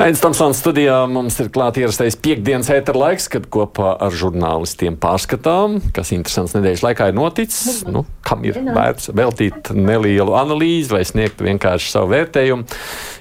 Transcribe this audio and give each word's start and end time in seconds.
Aizsmeļamies 0.00 0.22
Tamsons 0.24 0.60
studijā. 0.62 0.94
Mums 1.12 1.34
ir 1.42 1.50
klāts 1.52 1.76
ierastais 1.76 2.14
piekdienas 2.24 2.70
ētera 2.72 3.02
laiks, 3.02 3.26
kad 3.28 3.44
kopā 3.52 3.90
ar 4.00 4.14
žurnālistiem 4.16 4.94
pārskatām, 4.96 5.76
kas 5.92 6.14
interesants 6.16 6.54
nedēļas 6.56 6.84
laikā 6.86 7.10
ir 7.10 7.18
noticis. 7.18 7.82
Nu, 7.84 8.06
kam 8.24 8.40
ir 8.48 8.56
vērts 8.64 9.10
veltīt 9.12 9.68
nelielu 9.76 10.32
analīzi 10.40 10.94
vai 10.94 11.02
sniegt 11.04 11.44
vienkārši 11.44 11.92
savu 11.92 12.14
vērtējumu. 12.14 12.64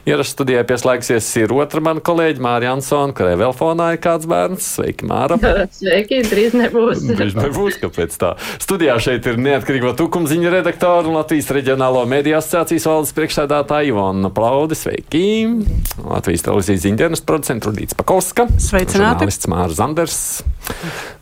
Ierastajā 0.07 0.31
studijā 0.31 0.61
pieslēgsies 0.69 1.27
ir 1.41 1.51
otra 1.51 1.83
mana 1.83 1.99
kolēģa 2.05 2.43
Mārija 2.45 2.71
Ansona, 2.77 3.11
kurai 3.17 3.35
vēl 3.41 3.51
fonā 3.59 3.89
ir 3.97 3.99
kāds 4.05 4.29
bērns. 4.29 4.69
Sveiki, 4.77 5.09
Māra! 5.09 5.35
Sveiki, 5.75 6.21
drīz 6.31 6.55
nebūs. 6.57 7.03
drīz 7.11 7.35
nebūs, 7.37 7.81
kāpēc 7.83 8.15
tā. 8.23 8.31
Studijā 8.63 8.95
šeit 9.03 9.27
ir 9.27 9.41
neatkarīgo 9.41 9.91
tukumziņu 9.99 10.55
redaktora 10.55 11.11
un 11.11 11.19
Latvijas 11.19 11.51
reģionālo 11.59 12.05
mediju 12.09 12.39
asociācijas 12.39 12.87
valdes 12.87 13.13
priekšsēdētāja 13.19 13.91
Ivona 13.91 14.31
Plaude. 14.33 14.79
Sveiki! 14.79 15.27
Latvijas 16.07 16.47
televīzijas 16.47 16.68
ziņdienas 16.77 17.23
producents 17.25 17.65
Rudīts 17.65 17.97
Pakovska. 17.97 18.45
Sveicināti! 18.61 19.25
Žurnālists 19.25 19.49
Māra 19.49 19.73
Zanders. 19.73 20.19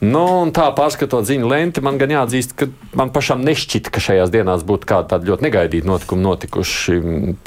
Nu, 0.03 0.23
un 0.43 0.51
tā 0.55 0.67
pārskatot 0.75 1.25
ziņu 1.27 1.47
lenti, 1.47 1.83
man 1.85 1.99
gan 2.01 2.11
jāatzīst, 2.11 2.55
ka 2.59 2.67
man 2.99 3.13
pašam 3.15 3.45
nešķita, 3.47 3.93
ka 3.93 4.03
šajās 4.03 4.33
dienās 4.33 4.65
būtu 4.67 4.89
kādi 4.89 5.13
tādi 5.13 5.31
ļoti 5.31 5.47
negaidīti 5.47 5.87
notikumi 5.87 6.25
notikuši 6.25 6.97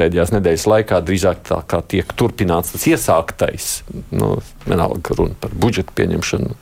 pēdējās 0.00 0.34
nedēļas 0.36 0.66
laikā. 0.72 1.02
Drīzāk 1.06 1.44
tā 1.50 1.60
kā 1.68 1.82
tiek 1.84 2.14
turpināts 2.16 2.72
tas 2.74 2.86
iesāktais. 2.90 3.70
Nu, 4.14 4.38
vienalga 4.66 5.18
runa 5.18 5.36
par 5.40 5.52
budžeta 5.52 5.94
pieņemšanu, 6.00 6.56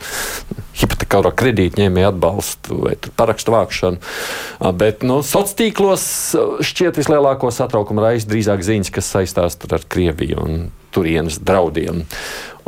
hipotekāro 0.78 1.32
kredītņēmēju 1.38 2.10
atbalstu 2.12 2.80
vai 2.84 2.94
parakstu 3.18 3.54
vākšanu. 3.54 4.00
Bet 4.80 5.06
nu, 5.06 5.20
sociālos 5.26 5.56
tīklos 5.58 6.04
šķiet 6.68 7.00
vislielāko 7.00 7.50
satraukumu 7.54 8.04
raisa 8.04 8.30
drīzāk 8.30 8.64
ziņas, 8.66 8.92
kas 8.94 9.12
saistās 9.16 9.58
ar 9.68 9.86
Krieviju 9.88 10.44
un 10.44 10.68
turienes 10.94 11.40
draudiem. 11.44 12.04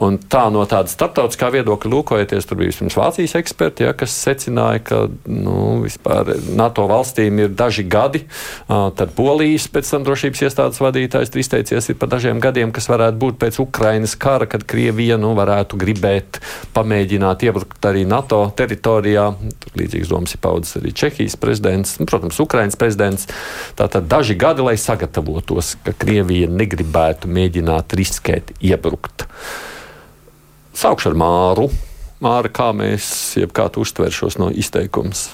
Un 0.00 0.16
tā 0.32 0.46
no 0.48 0.62
tāda 0.64 0.88
starptautiskā 0.88 1.50
viedokļa 1.52 1.90
lūkojoties, 1.92 2.46
tur 2.48 2.56
bija 2.60 2.72
pirms 2.72 2.96
Vācijas 2.96 3.34
eksperti, 3.36 3.84
ja, 3.84 3.92
kas 3.96 4.14
secināja, 4.16 4.80
ka 4.86 5.00
nu, 5.28 5.82
vispār 5.84 6.30
NATO 6.56 6.86
valstīm 6.88 7.42
ir 7.42 7.50
daži 7.52 7.84
gadi. 7.84 8.22
Tad 8.68 9.12
Polijas 9.16 9.66
pēc 9.68 9.90
tam 9.92 10.06
drošības 10.06 10.44
iestādes 10.46 10.80
vadītājs 10.80 11.34
izteicies 11.42 11.90
par 12.00 12.08
dažiem 12.14 12.40
gadiem, 12.40 12.72
kas 12.72 12.88
varētu 12.88 13.20
būt 13.20 13.40
pēc 13.42 13.60
Ukrainas 13.60 14.16
kara, 14.20 14.48
kad 14.48 14.64
Krievija 14.68 15.18
nu, 15.20 15.34
varētu 15.36 15.76
gribēt 15.80 16.40
pamēģināt 16.76 17.44
iebrukt 17.44 17.84
arī 17.90 18.06
NATO 18.08 18.46
teritorijā. 18.56 19.26
Līdzīgas 19.76 20.12
domas 20.12 20.32
ir 20.32 20.40
paudzes 20.44 20.80
arī 20.80 20.94
Čehijas 20.96 21.36
prezidents, 21.40 21.98
un, 22.00 22.08
protams, 22.08 22.40
Ukrainas 22.40 22.78
prezidents. 22.80 23.28
Tātad 23.76 24.08
daži 24.08 24.38
gadi, 24.40 24.64
lai 24.64 24.78
sagatavotos, 24.80 25.76
ka 25.84 25.92
Krievija 25.92 26.48
negribētu 26.48 27.28
mēģināt 27.28 28.00
riskēt 28.00 28.54
iebrukt. 28.64 29.28
Sākšu 30.80 31.10
ar 31.10 31.16
Māru. 31.20 31.66
Māra, 32.24 32.48
kā 32.48 32.70
mēs, 32.72 33.04
jeb 33.36 33.50
kā 33.52 33.66
tu 33.68 33.82
uztver 33.84 34.14
šos 34.16 34.38
no 34.40 34.46
izteikumus? 34.48 35.26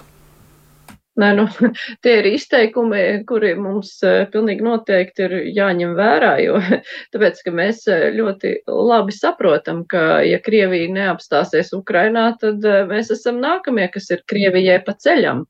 Nē, 1.23 1.29
nu, 1.39 1.45
tie 2.03 2.17
ir 2.19 2.27
izteikumi, 2.33 3.03
kuri 3.29 3.53
mums 3.55 3.93
pilnīgi 4.33 4.67
noteikti 4.67 5.23
ir 5.29 5.37
jāņem 5.55 5.95
vērā, 5.95 6.33
jo 6.43 6.59
tāpēc, 7.15 7.39
ka 7.47 7.55
mēs 7.55 7.85
ļoti 8.17 8.57
labi 8.67 9.15
saprotam, 9.15 9.85
ka 9.87 10.19
ja 10.27 10.43
Krievija 10.43 10.91
neapstāsies 10.97 11.71
Ukrainā, 11.79 12.33
tad 12.43 12.67
mēs 12.91 13.15
esam 13.15 13.39
nākamie, 13.45 13.87
kas 13.95 14.11
ir 14.17 14.27
Krievijai 14.27 14.81
pa 14.83 14.99
ceļam. 14.99 15.47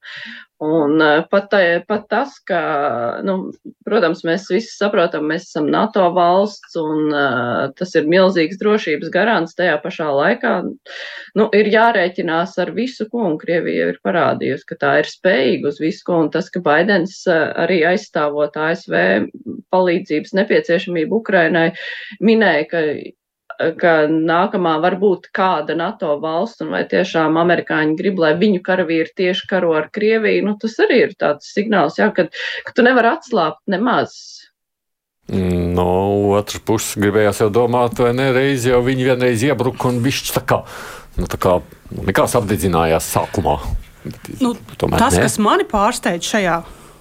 Un 0.65 1.03
pat, 1.29 1.53
pat 1.85 2.05
tas, 2.09 2.39
ka, 2.49 2.61
nu, 3.29 3.51
protams, 3.85 4.23
mēs 4.25 4.47
visi 4.49 4.71
saprotam, 4.73 5.27
mēs 5.29 5.51
esam 5.51 5.67
NATO 5.69 6.07
valsts 6.17 6.79
un 6.81 7.11
uh, 7.13 7.67
tas 7.77 7.93
ir 7.99 8.09
milzīgs 8.09 8.57
drošības 8.63 9.11
garants 9.13 9.53
tajā 9.59 9.75
pašā 9.83 10.07
laikā. 10.17 10.55
Nu, 11.37 11.49
ir 11.53 11.69
jārēķinās 11.75 12.57
ar 12.65 12.73
visu, 12.73 13.05
ko 13.13 13.27
un 13.29 13.37
Krievija 13.43 13.91
ir 13.93 14.01
parādījusi, 14.07 14.65
ka 14.71 14.81
tā 14.81 14.95
ir 15.03 15.11
spējīga 15.13 15.75
uz 15.75 15.83
visu, 15.83 16.07
ko 16.09 16.23
un 16.25 16.33
tas, 16.33 16.49
ka 16.49 16.65
Baidens 16.65 17.19
arī 17.29 17.83
aizstāvot 17.93 18.57
ASV 18.57 18.97
palīdzības 19.77 20.33
nepieciešamību 20.41 21.21
Ukrainai, 21.21 21.69
minēja, 22.25 22.65
ka 22.73 22.85
ka 23.81 23.93
nākamā 24.11 24.77
var 24.83 24.97
būt 25.01 25.31
kāda 25.37 25.77
NATO 25.79 26.15
valsts, 26.23 26.63
un 26.65 26.73
vai 26.75 26.83
tiešām 26.89 27.39
amerikāņi 27.41 27.97
grib, 27.99 28.21
lai 28.23 28.35
viņu 28.39 28.63
karavīri 28.65 29.15
tieši 29.17 29.49
karo 29.51 29.75
ar 29.79 29.91
Krieviju, 29.93 30.45
nu 30.47 30.57
tas 30.61 30.77
arī 30.85 31.03
ir 31.07 31.15
tāds 31.19 31.53
signāls, 31.55 31.99
jā, 32.01 32.11
ka, 32.17 32.29
ka 32.67 32.77
tu 32.77 32.85
nevar 32.87 33.15
atslābt 33.17 33.63
nemaz. 33.71 34.17
No 35.27 35.89
otras 36.39 36.63
puses, 36.63 36.95
gribējās 37.03 37.43
jau 37.43 37.51
domāt, 37.51 37.99
vai 37.99 38.13
ne 38.15 38.29
reizi 38.35 38.71
jau 38.71 38.83
viņi 38.87 39.09
vienreiz 39.09 39.43
iebruka 39.43 39.91
un 39.91 39.99
višķi 40.05 40.37
tā 40.37 40.45
kā, 40.47 40.61
nu 41.19 41.27
tā 41.31 41.41
kā 41.43 41.59
nekās 42.07 42.37
apdedzinājās 42.39 43.11
sākumā. 43.17 43.57
Nu, 44.39 44.53
Tomēr 44.79 45.03
tas, 45.03 45.17
ne. 45.17 45.25
kas 45.27 45.41
mani 45.43 45.67
pārsteidz 45.67 46.29
šajā 46.31 46.61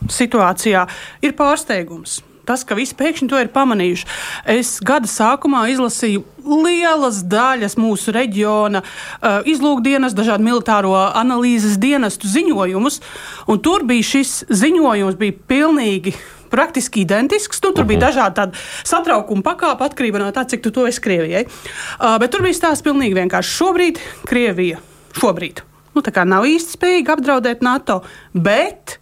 situācijā, 0.09 0.87
ir 1.21 1.35
pārsteigums 1.37 2.23
tas, 2.47 2.63
ka 2.67 2.77
visi 2.77 2.95
pēkšņi 2.97 3.29
to 3.31 3.41
ir 3.41 3.51
pamanījuši. 3.53 4.07
Es 4.55 4.77
gada 4.85 5.09
sākumā 5.09 5.65
izlasīju 5.73 6.23
lielas 6.45 7.23
daļas 7.25 7.77
mūsu 7.81 8.13
reģiona 8.15 8.83
uh, 8.85 9.41
izlūkdienas, 9.49 10.15
dažādu 10.17 10.45
militāro 10.45 10.93
analīzes 10.95 11.79
dienestu 11.81 12.29
ziņojumus, 12.29 13.01
un 13.49 13.61
tur 13.65 13.85
bija 13.89 14.05
šis 14.13 14.37
ziņojums 14.53 15.19
bija 15.19 15.37
pilnīgi 15.49 16.15
praktiski 16.53 17.01
identisks. 17.03 17.59
Nu, 17.65 17.73
tur 17.75 17.87
bija 17.89 17.99
mhm. 17.99 18.07
dažādi 18.07 18.39
tādi 18.39 18.65
satraukuma 18.85 19.45
pakāpe 19.45 19.87
atkarībā 19.89 20.21
no 20.21 20.31
tā, 20.35 20.45
cik 20.47 20.63
tu 20.63 20.73
to 20.75 20.85
esi 20.89 21.03
Krievijai. 21.03 21.47
Uh, 21.47 22.17
bet 22.21 22.33
tur 22.33 22.45
bija 22.45 22.61
stāsts 22.61 22.85
pilnīgi 22.85 23.17
vienkārši. 23.17 23.57
Šobrīd 23.59 24.03
Krievija 24.29 24.81
šobrīd, 25.19 25.63
nu, 25.95 26.03
nav 26.27 26.47
īsti 26.49 26.77
spējīga 26.77 27.15
apdraudēt 27.15 27.63
NATO, 27.65 28.01
bet 28.33 28.99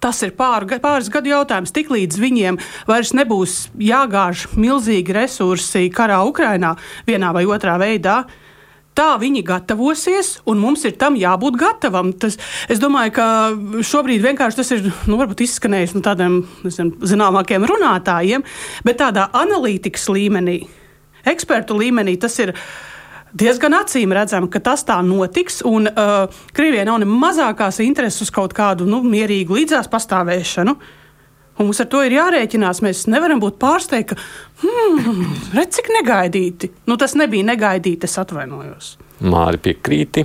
Tas 0.00 0.22
ir 0.24 0.32
pār, 0.32 0.64
pāris 0.80 1.10
gadu 1.12 1.28
jautājums. 1.28 1.74
Tiklīdz 1.76 2.20
viņiem 2.20 2.58
vairs 2.88 3.12
nebūs 3.12 3.56
jāgāž 3.76 4.46
milzīgi 4.56 5.12
resursi 5.12 5.90
karā 5.92 6.22
Ukrainā 6.24 6.72
vienā 7.08 7.34
vai 7.36 7.44
otrā 7.44 7.76
veidā, 7.80 8.22
tā 8.96 9.10
viņi 9.20 9.42
gatavosies, 9.46 10.38
un 10.48 10.60
mums 10.62 10.86
ir 10.88 10.96
tam 11.00 11.18
jābūt 11.20 11.58
gatavam. 11.60 12.14
Tas, 12.16 12.38
es 12.72 12.80
domāju, 12.80 13.14
ka 13.16 13.26
šobrīd 13.86 14.24
vienkārši 14.24 14.60
tas 14.60 14.72
ir 14.76 14.88
nu, 15.10 15.20
izskanējis 15.20 15.96
no 15.96 16.04
tādiem 16.04 16.40
nezinu, 16.64 16.96
zināmākiem 17.12 17.68
runātājiem, 17.68 18.44
bet 18.88 19.02
tādā 19.04 19.28
analītikas 19.36 20.08
līmenī, 20.12 20.62
ekspertu 21.28 21.76
līmenī 21.76 22.16
tas 22.20 22.40
ir 22.40 22.56
diezgan 23.36 23.76
acīm 23.78 24.14
redzami, 24.14 24.50
ka 24.52 24.62
tas 24.64 24.84
tā 24.86 24.98
notiks. 25.06 25.60
Un 25.68 25.88
uh, 25.90 26.40
Krievijai 26.56 26.86
nav 26.88 27.00
ne 27.02 27.08
mazākās 27.10 27.80
intereses 27.84 28.26
uz 28.26 28.32
kaut 28.34 28.54
kādu 28.56 28.88
nu, 28.88 29.02
mierīgu 29.06 29.60
līdzās 29.60 29.90
pastāvēšanu. 29.92 30.76
Un 31.60 31.68
mums 31.68 31.80
ar 31.82 31.90
to 31.92 32.00
ir 32.06 32.16
jārēķinās. 32.16 32.80
Mēs 32.84 33.04
nevaram 33.12 33.40
būt 33.42 33.58
pārsteigti, 33.60 34.16
ka 34.16 34.64
hmm, 34.64 35.34
redz, 35.56 35.76
cik 35.76 35.90
negaidīti. 35.98 36.72
Nu, 36.88 36.96
tas 37.00 37.16
nebija 37.18 37.44
negaidīti, 37.52 38.08
es 38.08 38.16
atvainojos. 38.22 38.94
Māri 39.20 39.60
piekrīti. 39.60 40.24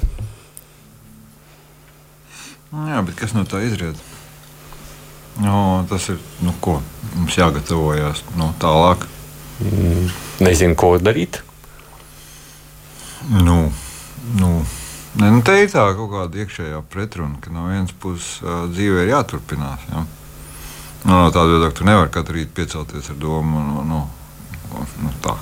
Jā, 2.76 3.02
bet 3.08 3.16
kas 3.20 3.36
no 3.36 3.44
tā 3.48 3.62
izriet? 3.68 4.00
No, 5.44 5.84
tas 5.90 6.08
ir 6.12 6.20
nu, 6.44 6.54
ko 6.64 6.80
mums 7.16 7.36
jāgatavojas 7.36 8.24
no 8.40 8.54
tālāk. 8.60 9.04
Mm, 9.64 10.08
nezinu, 10.44 10.76
ko 10.80 10.96
darīt. 11.00 11.42
Nu, 13.30 13.72
nu, 14.40 14.66
ne, 15.14 15.30
nu 15.30 15.42
te 15.42 15.56
ir 15.58 15.72
tā 15.74 15.86
kaut 15.98 16.12
kāda 16.12 16.44
iekšējā 16.44 16.82
pretruna, 16.94 17.40
ka 17.42 17.54
no 17.54 17.66
vienas 17.72 17.94
puses 17.98 18.44
uh, 18.44 18.68
dzīvē 18.70 19.06
ir 19.06 19.14
jāturpinās. 19.16 19.86
Ja? 19.90 20.04
Nu, 21.06 21.14
no 21.14 21.32
tāda 21.34 21.56
viedokļa, 21.56 21.78
tu 21.78 21.88
nevari 21.88 22.14
katru 22.14 22.38
rītu 22.38 22.54
piecelties 22.60 23.10
ar 23.10 23.18
domu, 23.22 23.64
nu, 23.66 23.86
nu, 23.90 24.04
nu, 25.02 25.14
tā, 25.26 25.34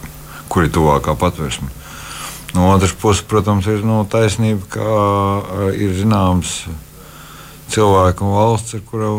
kur 0.48 0.64
ir 0.64 0.72
tuvākā 0.76 1.18
patvērsme. 1.20 1.68
No 2.54 2.70
otras 2.70 2.94
puses, 2.96 3.26
protams, 3.28 3.68
ir 3.68 3.84
nu, 3.84 4.00
taisnība, 4.08 4.64
ka 4.78 4.88
uh, 4.88 5.68
ir 5.76 5.92
zināms 5.98 6.62
cilvēku 7.74 8.24
un 8.24 8.38
valsts, 8.38 8.78
ar 8.78 8.86
kuru, 8.88 9.12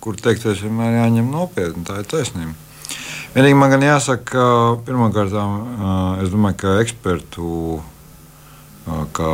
kur 0.00 0.16
teiktais 0.16 0.64
vienmēr 0.64 1.02
jāņem 1.02 1.28
nopietni. 1.34 1.84
Tā 1.84 2.00
ir 2.00 2.08
taisnība. 2.08 2.56
Vienīgi 3.34 3.60
man 3.60 3.74
gan 3.74 3.84
jāsaka, 3.84 4.24
ka 4.32 4.48
pirmkārt, 4.86 5.36
uh, 5.36 6.22
es 6.24 6.32
domāju, 6.32 6.60
ka 6.64 6.76
ekspertu 6.80 7.82
kā 9.16 9.32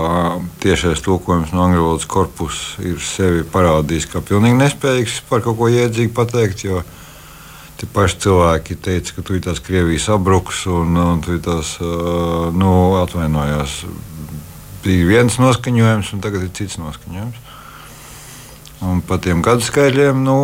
tiešais 0.63 1.03
tulkojums 1.05 1.53
no 1.55 1.65
angļu 1.67 1.83
valodas 1.85 2.07
korpusa 2.11 2.83
ir 2.85 3.01
sevi 3.03 3.45
parādījis 3.47 4.09
kā 4.13 4.23
pilnīgi 4.25 4.59
nespējīgs 4.59 5.21
par 5.29 5.45
kaut 5.45 5.59
ko 5.61 5.69
iedzīgu 5.71 6.15
pateikt. 6.17 6.65
Jo 6.67 6.83
tie 7.79 7.89
paši 7.91 8.21
cilvēki 8.25 8.79
teica, 8.83 9.17
ka 9.17 9.25
tu 9.27 9.39
tās 9.43 9.61
Krievijas 9.65 10.09
sabruks 10.09 10.65
un, 10.71 10.97
un 10.97 11.23
tu 11.25 11.37
tās 11.43 11.77
nu, 11.81 12.73
atvainojās. 13.03 13.83
Bija 14.85 15.09
viens 15.09 15.39
noskaņojums, 15.41 16.13
un 16.13 16.25
tagad 16.25 16.45
ir 16.45 16.53
cits 16.57 16.79
noskaņojums. 16.81 17.41
Un 18.85 19.01
par 19.07 19.23
tiem 19.25 19.41
gadu 19.45 19.65
skaitļiem, 19.65 20.19
nu, 20.27 20.37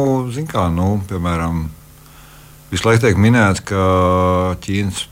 kā, 0.49 0.69
nu, 0.73 0.95
piemēram, 1.11 1.67
visu 2.71 2.89
laiku 2.89 3.05
tiek 3.05 3.21
minēts, 3.21 3.61
ka 3.69 4.57
Ķīnas 4.65 5.05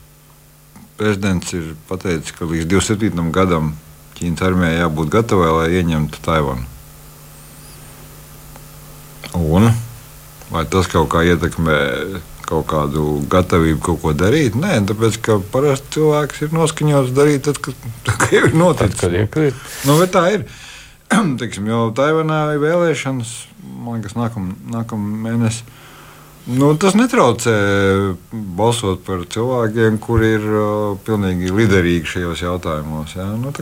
prezidents 0.99 1.53
ir 1.55 1.75
pateicis, 1.91 2.33
ka 2.35 2.49
līdz 2.49 2.71
27. 2.71 3.29
gadam 3.35 3.75
Ķīnas 4.19 4.43
armijai 4.43 4.81
jābūt 4.81 5.13
gatavai, 5.15 5.51
lai 5.55 5.69
ieņemtu 5.79 6.23
Taivanu. 6.25 6.67
Un 9.39 9.69
vai 10.51 10.65
tas 10.73 10.89
kaut 10.91 11.11
kā 11.13 11.23
ietekmē 11.29 11.77
kaut 12.49 12.65
kādu 12.71 13.05
gatavību 13.31 13.83
kaut 13.85 14.01
ko 14.03 14.15
darīt? 14.17 14.57
Nē, 14.59 14.81
tāpēc 14.89 15.19
ka 15.25 15.37
parasti 15.53 15.99
cilvēks 15.99 16.47
ir 16.47 16.57
noskaņots 16.57 17.13
darīt 17.17 17.45
tad, 17.47 17.61
kad, 17.63 17.77
tad, 18.07 18.17
kad 18.23 18.35
ir 18.39 18.57
noticis. 18.57 19.03
Tad, 19.03 19.19
kad 19.35 19.51
ir. 19.51 19.61
Nu, 19.89 19.99
tā 20.11 20.25
ir. 20.35 20.49
Teiksim, 21.41 21.69
jau 21.71 21.89
Taivanā 21.97 22.41
ir 22.55 22.63
vēlēšanas, 22.65 23.35
man 23.85 23.99
liekas, 24.01 24.17
nākamā 24.19 24.57
nākam 24.75 25.05
mēnesī. 25.25 25.65
Nu, 26.49 26.71
tas 26.81 26.95
netraucē 26.97 27.55
balsot 28.33 29.03
par 29.05 29.27
cilvēkiem, 29.29 29.99
kuri 30.01 30.31
ir 30.39 30.47
uh, 30.49 30.95
pilnīgi 31.05 31.53
liderīgi 31.53 32.09
šajos 32.15 32.45
jautājumos. 32.47 33.13
Ja? 33.19 33.27
Nu, 33.37 33.53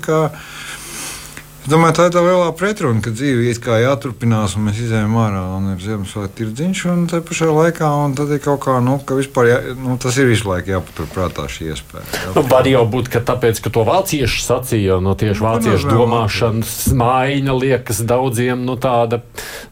Es 1.67 1.71
domāju, 1.73 1.97
tā 1.99 2.05
ir 2.07 2.13
tā 2.15 2.21
lielā 2.23 2.51
pretruna, 2.55 3.01
ka 3.03 3.11
dzīve 3.11 3.49
ir 3.51 3.57
kā 3.59 3.81
jāturpinās, 3.83 4.53
un 4.55 4.69
mēs 4.69 4.77
izējām 4.85 5.17
ārā, 5.19 5.41
un 5.57 5.65
ir 5.73 5.81
Ziemassvētku 5.83 6.37
tirdziņš, 6.39 6.83
un 6.93 7.01
tā 7.11 7.19
pašā 7.27 7.49
laikā, 7.51 7.89
un 8.05 8.13
tad 8.15 8.31
ir 8.37 8.39
kaut 8.45 8.61
kā, 8.63 8.77
nu, 8.87 9.01
ka 9.03 9.17
vispār, 9.19 9.49
jā, 9.51 9.57
nu, 9.75 9.97
tas 9.99 10.15
ir 10.15 10.29
visu 10.31 10.47
laiku 10.47 10.71
jāpaturprātā 10.77 11.49
šī 11.51 11.73
iespēja. 11.73 12.05
Jā. 12.07 12.35
Nu, 12.37 12.45
var 12.53 12.69
jau 12.71 12.85
būt, 12.93 13.11
ka 13.11 13.19
tāpēc, 13.33 13.59
ka 13.65 13.73
to 13.75 13.83
vācieši 13.89 14.45
sacīja, 14.45 15.01
no 15.03 15.17
tieši 15.19 15.43
nu, 15.43 15.49
vāciešu 15.49 15.91
domāšanas 15.91 16.77
maiņa 17.03 17.59
liekas 17.59 18.05
daudziem, 18.07 18.63
nu, 18.69 18.79
tāda, 18.79 19.25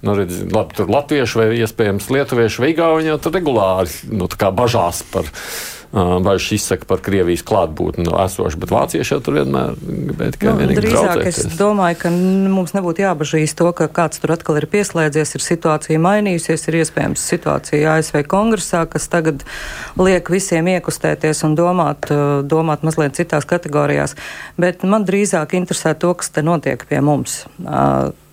nu, 0.03 0.17
redz, 0.19 0.43
labi, 0.51 0.75
tur 0.75 0.91
latvieši 0.97 1.41
vai 1.45 1.47
iespējams 1.61 2.11
lietuvieši 2.11 2.65
vai 2.65 2.73
igauņi 2.75 3.13
jau 3.13 3.21
tur 3.23 3.39
regulāri, 3.39 3.95
nu, 4.11 4.27
tā 4.27 4.43
kā 4.43 4.51
bažās 4.51 5.07
par 5.15 5.31
bažas 5.95 6.53
izsaka 6.53 6.87
par 6.91 6.99
Krievijas 7.05 7.45
klātbūtni 7.47 8.07
no 8.09 8.17
esoša, 8.19 8.59
bet 8.59 8.73
vācieši 8.75 9.15
jau 9.15 9.21
tur 9.23 9.37
vienmēr 9.39 9.77
gribēja 9.79 10.35
tikai 10.35 10.49
nu, 10.49 10.55
vienīgi 10.63 10.83
drīzāk 10.83 11.05
traucēties. 11.07 11.39
es 11.45 11.59
domāju, 11.61 11.99
ka 12.01 12.11
mums 12.55 12.75
nebūtu 12.75 13.05
jābažīs 13.05 13.55
to, 13.59 13.71
ka 13.79 13.87
kāds 13.95 14.23
tur 14.23 14.35
atkal 14.35 14.59
ir 14.59 14.67
pieslēdzies, 14.73 15.37
ir 15.39 15.45
situācija 15.45 16.03
mainījusies, 16.03 16.67
ir 16.67 16.81
iespējams 16.81 17.29
situācija 17.35 17.95
ASV 17.95 18.25
kongresā, 18.31 18.83
kas 18.91 19.07
tagad 19.13 19.47
liek 20.01 20.31
visiem 20.35 20.73
iekustēties 20.75 21.45
un 21.47 21.55
domāt, 21.59 22.11
domāt 22.51 22.83
mazliet 22.87 23.15
citās 23.21 23.47
kategorijās, 23.47 24.19
bet 24.59 24.83
man 24.83 25.07
drīzāk 25.07 25.55
interesē 25.55 25.95
to, 25.95 26.11
kas 26.19 26.35
te 26.35 26.43
notiek 26.43 26.83
pie 26.91 26.99
mums. 27.05 27.45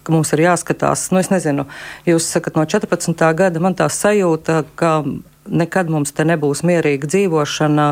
Ka 0.01 0.09
mums 0.09 0.31
ir 0.33 0.47
jāskatās, 0.47 1.11
nu, 1.13 1.21
es 1.21 1.29
nezinu, 1.29 1.67
jūs 2.09 2.25
sakat 2.25 2.55
no 2.57 2.65
14. 2.65 3.27
gada, 3.37 3.61
man 3.61 3.77
tā 3.77 3.85
sajūta, 3.85 4.63
ka 4.73 5.03
nekad 5.49 5.89
mums 5.89 6.13
te 6.13 6.25
nebūs 6.27 6.61
mierīga 6.67 7.07
dzīvošana, 7.09 7.85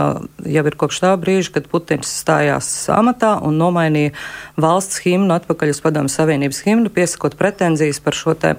jau 0.53 0.63
ir 0.69 0.77
kopš 0.79 1.01
tā 1.03 1.13
brīža, 1.19 1.55
kad 1.57 1.69
Putins 1.71 2.11
stājās 2.21 2.69
amatā 2.93 3.35
un 3.45 3.57
nomainīja 3.59 4.13
valsts 4.59 5.01
himnu 5.05 5.33
atpakaļ 5.39 5.73
uz 5.73 5.81
Padomu 5.83 6.13
Savienības 6.13 6.61
himnu, 6.67 6.93
piesakot 6.93 7.37
pretenzijas 7.39 8.01
par 8.05 8.17
šo 8.17 8.35
te, 8.37 8.55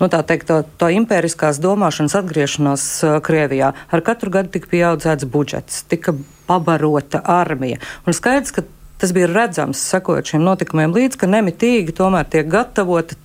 nu 0.00 0.10
tā 0.12 0.22
teikt, 0.26 0.50
to, 0.50 0.60
to 0.80 0.92
impēriskās 0.98 1.60
domāšanas 1.64 2.18
atgriešanos 2.20 2.86
uh, 3.06 3.18
Krievijā. 3.24 3.72
Ar 3.88 4.04
katru 4.04 4.32
gadu 4.34 4.52
tika 4.56 4.72
pieaudzēts 4.74 5.28
budžets, 5.32 5.84
tika 5.88 6.14
pabarota 6.46 7.24
armija. 7.24 7.80
Un 8.06 8.16
skaidrs, 8.16 8.52
ka 8.54 8.66
tas 9.00 9.12
bija 9.16 9.28
redzams, 9.30 9.80
sakot 9.80 10.28
šiem 10.28 10.44
notikumiem 10.44 10.94
līdz, 10.96 11.18
ka 11.20 11.28
nemitīgi 11.30 11.94
tomēr 11.96 12.28
tiek 12.32 12.48
gatavota 12.52 13.16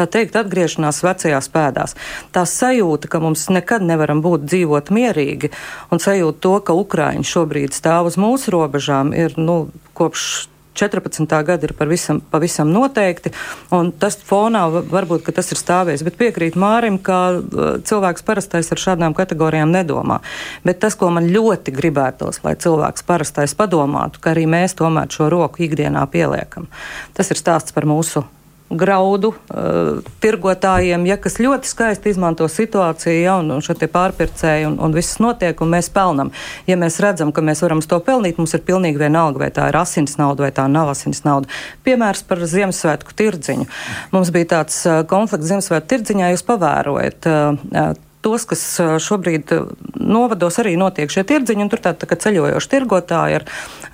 tā 0.00 0.08
teikt, 0.10 0.38
atgriešanās 0.40 1.02
vecajās 1.04 1.50
pēdās. 1.52 1.96
Tā 2.34 2.46
sajūta, 2.48 3.10
ka 3.12 3.22
mums 3.22 3.48
nekad 3.52 3.84
nevaram 3.86 4.24
būt 4.24 4.48
dzīvot 4.48 4.92
mierīgi, 4.94 5.52
un 5.92 6.02
sajūta 6.02 6.40
to, 6.46 6.54
ka 6.64 6.78
Ukraiņi 6.80 7.26
šobrīd 7.28 7.76
stāv 7.76 8.10
uz 8.10 8.16
mūsu 8.20 8.56
robežām, 8.56 9.12
ir 9.16 9.36
nu, 9.40 9.66
kopš 9.98 10.50
14. 10.74 11.44
gada 11.44 11.66
ir 11.66 11.72
pavisam, 11.76 12.20
pavisam 12.30 12.70
noteikti, 12.72 13.32
un 13.74 13.90
tas 13.92 14.16
fonā 14.16 14.62
varbūt 14.70 15.28
tas 15.34 15.50
ir 15.52 15.58
stāvējis. 15.58 16.04
Bet 16.06 16.16
piekrīt 16.20 16.56
Mārim, 16.60 16.96
ka 17.02 17.18
uh, 17.34 17.70
cilvēks 17.84 18.24
parastais 18.24 18.70
ar 18.72 18.80
šādām 18.80 19.16
kategorijām 19.18 19.72
nedomā. 19.74 20.20
Bet 20.64 20.80
tas, 20.80 20.96
ko 20.96 21.10
man 21.12 21.28
ļoti 21.28 21.74
gribētos, 21.76 22.40
lai 22.46 22.54
cilvēks 22.56 23.04
parastais 23.06 23.56
padomātu, 23.58 24.22
ka 24.22 24.32
arī 24.32 24.46
mēs 24.50 24.78
tomēr 24.78 25.10
šo 25.12 25.28
roku 25.32 25.66
ikdienā 25.66 26.06
pieliekam, 26.10 26.70
tas 27.18 27.34
ir 27.34 27.40
stāsts 27.40 27.76
par 27.76 27.88
mūsu 27.90 28.24
graudu 28.70 29.32
uh, 29.34 29.98
tirgotājiem, 30.22 31.04
ja, 31.08 31.16
kas 31.20 31.40
ļoti 31.42 31.68
skaisti 31.68 32.12
izmanto 32.12 32.46
situāciju, 32.50 33.16
ja, 33.18 33.36
un, 33.42 33.50
un 33.56 33.64
šo 33.64 33.74
te 33.78 33.88
pārpircēju, 33.90 34.68
un, 34.70 34.76
un 34.86 34.94
viss 34.94 35.18
notiek, 35.22 35.58
un 35.60 35.72
mēs 35.74 35.90
pelnam. 35.94 36.30
Ja 36.70 36.78
mēs 36.80 37.00
redzam, 37.02 37.32
ka 37.34 37.42
mēs 37.44 37.64
varam 37.64 37.82
to 37.82 37.98
pelnīt, 38.06 38.38
mums 38.38 38.54
ir 38.54 38.62
pilnīgi 38.66 39.02
vienalga, 39.02 39.42
vai 39.42 39.50
tā 39.54 39.70
ir 39.72 39.80
asins 39.80 40.14
nauda 40.20 40.46
vai 40.46 40.52
tā 40.54 40.68
nav 40.70 40.92
asins 40.94 41.24
nauda. 41.26 41.50
Piemērs 41.86 42.22
par 42.28 42.44
Ziemassvētku 42.46 43.16
tirdziņu. 43.18 43.66
Mums 44.14 44.30
bija 44.34 44.52
tāds 44.54 44.78
uh, 44.86 45.02
konflikts 45.10 45.50
Ziemassvētku 45.50 45.90
tirdziņā, 45.90 46.30
jūs 46.36 46.46
pavērojat. 46.46 47.26
Uh, 47.26 47.92
tos, 48.22 48.44
kas 48.46 48.62
šobrīd 49.00 49.50
novados 49.96 50.60
arī 50.60 50.76
notiek 50.78 51.10
šie 51.10 51.24
tirdziņi, 51.26 51.64
un 51.64 51.70
tur 51.72 51.80
tā, 51.82 51.96
tā 51.96 52.06
kā 52.06 52.18
ceļojoši 52.20 52.74
tirgotāji 52.76 53.40
ar, 53.40 53.46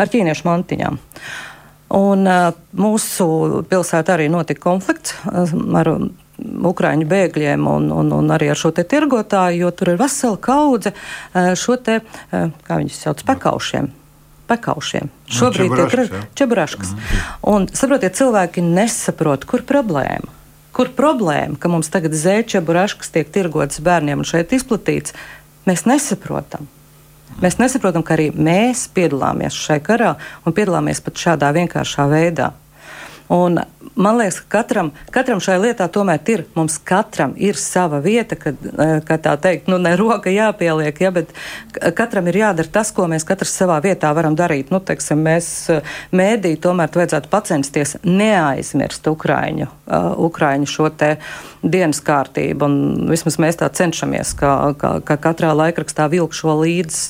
ar 0.02 0.10
ķīniešu 0.10 0.48
mantiņām. 0.50 0.98
Uh, 0.98 1.44
Un, 1.94 2.26
mūsu 2.74 3.26
pilsētā 3.70 4.16
arī 4.16 4.30
notika 4.32 4.64
konflikts 4.66 5.14
ar 5.26 5.92
Ukrāņu 6.36 7.06
bēgļiem 7.08 7.62
un, 7.70 7.86
un, 7.94 8.10
un 8.12 8.32
arī 8.34 8.50
ar 8.52 8.58
šo 8.60 8.68
te 8.76 8.82
tirgotāju, 8.84 9.62
jo 9.62 9.70
tur 9.72 9.94
ir 9.94 10.00
vesela 10.00 10.36
kaudze 10.36 10.92
šo 11.32 11.78
te, 11.80 12.02
kā 12.28 12.76
viņus 12.82 12.98
sauc, 13.06 13.22
pekaušiem. 13.24 13.88
Pekaušiem. 14.46 15.08
Nu, 15.08 15.32
Šobrīd 15.38 15.72
ir 15.80 16.04
čebraškas. 16.38 16.92
Mhm. 16.92 17.32
Un, 17.50 17.66
saprotiet, 17.72 18.18
cilvēki 18.18 18.62
nesaprot, 18.66 19.48
kur 19.48 19.64
problēma. 19.66 20.28
Kur 20.76 20.92
problēma, 20.92 21.56
ka 21.58 21.72
mums 21.72 21.88
tagad 21.90 22.14
zēčebraškas 22.14 23.14
tiek 23.14 23.32
tirgotas 23.32 23.80
bērniem 23.80 24.20
un 24.20 24.28
šeit 24.28 24.52
izplatīts, 24.52 25.16
mēs 25.66 25.86
nesaprotam. 25.88 26.68
Mēs 27.42 27.58
nesaprotam, 27.60 28.04
ka 28.06 28.14
arī 28.16 28.30
mēs 28.32 28.86
piedalāmies 28.96 29.56
šajā 29.60 29.82
karā 29.84 30.12
un 30.46 30.54
piedalāmies 30.56 31.02
pat 31.04 31.20
šādā 31.20 31.50
vienkāršā 31.56 32.06
veidā. 32.08 32.52
Un 33.32 33.60
man 33.94 34.18
liekas, 34.18 34.40
ka 34.40 34.58
katram, 34.58 34.90
katram 35.14 35.40
šai 35.42 35.56
lietā 35.60 35.86
tomēr 35.92 36.20
ir, 36.32 36.44
mums 36.56 36.78
katram 36.78 37.34
ir 37.36 37.58
sava 37.60 38.00
vieta, 38.04 38.36
kad, 38.38 38.56
eh, 38.66 39.00
kā 39.06 39.18
tā 39.22 39.36
teikt, 39.40 39.68
nu, 39.68 39.78
ne 39.78 39.96
roka 39.96 40.30
jāpieliek, 40.30 41.00
ja, 41.00 41.10
bet 41.10 41.32
katram 41.94 42.26
ir 42.28 42.40
jādara 42.42 42.72
tas, 42.72 42.90
ko 42.90 43.06
mēs 43.10 43.26
katrs 43.26 43.54
savā 43.56 43.78
vietā 43.82 44.12
varam 44.14 44.36
darīt. 44.36 44.70
Nu, 44.70 44.80
teiksim, 44.80 45.22
mēs 45.22 45.70
eh, 45.70 45.82
mēdī 46.12 46.56
tomēr 46.60 46.90
vajadzētu 46.96 47.30
pacensties 47.30 47.96
neaizmirst 48.04 49.06
Ukraiņu, 49.06 49.66
uh, 49.66 50.12
Ukraiņu 50.26 50.66
šo 50.70 50.88
te 50.96 51.16
dienas 51.62 52.00
kārtību, 52.00 52.64
un 52.64 53.08
vismaz 53.10 53.36
mēs 53.42 53.58
tā 53.60 53.68
cenšamies, 53.68 54.32
ka, 54.38 54.74
ka, 54.78 54.92
ka 55.04 55.16
katrā 55.20 55.52
laikrakstā 55.56 56.08
vilk 56.10 56.32
šo 56.36 56.56
līdz 56.62 57.00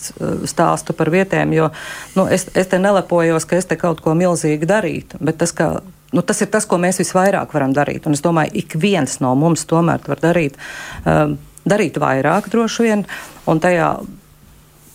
stāstu 0.48 0.96
par 0.96 1.10
vietēm, 1.12 1.52
jo, 1.54 1.70
nu, 2.16 2.26
es, 2.26 2.48
es 2.54 2.72
te 2.72 2.80
nelepojos, 2.82 3.46
ka 3.46 3.60
es 3.60 3.68
te 3.68 3.78
kaut 3.80 4.00
ko 4.04 4.16
milzīgi 4.18 4.68
darītu, 4.68 5.20
bet 5.20 5.38
tas, 5.42 5.54
ka 5.56 5.76
Nu, 6.12 6.22
tas 6.22 6.38
ir 6.40 6.48
tas, 6.48 6.65
ko 6.68 6.78
mēs 6.82 7.00
visvairāk 7.02 7.54
varam 7.56 7.74
darīt. 7.76 8.06
Un 8.06 8.16
es 8.16 8.24
domāju, 8.24 8.54
ik 8.62 8.76
viens 8.80 9.18
no 9.24 9.34
mums 9.38 9.66
tomēr 9.68 10.04
var 10.06 10.22
darīt, 10.22 10.58
um, 11.04 11.38
darīt 11.68 11.98
vairāk 12.02 12.50
droši 12.52 12.88
vien. 12.88 13.06
Un 13.46 13.62
tajā 13.62 13.90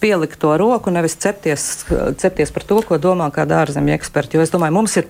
pielikt 0.01 0.39
to 0.41 0.55
roku, 0.57 0.91
nevis 0.93 1.15
cepties, 1.21 1.85
cepties 2.17 2.51
par 2.51 2.65
to, 2.67 2.81
ko 2.87 2.97
domā 3.01 3.29
kāda 3.33 3.61
ārzemju 3.61 3.93
eksperta. 3.95 4.37
Jo 4.37 4.45
es 4.45 4.53
domāju, 4.53 4.79
mums 4.79 4.97
ir 4.97 5.09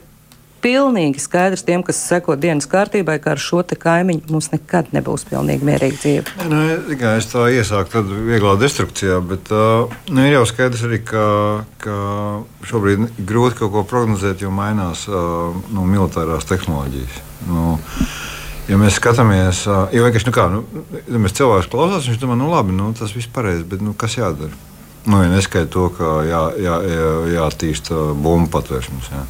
pilnīgi 0.62 1.22
skaidrs 1.22 1.66
tiem, 1.68 1.84
kas 1.86 2.00
seko 2.08 2.36
dienas 2.40 2.70
kārtībai, 2.72 3.18
ka 3.24 3.34
ar 3.36 3.42
šo 3.42 3.64
kaimiņu 3.64 4.32
mums 4.32 4.52
nekad 4.54 4.92
nebūs 4.96 5.26
pilnīgi 5.30 5.68
mierīga 5.68 5.98
dzīve. 5.98 6.48
Nu, 6.52 6.62
tikai 6.90 7.18
es 7.20 7.30
tā 7.32 7.48
iesāku 7.54 7.96
tad 7.98 8.10
vieglā 8.30 8.56
destrukcijā, 8.62 9.20
bet 9.26 9.52
uh, 9.54 9.92
nu, 10.10 10.26
ir 10.26 10.38
jau 10.38 10.46
skaidrs 10.50 10.86
arī, 10.88 11.02
ka, 11.06 11.26
ka 11.84 11.98
šobrīd 12.70 13.22
grūti 13.28 13.62
kaut 13.62 13.74
ko 13.76 13.86
prognozēt, 13.90 14.44
jo 14.46 14.54
mainās 14.54 15.08
uh, 15.10 15.56
nu, 15.74 15.88
militārās 15.90 16.50
tehnoloģijas. 16.50 17.22
Nu, 17.50 17.80
Ja 18.70 18.78
mēs 18.80 18.96
skatāmies, 19.02 19.66
jau 19.66 20.04
vienkārši 20.06 20.28
nu 20.30 20.32
kā, 20.32 20.44
nu, 20.54 20.62
ja 21.10 21.20
mēs 21.20 21.34
cilvēks 21.36 21.68
klausās, 21.68 22.06
viņš 22.08 22.20
domā, 22.22 22.38
nu 22.40 22.46
labi, 22.54 22.72
nu, 22.78 22.92
tas 22.96 23.12
viss 23.12 23.28
pareizi, 23.34 23.66
bet 23.68 23.82
nu, 23.84 23.92
kas 23.98 24.16
jādara? 24.16 24.54
Nu, 25.10 25.18
ja 25.26 25.32
neskaidro 25.32 25.72
to, 25.74 25.86
ka 25.98 26.12
jā, 26.30 26.42
jā, 26.62 26.78
jā, 26.86 27.10
jāattīsta 27.34 27.98
bumbu 28.22 28.52
patvēršanas. 28.54 29.10
Jā. 29.12 29.24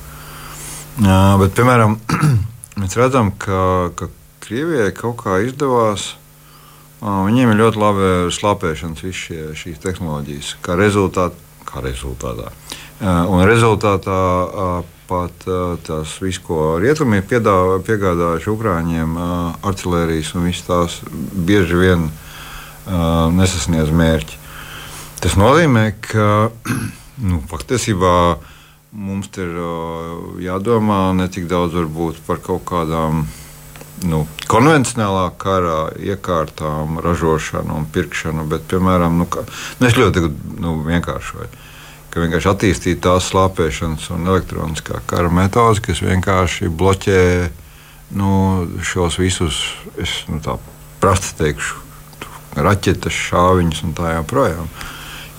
Jā, 0.99 1.19
bet, 1.39 1.53
piemēram, 1.55 1.95
mēs 2.81 2.97
redzam, 2.99 3.31
ka, 3.39 3.91
ka 3.95 4.09
Krievijai 4.43 4.91
kaut 4.97 5.21
kā 5.21 5.37
izdevās. 5.45 6.15
Viņiem 7.01 7.53
ir 7.53 7.61
ļoti 7.61 7.79
labi 7.81 8.09
slāpēšanas, 8.35 9.03
visas 9.05 9.21
šie, 9.21 9.43
šīs 9.57 9.79
tehnoloģijas. 9.81 10.49
Kā, 10.61 10.75
rezultāt, 10.77 11.37
kā 11.65 11.81
rezultātā. 11.85 12.51
Un 13.01 13.41
rezultātā 13.47 14.17
tāpat 15.11 15.47
tas 15.87 16.11
viss, 16.21 16.41
ko 16.43 16.75
rietumie 16.83 17.23
piegādājuši 17.25 18.51
Ukrāņiem, 18.51 19.15
artilērijas 19.65 20.35
un 20.35 20.45
viss 20.49 20.67
tās 20.67 20.99
bieži 21.09 21.79
vien 21.79 22.05
nesasniedz 23.39 23.89
mērķi. 23.95 24.37
Tas 25.23 25.39
nozīmē, 25.39 25.85
ka 26.05 26.51
nu, 27.29 27.41
patiesībā 27.49 28.15
mums 28.91 29.29
ir 29.39 29.53
jādomā 30.43 31.13
ne 31.15 31.27
tik 31.31 31.47
daudz 31.51 31.77
par 32.27 32.41
kaut 32.43 32.65
kādām 32.67 33.25
nu, 34.07 34.25
konvencionālā 34.49 35.31
kara 35.39 35.91
iekārtām, 35.99 36.99
ražošanu 37.03 37.75
un 37.77 37.87
pirkšanu, 37.93 38.45
bet, 38.49 38.65
piemēram, 38.71 39.17
nu, 39.21 39.27
ka, 39.29 39.45
nu, 39.79 39.87
es 39.87 39.97
ļoti 39.97 40.25
nu, 40.61 40.79
vienkāršoju. 40.87 41.49
Ka 42.11 42.19
vienkārši 42.19 42.49
attīstīt 42.51 43.03
tās 43.05 43.29
slāpēšanas 43.31 44.09
un 44.11 44.27
elektroniskā 44.27 44.99
kara 45.07 45.31
metodes, 45.31 45.79
kas 45.85 46.01
vienkārši 46.03 46.67
bloķē 46.67 47.21
nu, 48.19 48.31
šos 48.83 49.19
visus, 49.21 49.61
es 50.01 50.17
nu, 50.27 50.41
tā 50.43 50.57
prasti 51.03 51.37
teikšu, 51.39 51.79
raķetes, 52.59 53.21
šāviņus 53.29 53.85
un 53.87 53.95
tā 53.95 54.17
joprojām. 54.17 54.67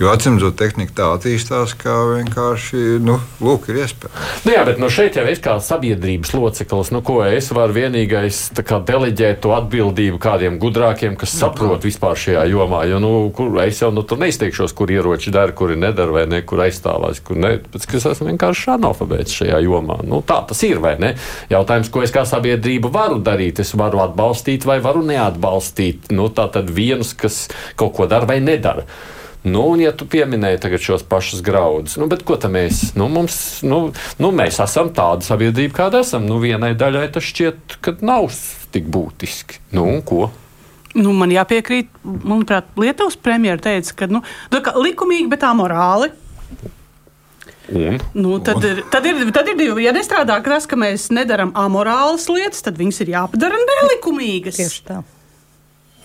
Jo 0.01 0.09
atcīmredzot, 0.09 0.55
tehnika 0.57 0.95
tā 0.97 1.07
attīstās, 1.13 1.75
ka 1.77 1.93
vienkārši 2.15 2.97
nu, 3.05 3.19
lūk, 3.45 3.67
ir 3.69 3.83
iespēja. 3.83 4.23
Nu 4.41 4.55
jā, 4.55 4.63
bet 4.65 4.79
no 4.81 4.87
šeit 4.89 5.19
jau 5.19 5.25
es 5.29 5.41
kā 5.43 5.53
sabiedrības 5.61 6.31
loceklis, 6.33 6.89
nu, 6.95 7.03
ko 7.05 7.19
es 7.27 7.51
varu 7.53 7.75
vienīgais 7.77 8.39
kā, 8.65 8.79
deleģēt 8.87 9.43
to 9.45 9.53
atbildību 9.53 10.17
kādiem 10.23 10.57
gudrākiem, 10.61 11.13
kas 11.19 11.35
nu, 11.35 11.43
saprot 11.43 11.85
vispār 11.85 12.17
šajā 12.17 12.47
jomā. 12.49 12.81
Jo 12.89 12.97
nu, 13.03 13.13
kur, 13.37 13.53
es 13.61 13.83
jau 13.85 13.91
nu, 13.93 14.01
tur 14.01 14.17
neizteikšos, 14.25 14.73
kur 14.73 14.89
ieroči 14.89 15.33
dara, 15.35 15.53
kuri 15.53 15.77
nedara, 15.77 16.17
vai 16.17 16.25
ne, 16.31 16.41
kur 16.41 16.65
aizstāvās, 16.65 17.21
kur 17.21 17.37
ne. 17.37 17.55
Pēc, 17.61 17.85
es 18.01 18.09
esmu 18.15 18.31
vienkārši 18.33 18.73
analfabēts 18.79 19.39
šajā 19.43 19.61
jomā. 19.67 20.01
Nu, 20.09 20.23
tā 20.25 20.41
tas 20.49 20.65
ir, 20.65 20.81
vai 20.81 20.97
ne? 21.01 21.13
Jautājums, 21.53 21.93
ko 21.93 22.01
es 22.01 22.13
kā 22.13 22.25
sabiedrība 22.25 22.89
varu 22.93 23.21
darīt, 23.21 23.61
es 23.61 23.77
varu 23.77 24.01
atbalstīt 24.09 24.65
vai 24.65 24.81
varu 24.81 25.05
neatbalstīt. 25.05 26.09
Nu, 26.17 26.31
tā 26.33 26.49
tad 26.49 26.73
vienus, 26.73 27.13
kas 27.13 27.43
kaut 27.77 27.93
ko 27.99 28.09
dara 28.09 28.25
vai 28.33 28.41
nedara. 28.41 28.89
Nu, 29.43 29.65
un, 29.73 29.81
ja 29.83 29.91
tu 29.91 30.05
pieminēji 30.07 30.79
šos 30.79 31.03
pašus 31.03 31.41
graudus, 31.43 31.97
nu, 31.99 32.07
ko 32.23 32.37
tam 32.39 32.55
mēs? 32.55 32.93
Nu, 32.95 33.09
mums, 33.11 33.59
nu, 33.67 33.89
nu, 34.15 34.29
mēs 34.31 34.61
esam 34.63 34.93
tāda 34.95 35.25
sabiedrība, 35.25 35.75
kāda 35.81 35.99
esam. 35.99 36.23
Nu, 36.29 36.39
vienai 36.39 36.71
daļai 36.79 37.09
tas 37.11 37.27
šķiet, 37.27 37.75
ka 37.83 37.97
nav 37.99 38.29
tik 38.71 38.87
būtiski. 38.87 39.59
Nu, 39.75 39.83
un 39.91 39.99
ko? 40.07 40.29
Nu, 40.95 41.11
man 41.17 41.33
jāpiekrīt, 41.33 41.89
manuprāt, 42.05 42.69
Lietuvas 42.79 43.17
premjerministrs 43.19 43.91
teica, 43.91 43.97
ka 44.03 44.11
nu, 44.13 44.21
likumīgi, 44.79 45.27
bet 45.31 45.43
amorāli. 45.49 46.13
Un? 47.73 47.99
Nu, 48.13 48.37
tad, 48.43 48.59
un? 48.59 48.69
Ir, 48.69 48.83
tad, 48.91 49.07
ir, 49.07 49.25
tad 49.35 49.49
ir 49.51 49.57
divi. 49.59 49.83
Ja 49.87 49.93
nestrādā 49.95 50.37
tas, 50.45 50.67
ka 50.69 50.79
mēs 50.79 51.09
nedarām 51.15 51.51
amorālas 51.57 52.29
lietas, 52.31 52.63
tad 52.63 52.79
viņas 52.79 53.03
ir 53.03 53.13
jāpadara 53.15 53.59
nelikumīgas. 53.59 54.59
Tieši 54.59 54.87
tā. 54.87 55.01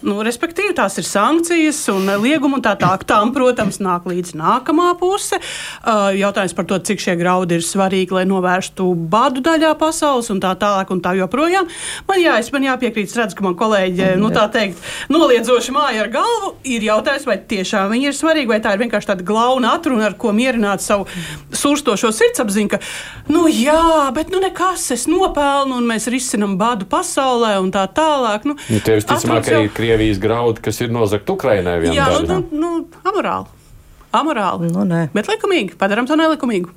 Nu, 0.06 0.20
respektīvi, 0.22 0.76
tās 0.78 0.94
ir 1.00 1.06
sankcijas 1.06 1.80
un 1.90 2.06
lieguma 2.22 2.58
un 2.58 2.62
tā 2.62 2.74
tālāk. 2.78 3.02
Tam, 3.08 3.32
protams, 3.34 3.80
nāk 3.82 4.06
līdzi 4.06 4.36
nākamā 4.38 4.92
puse. 5.00 5.40
Uh, 5.82 6.12
jautājums 6.14 6.54
par 6.54 6.68
to, 6.70 6.78
cik 6.86 7.02
šie 7.02 7.16
graudi 7.18 7.58
ir 7.58 7.64
svarīgi, 7.66 8.14
lai 8.14 8.22
novērstu 8.28 8.86
badu 9.10 9.42
daļā 9.42 9.72
pasaules 9.80 10.30
un 10.30 10.42
tā 10.42 10.52
tālāk 10.60 10.92
un 10.94 11.02
tā 11.02 11.16
joprojām. 11.18 11.66
Man, 12.06 12.20
jā, 12.22 12.36
es, 12.38 12.50
man 12.54 12.66
jāpiekrīt, 12.68 13.10
redz, 13.18 13.34
ka 13.34 13.46
man 13.46 13.56
kolēģi, 13.58 14.12
nu 14.22 14.30
tā 14.34 14.46
teikt, 14.54 14.84
noliedzoši 15.10 15.74
māja 15.74 16.04
ar 16.06 16.12
galvu, 16.14 16.52
ir 16.68 16.86
jautājums, 16.86 17.26
vai 17.26 17.38
tiešām 17.50 17.90
viņi 17.94 18.10
ir 18.12 18.18
svarīgi, 18.18 18.50
vai 18.52 18.60
tā 18.62 18.76
ir 18.76 18.84
vienkārši 18.84 19.12
tāda 19.12 19.26
glauna 19.26 19.74
atruna, 19.78 20.06
ar 20.06 20.18
ko 20.20 20.30
mierināt 20.36 20.84
savu 20.84 21.08
surstošo 21.50 22.12
sirdsapziņu, 22.14 22.72
ka, 22.76 22.80
nu 23.34 23.48
jā, 23.50 23.82
bet 24.14 24.30
nu 24.30 24.42
nekas, 24.44 24.86
es 24.94 25.08
nopelnu 25.10 25.80
un 25.80 25.90
mēs 25.90 26.06
risinam 26.12 26.54
badu 26.60 26.86
pasaulē 26.90 27.56
un 27.58 27.74
tā 27.74 27.88
tālāk. 27.90 28.46
Nu, 28.46 28.54
nu, 28.70 28.82
tev. 28.86 29.87
Krievijas 29.88 30.18
graudi, 30.20 30.60
kas 30.60 30.82
ir 30.84 30.92
nozagti 30.92 31.32
Ukrainai. 31.32 31.78
Jā, 31.88 32.10
daļa. 32.12 32.26
nu, 32.28 32.60
nu, 32.60 32.72
amorāli. 33.08 33.48
Amorāli. 34.12 34.68
Nu, 34.72 34.84
nē. 34.88 35.08
bet 35.12 35.28
likumīgi. 35.28 35.76
Padarām 35.80 36.06
to 36.08 36.16
nelikumīgu. 36.16 36.72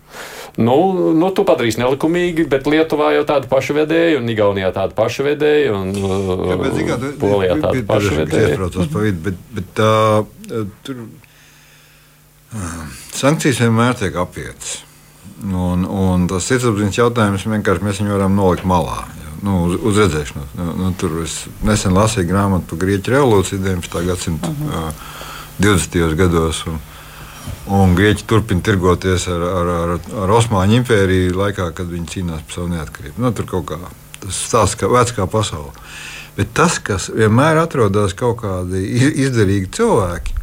Nu, 0.60 0.75
nu, 1.15 1.30
tu 1.36 1.44
padarīsi 1.48 1.80
nelikumīgi, 1.80 2.46
bet 2.51 2.68
Lietuvā 2.72 3.12
jau 3.15 3.24
tāda 3.27 3.48
paša 3.51 3.75
vedēja, 3.82 4.20
un 4.20 4.32
Igaunijā 4.32 4.72
tāda 4.75 4.96
paša 4.96 5.27
vedēja, 5.27 5.75
un 5.75 5.91
Jā, 5.96 6.58
bet, 6.60 6.75
zikā, 6.80 7.00
Polijā 7.22 7.56
uh, 9.84 10.27
tur 10.88 10.96
uh, 11.03 11.08
sankcijas 13.15 13.63
vienmēr 13.63 13.96
tiek 14.00 14.20
apietas. 14.20 14.82
Un, 15.41 15.88
un 15.88 16.27
tas 16.32 16.48
sirdsapziņas 16.51 17.00
jautājums 17.00 17.48
vienkārši 17.48 17.88
mēs 17.88 18.03
viņu 18.03 18.15
varam 18.15 18.36
nolikt 18.39 18.68
malā 18.68 19.03
nu, 19.45 19.57
uz, 19.67 19.77
uz 19.81 19.98
redzēšanos. 20.01 20.53
Nu, 20.57 20.74
nu, 20.77 20.91
tur 20.98 21.21
es 21.24 21.43
nesen 21.65 21.95
lasīju 21.98 22.29
grāmatu 22.29 22.71
par 22.71 22.81
Grieķu 22.86 23.15
revolūciju 23.15 23.62
19. 23.63 24.05
gadsimta 24.07 24.50
uh 24.50 24.55
-huh. 24.62 24.88
uh, 24.88 24.93
20. 25.60 26.15
gados. 26.15 26.65
Un, 26.67 26.79
un 27.67 27.95
Grieķi 27.95 28.25
turpina 28.27 28.62
tirgoties 28.62 29.27
ar, 29.27 29.41
ar, 29.41 29.67
ar, 29.67 29.98
ar 30.24 30.36
Osmaņu 30.38 30.81
impēriju 30.81 31.38
laikā, 31.38 31.71
kad 31.74 31.88
viņi 31.88 32.07
cīnās 32.15 32.45
par 32.45 32.55
savu 32.55 32.67
neatkarību. 32.67 33.21
Nu, 33.21 33.31
tur 33.31 33.45
kaut 33.45 33.65
kā 33.65 33.77
tas 34.21 34.43
stāsts 34.48 34.77
kā 34.79 34.89
vecā 34.91 35.27
pasaule. 35.27 35.71
Bet 36.38 36.53
tas, 36.53 36.79
kas 36.79 37.10
vienmēr 37.10 37.60
atrodas 37.62 38.13
kaut 38.13 38.41
kādi 38.41 38.83
izdarīgi 39.25 39.71
cilvēki, 39.75 40.38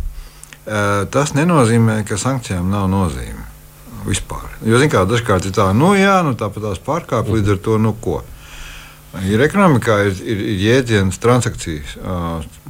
tas 1.11 1.35
nenozīmē, 1.37 2.03
ka 2.09 2.19
sankcijām 2.21 2.69
nav 2.71 2.89
nozīme. 2.93 3.47
Vispār. 4.09 4.45
Jo, 4.63 4.79
zināmā 4.79 5.03
mērā, 5.03 5.07
dažkārt 5.11 5.49
ir 5.49 5.55
tā, 5.57 5.67
nu, 5.77 5.93
jā, 5.99 6.21
nu, 6.25 6.35
tāpat 6.39 6.65
tās 6.65 6.83
pārkāpjas, 6.85 7.35
līdz 7.35 7.55
ar 7.55 7.59
to, 7.65 7.79
nu, 7.83 7.95
ko. 8.01 8.21
Ir 9.17 9.41
ekonomikā 9.41 9.95
ir, 10.05 10.19
ir, 10.21 10.41
ir 10.53 10.59
jēdziens 10.67 11.17
transakcijas. 11.23 11.95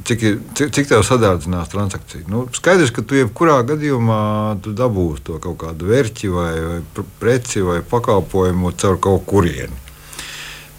Cik, 0.07 0.23
cik, 0.55 0.71
cik 0.75 0.87
tev 0.87 1.03
sadārdzinās 1.03 1.71
transakcija? 1.73 2.23
Nu, 2.31 2.45
skaidrs, 2.55 2.93
ka 2.95 3.03
tu 3.03 3.17
jebkurā 3.19 3.57
gadījumā 3.67 4.21
tu 4.63 4.71
dabūsi 4.75 5.25
to 5.27 5.37
kaut 5.43 5.59
kādu 5.65 5.89
vērķi 5.91 6.31
vai, 6.31 6.51
vai 6.63 7.05
preci 7.19 7.63
vai 7.65 7.81
pakalpojumu 7.83 8.71
caur 8.79 8.99
kaut 9.03 9.27
kurieni. 9.27 9.85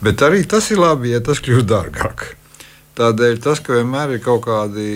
Bet 0.01 0.25
arī 0.25 0.47
tas 0.49 0.71
ir 0.73 0.81
labi, 0.81 1.13
ja 1.13 1.21
tas 1.21 1.43
kļūst 1.45 1.69
dārgāk. 1.69 2.31
Tādēļ 2.97 3.37
tas, 3.45 3.61
ka 3.65 3.77
vienmēr 3.77 4.17
ir 4.17 4.23
kaut 4.25 4.43
kādi 4.49 4.87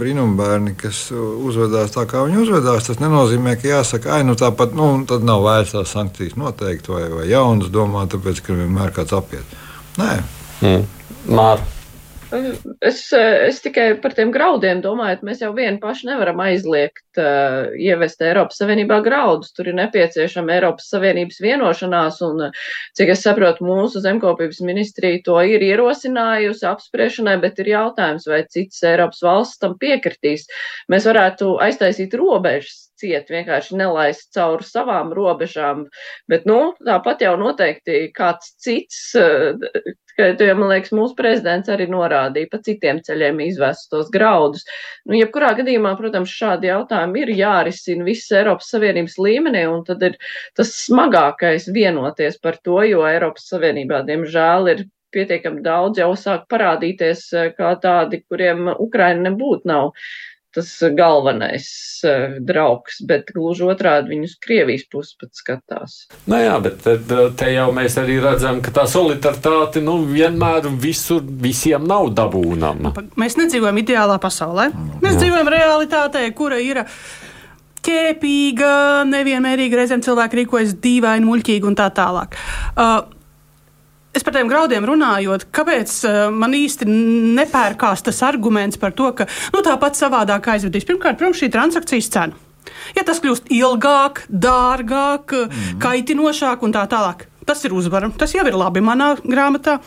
brīnumbērni, 0.00 0.72
kas 0.80 1.06
uzvedās 1.14 1.92
tā, 1.94 2.06
kā 2.08 2.24
viņi 2.24 2.40
uzvedās, 2.42 2.88
tas 2.88 2.98
nenozīmē, 3.00 3.54
ka 3.60 3.70
jāsaka, 3.70 4.16
ah, 4.16 4.24
nu 4.26 4.34
tāpat 4.40 4.74
nu, 4.76 4.88
nav 5.04 5.44
vērts 5.44 5.76
tās 5.76 5.92
sankcijas 5.94 6.34
noteikti 6.40 6.92
vai, 6.92 7.04
vai 7.12 7.28
jaunas 7.30 7.70
domāt, 7.72 8.10
tāpēc, 8.16 8.42
ka 8.44 8.56
vienmēr 8.58 8.92
kāds 8.96 9.14
apiet. 9.16 9.54
Nē. 10.00 10.10
Mm. 10.64 10.84
Māra. 11.30 11.62
Es, 12.82 13.12
es 13.14 13.60
tikai 13.62 13.92
par 14.02 14.14
tiem 14.16 14.32
graudiem 14.34 14.80
domāju, 14.82 15.20
mēs 15.28 15.42
jau 15.44 15.52
vieni 15.54 15.78
paši 15.78 16.08
nevaram 16.08 16.40
aizliegt 16.42 17.20
uh, 17.20 17.68
ievest 17.78 18.22
Eiropas 18.26 18.58
Savienībā 18.58 18.98
graudus. 19.04 19.52
Tur 19.54 19.70
ir 19.70 19.76
nepieciešama 19.78 20.56
Eiropas 20.56 20.88
Savienības 20.90 21.38
vienošanās, 21.44 22.18
un, 22.26 22.48
cik 22.98 23.12
es 23.14 23.22
saprotu, 23.22 23.66
mūsu 23.68 24.02
zemkopības 24.02 24.62
ministrija 24.66 25.22
to 25.28 25.38
ir 25.46 25.62
ierosinājusi 25.68 26.66
apspriešanai, 26.72 27.36
bet 27.44 27.62
ir 27.62 27.70
jautājums, 27.76 28.26
vai 28.30 28.42
citas 28.50 28.82
Eiropas 28.90 29.22
valsts 29.22 29.62
tam 29.62 29.78
piekritīs. 29.78 30.48
Mēs 30.90 31.06
varētu 31.10 31.54
aiztaisīt 31.68 32.18
robežas 32.18 32.83
ciet, 33.00 33.30
vienkārši 33.32 33.76
nelaist 33.80 34.30
cauri 34.36 34.66
savām 34.66 35.12
robežām. 35.16 35.84
Bet, 36.30 36.46
nu, 36.48 36.74
tāpat 36.86 37.24
jau 37.24 37.34
noteikti 37.40 38.08
kāds 38.16 38.54
cits, 38.62 39.00
ka, 39.14 40.30
jo, 40.38 40.54
man 40.58 40.70
liekas, 40.70 40.94
mūsu 40.96 41.16
prezidents 41.18 41.70
arī 41.72 41.88
norādīja 41.90 42.50
pa 42.52 42.60
citiem 42.64 43.00
ceļiem 43.06 43.42
izvest 43.48 43.90
tos 43.92 44.10
graudus. 44.14 44.64
Nu, 45.08 45.18
jebkurā 45.18 45.52
gadījumā, 45.58 45.94
protams, 46.00 46.32
šādi 46.32 46.70
jautājumi 46.70 47.24
ir 47.24 47.34
jārisina 47.40 48.06
visas 48.06 48.32
Eiropas 48.40 48.70
Savienības 48.74 49.18
līmenī, 49.20 49.66
un 49.70 49.84
tad 49.86 50.02
ir 50.06 50.18
tas 50.58 50.72
smagākais 50.84 51.70
vienoties 51.74 52.38
par 52.42 52.60
to, 52.62 52.80
jo 52.88 53.06
Eiropas 53.08 53.48
Savienībā, 53.52 54.04
diemžēl, 54.08 54.70
ir 54.74 54.86
pietiekami 55.14 55.62
daudz 55.62 56.00
jau 56.02 56.12
sāk 56.18 56.48
parādīties 56.50 57.28
kā 57.58 57.74
tādi, 57.82 58.24
kuriem 58.26 58.72
Ukraina 58.72 59.28
nebūtu 59.28 59.70
nav 59.70 59.92
tas 60.54 60.70
galvenais 60.96 61.66
uh, 62.06 62.36
draugs, 62.44 63.00
bet 63.08 63.32
gluži 63.34 63.66
otrādi 63.68 64.14
viņus 64.14 64.36
Krievijas 64.44 64.86
puses 64.92 65.16
pat 65.20 65.32
skatās. 65.36 65.96
Nu 66.30 66.38
jā, 66.40 66.54
bet 66.64 66.80
te, 66.84 66.96
te 67.38 67.50
jau 67.54 67.68
mēs 67.76 67.98
arī 68.00 68.20
redzam, 68.22 68.62
ka 68.64 68.74
tā 68.74 68.86
solidaritāte 68.90 69.82
nu, 69.84 70.00
vienmēr 70.10 70.70
visur 70.80 71.24
visiem 71.24 71.86
nav 71.88 72.12
dabūnama. 72.16 72.94
Mēs 73.20 73.38
nedzīvojam 73.40 73.82
ideālā 73.84 74.20
pasaulē. 74.22 74.70
Mēs 75.02 75.18
jā. 75.18 75.24
dzīvojam 75.24 75.52
realitātē, 75.54 76.24
kura 76.36 76.60
ir 76.62 76.84
ķēpīga, 77.84 78.70
nevienmērīga, 79.10 79.82
reizēm 79.82 80.04
cilvēki 80.04 80.42
rīkojas 80.42 80.78
dīvaini, 80.84 81.28
muļķīgi 81.28 81.68
un 81.68 81.76
tā 81.78 81.90
tālāk. 81.94 82.38
Uh, 82.74 83.13
Es 84.14 84.22
par 84.22 84.36
tiem 84.36 84.50
graudiem 84.50 84.86
runājot, 84.86 85.48
kāpēc 85.54 85.94
uh, 86.06 86.16
man 86.30 86.54
īsti 86.54 86.86
nepērkās 86.86 88.04
tas 88.06 88.22
arguments 88.26 88.78
par 88.80 88.94
to, 88.96 89.10
ka 89.18 89.26
nu, 89.54 89.62
tāpat 89.66 89.98
savādāk 89.98 90.52
aizvedīs. 90.54 90.86
Pirmkārt, 90.86 91.18
protams, 91.18 91.42
šī 91.42 91.50
transakcijas 91.54 92.10
cena. 92.14 92.42
Ja 92.96 93.02
tas 93.04 93.20
kļūst 93.20 93.50
ilgāk, 93.52 94.24
dārgāk, 94.30 95.34
mm. 95.44 95.78
kaitinošāk 95.82 96.62
un 96.64 96.72
tā 96.74 96.86
tālāk, 96.90 97.26
Tas 97.44 97.64
ir 97.64 97.74
uzvara. 97.76 98.08
Tas 98.18 98.32
jau 98.34 98.44
ir 98.48 98.56
labi 98.56 98.80
manā 98.84 99.14
grāmatā. 99.20 99.78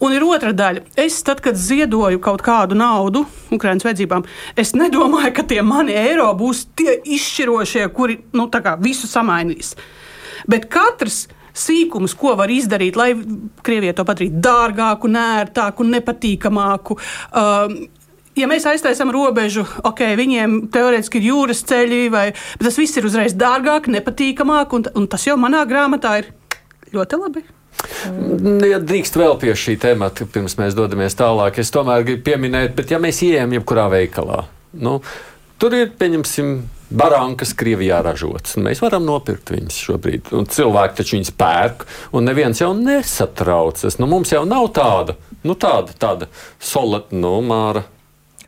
Un 0.00 0.12
ir 0.12 0.24
otra 0.24 0.52
daļa. 0.56 0.82
Es, 1.00 1.18
tad, 1.24 1.40
kad 1.44 1.56
ziedoju 1.56 2.20
kaut 2.24 2.42
kādu 2.44 2.76
naudu 2.76 3.24
Ukraiņas 3.52 3.86
vajadzībām, 3.86 4.26
es 4.60 4.74
nedomāju, 4.76 5.32
ka 5.38 5.44
tie 5.48 5.62
mani 5.64 5.96
eiro 5.96 6.28
būs 6.36 6.66
tie 6.76 6.98
izšķirošie, 7.16 7.86
kuri 7.96 8.18
nu, 8.36 8.48
visu 8.84 9.08
samainīs. 9.08 9.72
Bet 10.48 10.68
katrs 10.72 11.26
sīkums, 11.56 12.14
ko 12.18 12.36
var 12.38 12.52
izdarīt, 12.52 12.98
lai 12.98 13.12
Krievijai 13.66 13.96
to 13.96 14.06
padarītu 14.06 14.40
dārgāku, 14.44 15.10
nērtāku, 15.12 15.86
nepatīkamāku. 15.90 16.98
Um, 17.32 17.76
ja 18.36 18.48
mēs 18.50 18.66
aiztaisām 18.68 19.12
robežu, 19.14 19.64
ok, 19.86 20.04
viņiem 20.18 20.58
teorētiski 20.74 21.20
ir 21.20 21.30
jūras 21.30 21.64
ceļi, 21.66 22.00
vai, 22.12 22.28
bet 22.56 22.68
tas 22.68 22.80
viss 22.80 22.98
ir 22.98 23.08
uzreiz 23.08 23.36
dārgāk, 23.38 23.90
nepatīkamāk, 23.92 24.76
un, 24.76 24.88
un 25.00 25.10
tas 25.10 25.26
jau 25.26 25.38
manā 25.40 25.64
grāmatā 25.68 26.18
ir 26.22 26.32
ļoti 26.94 27.22
labi. 27.22 27.46
Mm. 28.08 28.60
Ja 28.64 28.78
drīkst 28.80 29.18
vēl 29.20 29.36
pie 29.40 29.52
šī 29.58 29.76
temata, 29.80 30.26
pirms 30.32 30.56
mēs 30.60 30.76
dodamies 30.76 31.16
tālāk, 31.18 31.60
es 31.60 31.72
tomēr 31.74 32.06
gribu 32.06 32.24
pieminēt, 32.30 32.76
bet 32.76 32.92
ja 32.92 33.00
mēs 33.02 33.20
ieejam 33.26 33.52
jebkurā 33.56 33.88
veikalā, 33.92 34.46
nu, 34.80 34.98
tur 35.60 35.76
ir, 35.76 35.92
pieņemsim, 35.98 36.56
barankas 36.90 37.54
Krievijā 37.58 38.00
ražotas. 38.04 38.56
Mēs 38.60 38.82
varam 38.84 39.06
nopirkt 39.08 39.52
viņas 39.54 39.80
šobrīd. 39.88 40.30
Un 40.36 40.48
cilvēki 40.50 41.00
taču 41.00 41.16
viņas 41.18 41.34
pērk, 41.38 41.84
un 42.16 42.28
neviens 42.28 42.62
jau 42.62 42.72
nesatraucas. 42.78 43.98
Nu, 44.00 44.08
mums 44.10 44.32
jau 44.34 44.44
nav 44.48 44.70
tāda, 44.76 45.18
nu, 45.46 45.58
tāda, 45.58 45.96
tāda 45.98 46.30
solidāra, 46.62 47.20
nu, 47.20 47.36
māra. 47.46 47.86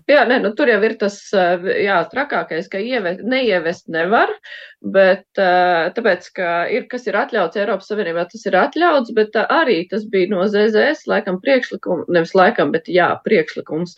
Jā, 0.09 0.23
nē, 0.25 0.39
nu, 0.41 0.55
tur 0.57 0.71
jau 0.71 0.79
ir 0.87 0.95
tas 0.97 1.19
jā, 1.35 1.99
trakākais, 2.09 2.71
ka 2.73 2.81
ievest, 2.81 3.21
neievest 3.29 3.91
nevar. 3.93 4.33
Bet 4.79 5.25
tāpēc, 5.35 6.27
ka 6.39 6.49
ir, 6.71 6.85
kas 6.87 7.09
ir 7.09 7.17
atļauts 7.19 7.59
Eiropas 7.59 7.89
Savienībā, 7.91 8.23
tas 8.31 8.45
ir 8.47 8.55
atļauts, 8.55 9.11
bet 9.17 9.35
arī 9.41 9.81
tas 9.91 10.05
bija 10.07 10.29
no 10.31 10.45
ZZS, 10.47 11.09
laikam, 11.11 11.41
priekšlikums, 11.43 12.07
nevis 12.15 12.31
laikam, 12.39 12.71
bet 12.71 12.87
jā, 12.87 13.09
priekšlikums, 13.25 13.97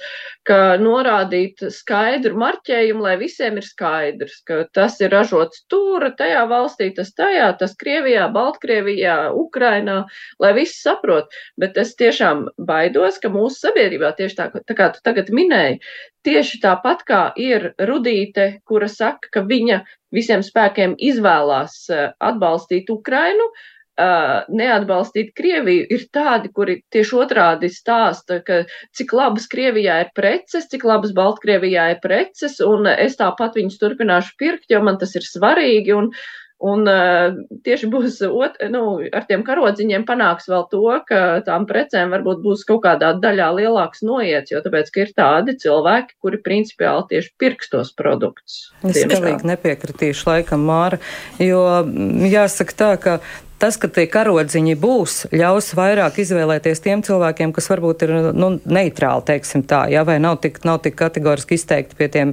ka 0.48 0.78
norādīt 0.80 1.60
skaidru 1.76 2.40
marķējumu, 2.40 3.04
lai 3.04 3.18
visiem 3.20 3.60
ir 3.60 3.68
skaidrs, 3.68 4.38
ka 4.48 4.62
tas 4.72 4.96
ir 5.04 5.12
ražots 5.12 5.66
tur, 5.68 6.06
tajā 6.16 6.46
valstī, 6.48 6.88
tas 6.96 7.12
tajā, 7.12 7.50
tas 7.60 7.76
Krievijā, 7.76 8.30
Baltkrievijā, 8.32 9.18
Ukrainā, 9.36 10.06
lai 10.40 10.54
viss 10.56 10.80
saprot. 10.80 11.28
Bet 11.60 11.76
es 11.76 11.92
tiešām 12.00 12.46
baidos, 12.56 13.20
ka 13.20 13.28
mūsu 13.28 13.66
sabiedrībā 13.66 14.14
tieši 14.16 14.40
tā, 14.40 14.48
tā 14.64 14.80
kā 14.80 14.88
tu 14.96 15.04
tagad 15.04 15.28
minēji, 15.28 15.82
tieši 16.24 16.60
tāpat 16.64 17.04
kā 17.08 17.22
ir 17.36 17.72
Rudīte, 17.76 18.60
kura 18.68 18.88
saka, 18.88 19.28
ka 19.32 19.44
viņa 19.44 19.82
visiem 20.14 20.44
spēkiem 20.46 20.96
izvēlās 21.10 21.76
eh, 21.92 22.08
atbalstīt 22.30 22.90
Ukrainu, 22.92 23.46
eh, 24.00 24.34
neatbalstīt 24.60 25.32
Krieviju, 25.38 25.86
ir 25.96 26.06
tādi, 26.14 26.52
kuri 26.54 26.80
tieši 26.94 27.16
otrādi 27.24 27.70
stāsta, 27.72 28.40
ka 28.46 28.62
cik 28.96 29.14
labas 29.16 29.48
Krievijā 29.50 30.00
ir 30.04 30.12
preces, 30.16 30.68
cik 30.72 30.86
labas 30.88 31.14
Baltkrievijā 31.16 31.90
ir 31.94 32.02
preces, 32.04 32.60
un 32.64 32.90
es 32.92 33.18
tāpat 33.20 33.58
viņus 33.60 33.80
turpināšu 33.82 34.36
pirkt, 34.40 34.68
jo 34.70 34.82
man 34.84 35.00
tas 35.02 35.16
ir 35.18 35.26
svarīgi. 35.26 35.96
Un, 35.96 36.12
Un 36.60 36.84
uh, 36.90 37.38
tieši 37.64 37.88
būs 37.88 38.18
ot, 38.28 38.58
nu, 38.68 38.82
ar 39.16 39.24
tiem 39.28 39.40
karodziņiem 39.46 40.04
panāks 40.08 40.48
vēl 40.50 40.66
to, 40.68 40.82
ka 41.08 41.20
tām 41.46 41.64
precēm 41.68 42.12
varbūt 42.12 42.42
būs 42.44 42.66
kaut 42.68 42.82
kādā 42.84 43.14
daļā 43.16 43.48
lielāks 43.56 44.04
noiets, 44.04 44.52
jo 44.52 44.60
tāpēc, 44.64 44.90
ka 44.92 45.04
ir 45.06 45.14
tādi 45.16 45.56
cilvēki, 45.62 46.18
kuri 46.20 46.42
principiāli 46.44 47.06
tieši 47.14 47.32
pirks 47.40 47.72
tos 47.72 47.94
produktus. 47.96 48.58
Es 48.84 49.00
pilnīgi 49.08 49.48
nepiekritīšu 49.48 50.28
laikam, 50.28 50.68
Māra, 50.68 51.00
jo 51.40 51.64
jāsaka 52.28 52.76
tā, 52.76 52.90
ka 53.00 53.16
tas, 53.60 53.76
ka 53.80 53.90
tie 53.92 54.06
karodziņi 54.10 54.76
būs, 54.80 55.16
ļaus 55.36 55.72
vairāk 55.78 56.20
izvēlēties 56.22 56.82
tiem 56.84 57.04
cilvēkiem, 57.06 57.52
kas 57.56 57.68
varbūt 57.70 58.04
ir 58.06 58.14
nu, 58.36 58.52
neitrāli, 58.64 59.26
teiksim 59.28 59.64
tā, 59.68 59.84
ja, 59.92 60.04
vai 60.08 60.16
nav 60.22 60.40
tik, 60.44 60.62
nav 60.66 60.80
tik 60.84 60.96
kategoriski 60.98 61.58
izteikti 61.58 61.98
pie 61.98 62.08
tiem 62.12 62.32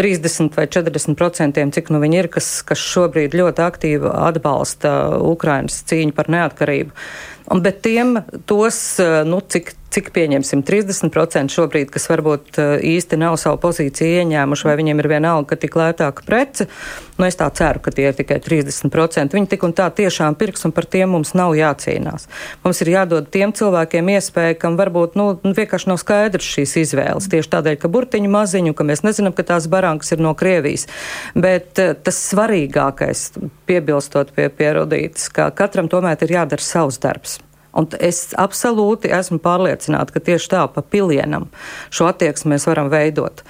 30 0.00 0.58
vai 0.58 0.66
40 0.66 1.18
procentiem, 1.20 1.70
cik 1.74 1.92
nu 1.94 2.02
viņi 2.02 2.20
ir, 2.24 2.30
kas, 2.34 2.50
kas 2.66 2.82
šobrīd 2.82 3.36
ļoti 3.38 3.64
aktīvi 3.64 4.10
atbalsta 4.10 4.94
Ukrainas 5.22 5.80
cīņu 5.88 6.16
par 6.16 6.32
neatkarību. 6.34 6.92
Bet 7.60 7.82
tiem 7.84 8.18
tos, 8.48 8.78
nu, 9.28 9.40
cik 9.52 9.74
cik 9.94 10.10
pieņemsim 10.14 10.64
30% 10.66 11.54
šobrīd, 11.54 11.90
kas 11.94 12.08
varbūt 12.10 12.58
eh, 12.58 12.72
īsti 12.94 13.18
nav 13.20 13.36
savu 13.40 13.60
pozīciju 13.62 14.22
ieņēmuši, 14.22 14.66
vai 14.66 14.74
viņiem 14.80 15.02
ir 15.02 15.08
vienalga, 15.12 15.52
ka 15.52 15.60
tik 15.62 15.76
lētāka 15.78 16.26
prece. 16.26 16.66
Nu, 17.14 17.28
es 17.28 17.38
tā 17.38 17.46
ceru, 17.54 17.82
ka 17.84 17.92
tie 17.94 18.08
ir 18.10 18.16
tikai 18.18 18.40
30%. 18.42 19.36
Viņi 19.36 19.50
tik 19.52 19.66
un 19.66 19.74
tā 19.76 19.86
tiešām 19.94 20.34
pirks, 20.38 20.66
un 20.66 20.74
par 20.74 20.88
tiem 20.90 21.14
mums 21.14 21.34
nav 21.38 21.54
jācīnās. 21.54 22.26
Mums 22.66 22.82
ir 22.82 22.90
jādod 22.96 23.30
tiem 23.30 23.54
cilvēkiem 23.54 24.10
iespēja, 24.16 24.58
kam 24.64 24.78
varbūt 24.80 25.14
nu, 25.20 25.28
nu, 25.44 25.54
vienkārši 25.54 25.92
nav 25.92 26.00
skaidrs 26.02 26.50
šīs 26.56 26.74
izvēles. 26.82 27.30
Tieši 27.30 27.52
tādēļ, 27.54 27.78
ka 27.84 27.92
burtiņu 27.94 28.34
maziņu, 28.34 28.74
ka 28.74 28.88
mēs 28.88 29.04
nezinām, 29.06 29.36
ka 29.36 29.46
tās 29.46 29.70
barankas 29.70 30.10
ir 30.16 30.24
no 30.24 30.34
Krievijas. 30.38 30.88
Bet 31.38 31.78
eh, 31.78 31.94
tas 31.94 32.18
svarīgākais, 32.32 33.28
piebilstot 33.70 34.34
pie 34.34 34.50
pierodītas, 34.50 35.30
ka 35.30 35.52
katram 35.54 35.90
tomēr 35.92 36.18
ir 36.26 36.40
jādara 36.40 36.72
savs 36.74 36.98
darbs. 37.02 37.38
Un 37.74 37.88
es 37.98 38.28
absolūti 38.38 39.10
esmu 39.14 39.40
pārliecināta, 39.42 40.14
ka 40.14 40.22
tieši 40.22 40.52
tā 40.52 40.66
pa 40.70 40.82
pilienam 40.82 41.48
šo 41.94 42.10
attieksmi 42.12 42.54
mēs 42.54 42.68
varam 42.70 42.92
veidot 42.92 43.42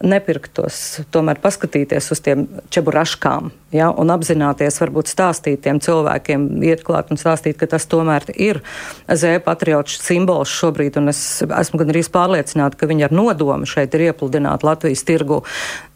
nepirktos, 0.00 1.00
tomēr 1.12 1.40
paskatīties 1.42 2.08
uz 2.14 2.22
tiem 2.24 2.46
čeburaškām 2.72 3.50
ja, 3.76 3.90
un 3.90 4.12
apzināties, 4.12 4.80
varbūt 4.80 5.10
stāstīt 5.12 5.62
tiem 5.66 5.80
cilvēkiem, 5.82 6.46
iet 6.64 6.84
klāt 6.86 7.12
un 7.12 7.20
stāstīt, 7.20 7.58
ka 7.60 7.68
tas 7.70 7.84
tomēr 7.90 8.24
ir 8.32 8.62
zēja 9.08 9.42
patriots 9.44 9.98
simbols 10.00 10.52
šobrīd, 10.56 10.96
es 11.12 11.42
esmu 11.44 11.82
gan 11.82 11.92
arī 11.92 12.04
pārliecināta, 12.16 12.80
ka 12.80 12.88
viņi 12.90 13.06
ar 13.10 13.14
nodomu 13.14 13.68
šeit 13.68 13.94
ir 13.96 14.08
iepludināti 14.08 14.66
Latvijas 14.66 15.04
tirgu. 15.06 15.42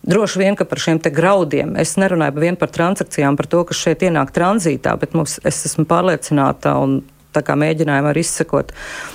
Droši 0.05 0.43
vien, 0.43 0.57
ka 0.59 0.69
par 0.69 0.83
šiem 0.85 1.01
graudiem 1.01 1.73
es 1.81 1.97
nerunāju 1.97 2.45
vien 2.45 2.61
par 2.61 2.69
transakcijām, 2.75 3.39
par 3.41 3.49
to, 3.49 3.65
kas 3.71 3.81
šeit 3.87 4.05
ienāk 4.05 4.35
tranzītā, 4.37 4.99
bet 5.01 5.17
mums, 5.17 5.39
es 5.49 5.65
esmu 5.71 5.89
pārliecināta 5.89 6.77
un 6.83 7.01
mēģinājām 7.43 8.07
arī 8.11 8.23
izsekot 8.25 8.73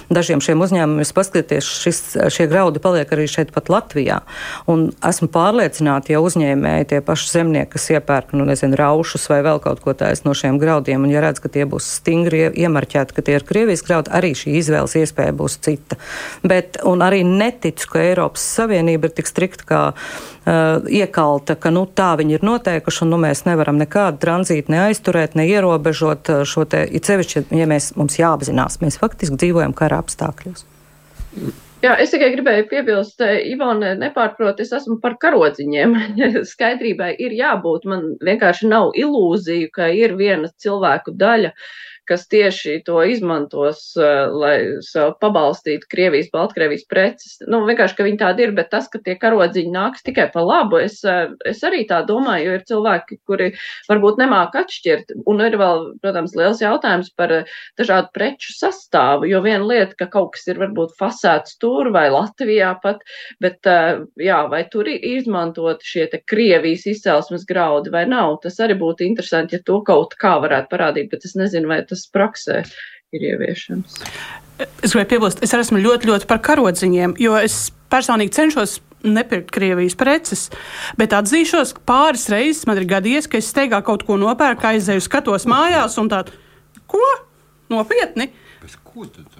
dažiem 0.09 0.41
šiem 0.43 0.61
uzņēmumiem. 0.65 1.03
Es 1.05 1.13
paskaties, 1.15 1.69
šis, 1.83 2.01
šie 2.33 2.47
graudi 2.51 2.81
paliek 2.83 3.09
arī 3.13 3.27
šeit 3.29 3.53
pat 3.55 3.69
Latvijā. 3.71 4.21
Un 4.69 4.89
esmu 5.05 5.29
pārliecināta, 5.31 6.13
ja 6.13 6.21
uzņēmēji 6.23 6.89
tie 6.91 7.01
paši 7.05 7.29
zemnieki, 7.31 7.71
kas 7.75 7.89
iepērk, 7.93 8.33
nu 8.37 8.47
nezinu, 8.49 8.77
raušus 8.79 9.29
vai 9.31 9.41
vēl 9.45 9.61
kaut 9.63 9.83
ko 9.85 9.93
tādu 9.97 10.25
no 10.25 10.33
šiem 10.37 10.57
graudiem, 10.61 11.05
un 11.05 11.13
ja 11.13 11.21
redz, 11.23 11.41
ka 11.43 11.51
tie 11.53 11.67
būs 11.69 11.87
stingri 11.99 12.47
iemarķēti, 12.49 13.15
ka 13.15 13.25
tie 13.25 13.37
ir 13.37 13.45
Krievijas 13.47 13.85
graudi, 13.85 14.11
arī 14.15 14.33
šī 14.37 14.57
izvēles 14.59 14.97
iespēja 14.99 15.35
būs 15.37 15.59
cita. 15.65 15.99
Bet, 16.43 16.81
un 16.87 17.05
arī 17.05 17.21
neticu, 17.27 17.93
ka 17.93 18.03
Eiropas 18.03 18.43
Savienība 18.57 19.09
ir 19.09 19.15
tik 19.19 19.29
strikta 19.29 19.69
kā 19.69 19.83
uh, 20.45 20.81
iekalta, 20.89 21.55
ka 21.59 21.71
nu, 21.73 21.85
tā 21.85 22.11
viņi 22.19 22.37
ir 22.37 22.45
noteikuši, 22.47 23.03
un 23.05 23.13
nu, 23.13 23.21
mēs 23.21 23.45
nevaram 23.47 23.79
nekādu 23.79 24.21
tranzītu 24.23 24.73
neaizturēt, 24.73 25.37
neierobežot 25.39 26.33
šo 26.49 26.65
te, 26.69 26.85
it 26.91 27.09
sevišķi, 27.09 27.47
ja 27.59 27.69
mēs, 27.69 27.93
mums 27.99 28.19
jāapzinās, 28.19 28.79
mēs 28.83 28.99
faktiski 29.01 29.39
dzīvojam 29.39 29.75
kara 29.77 30.01
apstākļos. 30.03 30.65
Jā, 31.79 31.93
es 32.03 32.11
tikai 32.11 32.33
gribēju 32.33 32.65
piebilst, 32.67 33.21
Ivona, 33.23 33.93
nepārprot, 33.95 34.59
es 34.59 34.73
esmu 34.75 34.97
par 34.99 35.15
karodziņiem. 35.21 35.93
Skaidrībai 36.51 37.13
ir 37.23 37.37
jābūt. 37.37 37.85
Man 37.87 38.09
vienkārši 38.19 38.67
nav 38.67 38.91
ilūziju, 38.99 39.69
ka 39.71 39.87
ir 39.95 40.17
viena 40.19 40.51
cilvēku 40.59 41.15
daļa, 41.15 41.53
uh, 41.53 41.88
kas 42.09 42.25
tieši 42.31 42.79
to 42.87 42.99
izmantos, 43.07 43.83
uh, 43.99 44.29
lai 44.33 44.55
pabalstītu 45.21 45.89
Krievijas, 45.91 46.31
Baltkrievijas 46.33 46.85
preces. 46.89 47.37
Nu, 47.47 47.61
vienkārši, 47.69 47.97
ka 47.97 48.07
viņi 48.07 48.21
tādi 48.21 48.47
ir, 48.47 48.55
bet 48.57 48.71
tas, 48.73 48.89
ka 48.91 49.01
tie 49.05 49.15
karodziņi 49.19 49.73
nāks 49.73 50.05
tikai 50.05 50.29
pa 50.33 50.43
labu, 50.45 50.81
es, 50.83 50.99
uh, 51.07 51.35
es 51.49 51.63
arī 51.67 51.85
tā 51.89 52.01
domāju, 52.07 52.49
jo 52.49 52.57
ir 52.59 52.65
cilvēki, 52.69 53.19
kuri 53.29 53.51
varbūt 53.89 54.21
nemāk 54.21 54.57
atšķirt. 54.63 55.15
Un 55.29 55.45
ir 55.45 55.57
vēl, 55.61 55.85
protams, 56.03 56.35
liels 56.39 56.63
jautājums 56.63 57.11
par 57.19 57.35
uh, 57.41 57.55
dažādu 57.79 58.11
preču 58.15 58.53
sastāvu, 58.55 59.29
jo 59.29 59.41
viena 59.45 59.65
lieta, 59.65 59.97
ka 59.99 60.09
kaut 60.11 60.33
kas 60.35 60.47
ir 60.49 60.59
varbūt 60.61 60.95
fasēts 60.99 61.57
tur 61.61 61.91
vai 61.93 62.07
Latvijā 62.13 62.73
pat, 62.83 63.03
bet, 63.43 63.67
jā, 64.19 64.39
vai 64.51 64.63
tur 64.71 64.89
ir 64.89 65.03
izmantoti 65.15 65.87
šie 65.91 66.07
te 66.11 66.21
Krievijas 66.29 66.85
izcelsmes 66.89 67.45
graudi 67.49 67.93
vai 67.93 68.05
nav, 68.09 68.37
tas 68.43 68.59
arī 68.63 68.77
būtu 68.79 69.05
interesanti, 69.07 69.57
ja 69.57 69.65
to 69.65 69.79
kaut 69.87 70.15
kā 70.21 70.35
varētu 70.43 70.71
parādīt, 70.71 71.09
bet 71.13 71.25
es 71.27 71.35
nezinu, 71.39 71.69
vai 71.71 71.81
tas 71.89 71.98
tas 71.99 72.11
praksē 72.15 72.63
ir 73.15 73.25
ieviešams. 73.33 73.99
Es 74.83 74.91
gribēju 74.91 75.09
piebilst, 75.13 75.43
es 75.45 75.55
esmu 75.55 75.79
ļoti, 75.79 76.09
ļoti 76.09 76.27
par 76.27 76.41
karodziņiem, 76.43 77.15
jo 77.23 77.37
es 77.39 77.69
personīgi 77.91 78.35
cenšos 78.35 78.79
nepirkt 79.07 79.53
Krievijas 79.55 79.95
preces, 79.95 80.47
bet 80.99 81.15
atzīšos, 81.15 81.71
ka 81.77 81.85
pāris 81.87 82.27
reizes 82.31 82.65
man 82.67 82.81
ir 82.81 82.87
gadījies, 82.89 83.29
ka 83.31 83.39
es 83.39 83.47
steigā 83.53 83.79
kaut 83.85 84.03
ko 84.07 84.19
nopērku, 84.19 84.67
aizēju, 84.73 85.05
skatos 85.05 85.47
mājās 85.49 85.95
un 86.01 86.11
tādu, 86.11 86.35
ko? 86.91 87.03
Nopietni! 87.71 88.33
Bet 88.59 88.75
ko 88.83 89.07
tad? 89.07 89.39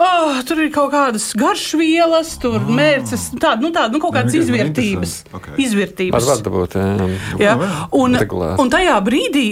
Oh, 0.00 0.38
tur 0.48 0.62
ir 0.64 0.70
kaut 0.72 0.94
kādas 0.94 1.26
garšvielas, 1.36 2.32
tur 2.40 2.56
oh. 2.56 2.68
mērķis, 2.72 3.26
tāda, 3.36 3.60
nu, 3.60 3.68
tāda, 3.74 3.92
nu, 3.92 4.00
kaut 4.00 4.14
kādas 4.16 4.36
izvērtības. 4.38 5.16
Okay. 5.36 5.58
Izvērtības. 5.60 6.28
Var 6.30 6.54
būt, 6.54 6.76
jā. 6.80 7.08
jā. 7.44 7.56
Un, 8.00 8.16
un 8.56 8.72
tajā 8.72 8.96
brīdī 9.04 9.48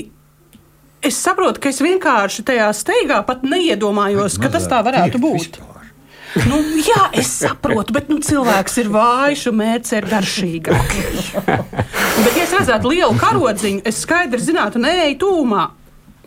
es 1.04 1.18
saprotu, 1.22 1.62
ka 1.62 1.72
es 1.72 1.80
vienkārši 1.84 2.44
tajā 2.48 2.68
steigā 2.76 3.22
pat 3.26 3.44
neiedomājos, 3.46 4.38
ka 4.42 4.50
tas 4.52 4.68
tā 4.70 4.82
varētu 4.86 5.20
būt. 5.22 5.58
Vispār. 5.58 5.78
Nu, 6.44 6.58
jā, 6.84 7.08
es 7.16 7.30
saprotu, 7.40 7.94
bet 7.96 8.10
nu, 8.12 8.18
cilvēks 8.24 8.76
ir 8.82 8.90
vājš 8.92 9.46
un 9.48 9.56
mērķis 9.62 9.94
ir 9.96 10.08
garšīgāks. 10.10 11.30
bet, 12.24 12.34
ja 12.36 12.44
es 12.44 12.52
redzētu 12.52 12.92
lielu 12.92 13.16
karodziņu, 13.18 13.82
es 13.88 14.02
skaidri 14.04 14.42
zinātu, 14.42 14.82
nē, 14.82 15.14
tūmā. 15.20 15.64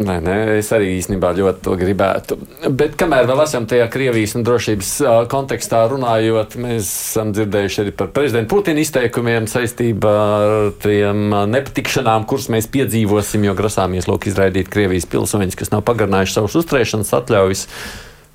Nē, 0.01 0.15
nē, 0.23 0.35
es 0.57 0.69
arī 0.73 0.95
īstenībā 0.97 1.29
ļoti 1.37 1.61
to 1.65 1.73
gribētu. 1.77 2.37
Bet 2.73 2.95
kamēr 2.99 3.27
vēl 3.29 3.41
esam 3.43 3.67
tajā 3.69 3.85
Krievijas 3.91 4.33
un 4.37 4.45
drošības 4.47 4.91
kontekstā 5.29 5.81
runājot, 5.91 6.55
mēs 6.61 6.87
esam 6.87 7.33
dzirdējuši 7.35 7.81
arī 7.83 7.93
par 7.99 8.09
prezidentu 8.15 8.55
Putina 8.55 8.81
izteikumiem 8.81 9.49
saistībā 9.51 10.13
ar 10.37 10.55
tiem 10.81 11.35
nepatikšanām, 11.51 12.25
kuras 12.29 12.49
mēs 12.53 12.69
piedzīvosim, 12.73 13.45
jo 13.45 13.53
grasāmies 13.57 14.09
lūk 14.09 14.29
izraidīt 14.31 14.71
Krievijas 14.73 15.05
pilsoņus, 15.11 15.59
kas 15.59 15.73
nav 15.75 15.85
pagarinājuši 15.85 16.37
savus 16.37 16.57
uzturēšanas 16.63 17.13
atļaujas. 17.19 17.67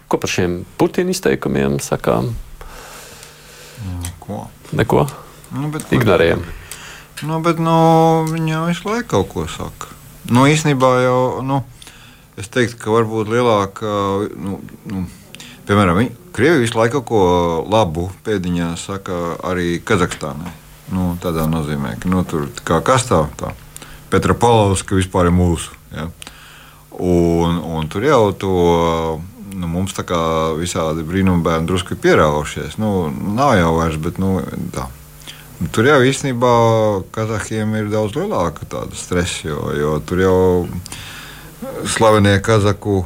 Ko 0.06 0.22
par 0.22 0.30
šiem 0.30 0.60
Putina 0.78 1.10
izteikumiem 1.10 1.80
sakām? 1.82 2.30
Neko. 4.04 4.46
Neko? 4.76 5.08
Nu, 5.56 5.72
bet, 5.74 5.90
Ignorējam. 5.94 6.46
Nu, 7.26 7.42
bet 7.42 7.58
nu, 7.62 7.76
viņa 8.30 8.66
visu 8.68 8.90
laiku 8.92 9.08
kaut 9.16 9.30
ko 9.32 9.50
saka. 9.50 9.95
Nu, 10.32 10.46
īstenībā 10.50 10.90
jau 11.04 11.18
nu, 11.46 11.60
es 12.40 12.48
teiktu, 12.52 12.78
ka 12.82 12.94
varbūt 12.94 13.30
lielāka. 13.30 13.90
Nu, 14.34 14.58
nu, 14.90 15.04
piemēram, 15.68 16.02
Krievija 16.36 16.60
visu 16.60 16.76
laiku 16.76 17.00
kaut 17.00 17.06
ko 17.08 17.20
labu 17.72 18.10
pēdiņā 18.26 18.74
saka 18.80 19.36
arī 19.46 19.78
Kazahstānai. 19.80 20.52
Nu, 20.92 21.14
tādā 21.22 21.46
nozīmē, 21.50 21.96
ka 22.02 22.10
nu, 22.10 22.22
tur 22.28 22.50
kā 22.66 22.82
kas 22.84 23.08
tā, 23.08 23.24
Petra 24.10 24.36
Palovska 24.38 24.98
vispār 24.98 25.30
ir 25.30 25.34
mūsu. 25.34 25.72
Ja? 25.94 26.10
Un, 26.96 27.58
un 27.58 27.88
tur 27.90 28.04
jau 28.06 28.30
to 28.38 28.52
nu, 29.56 29.68
mums 29.70 29.96
tā 29.96 30.04
kā 30.06 30.20
visādi 30.58 31.04
brīnumi 31.06 31.44
bērni 31.44 31.68
drusku 31.68 31.96
ir 31.96 32.02
pieraušies. 32.04 32.78
Nu, 32.82 33.08
nav 33.10 33.56
jau 33.58 33.72
vairs, 33.78 33.98
bet 34.02 34.20
nu, 34.22 34.38
tā. 34.74 34.86
Tur 35.72 35.88
jau 35.88 36.00
īstenībā 36.04 36.52
Kazahiem 37.14 37.74
ir 37.78 37.90
daudz 37.92 38.16
lielāka 38.18 38.66
tāda 38.68 38.96
stresa, 38.98 39.48
jo, 39.48 39.60
jo 39.72 39.92
tur 40.04 40.20
jau 40.20 40.40
slavenie 41.96 42.38
Kazaku. 42.44 43.04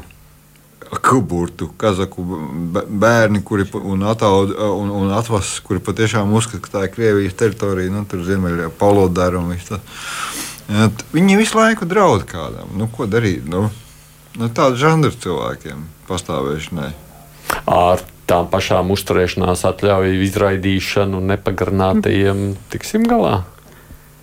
Kuburtu, 0.91 1.69
kazaku 1.79 2.25
bērni, 2.91 3.45
kuri 3.47 3.63
un, 3.79 4.01
ataud, 4.11 4.51
un, 4.75 4.89
un 4.91 5.13
atvases, 5.15 5.61
kuri 5.63 5.79
patiešām 5.87 6.33
uzskata, 6.35 6.59
ka 6.65 6.73
tā 6.73 6.83
ir 6.83 6.91
Krievijas 6.97 7.37
teritorija, 7.39 7.93
nu, 7.95 8.03
tur 8.11 8.25
ziemeļā 8.27 8.73
Paulodara 8.75 9.39
un 9.39 9.53
viss. 9.55 9.71
Viņi 11.15 11.39
visu 11.39 11.61
laiku 11.61 11.87
draud 11.87 12.27
kādam. 12.27 12.75
Nu, 12.75 12.91
ko 12.91 13.07
darīt? 13.07 13.47
Nu, 13.47 13.69
nu, 14.35 14.51
tādu 14.51 14.83
žanru 14.83 15.15
cilvēkiem 15.15 15.87
pastāvēšanai. 16.11 16.91
Ar 17.71 18.03
tām 18.31 18.51
pašām 18.51 18.93
uzturēšanās 18.95 19.67
atļauju 19.73 20.21
izraidīšanu 20.29 21.23
nepagarinātajiem 21.33 22.53
tiksim 22.73 23.09
galā. 23.11 23.41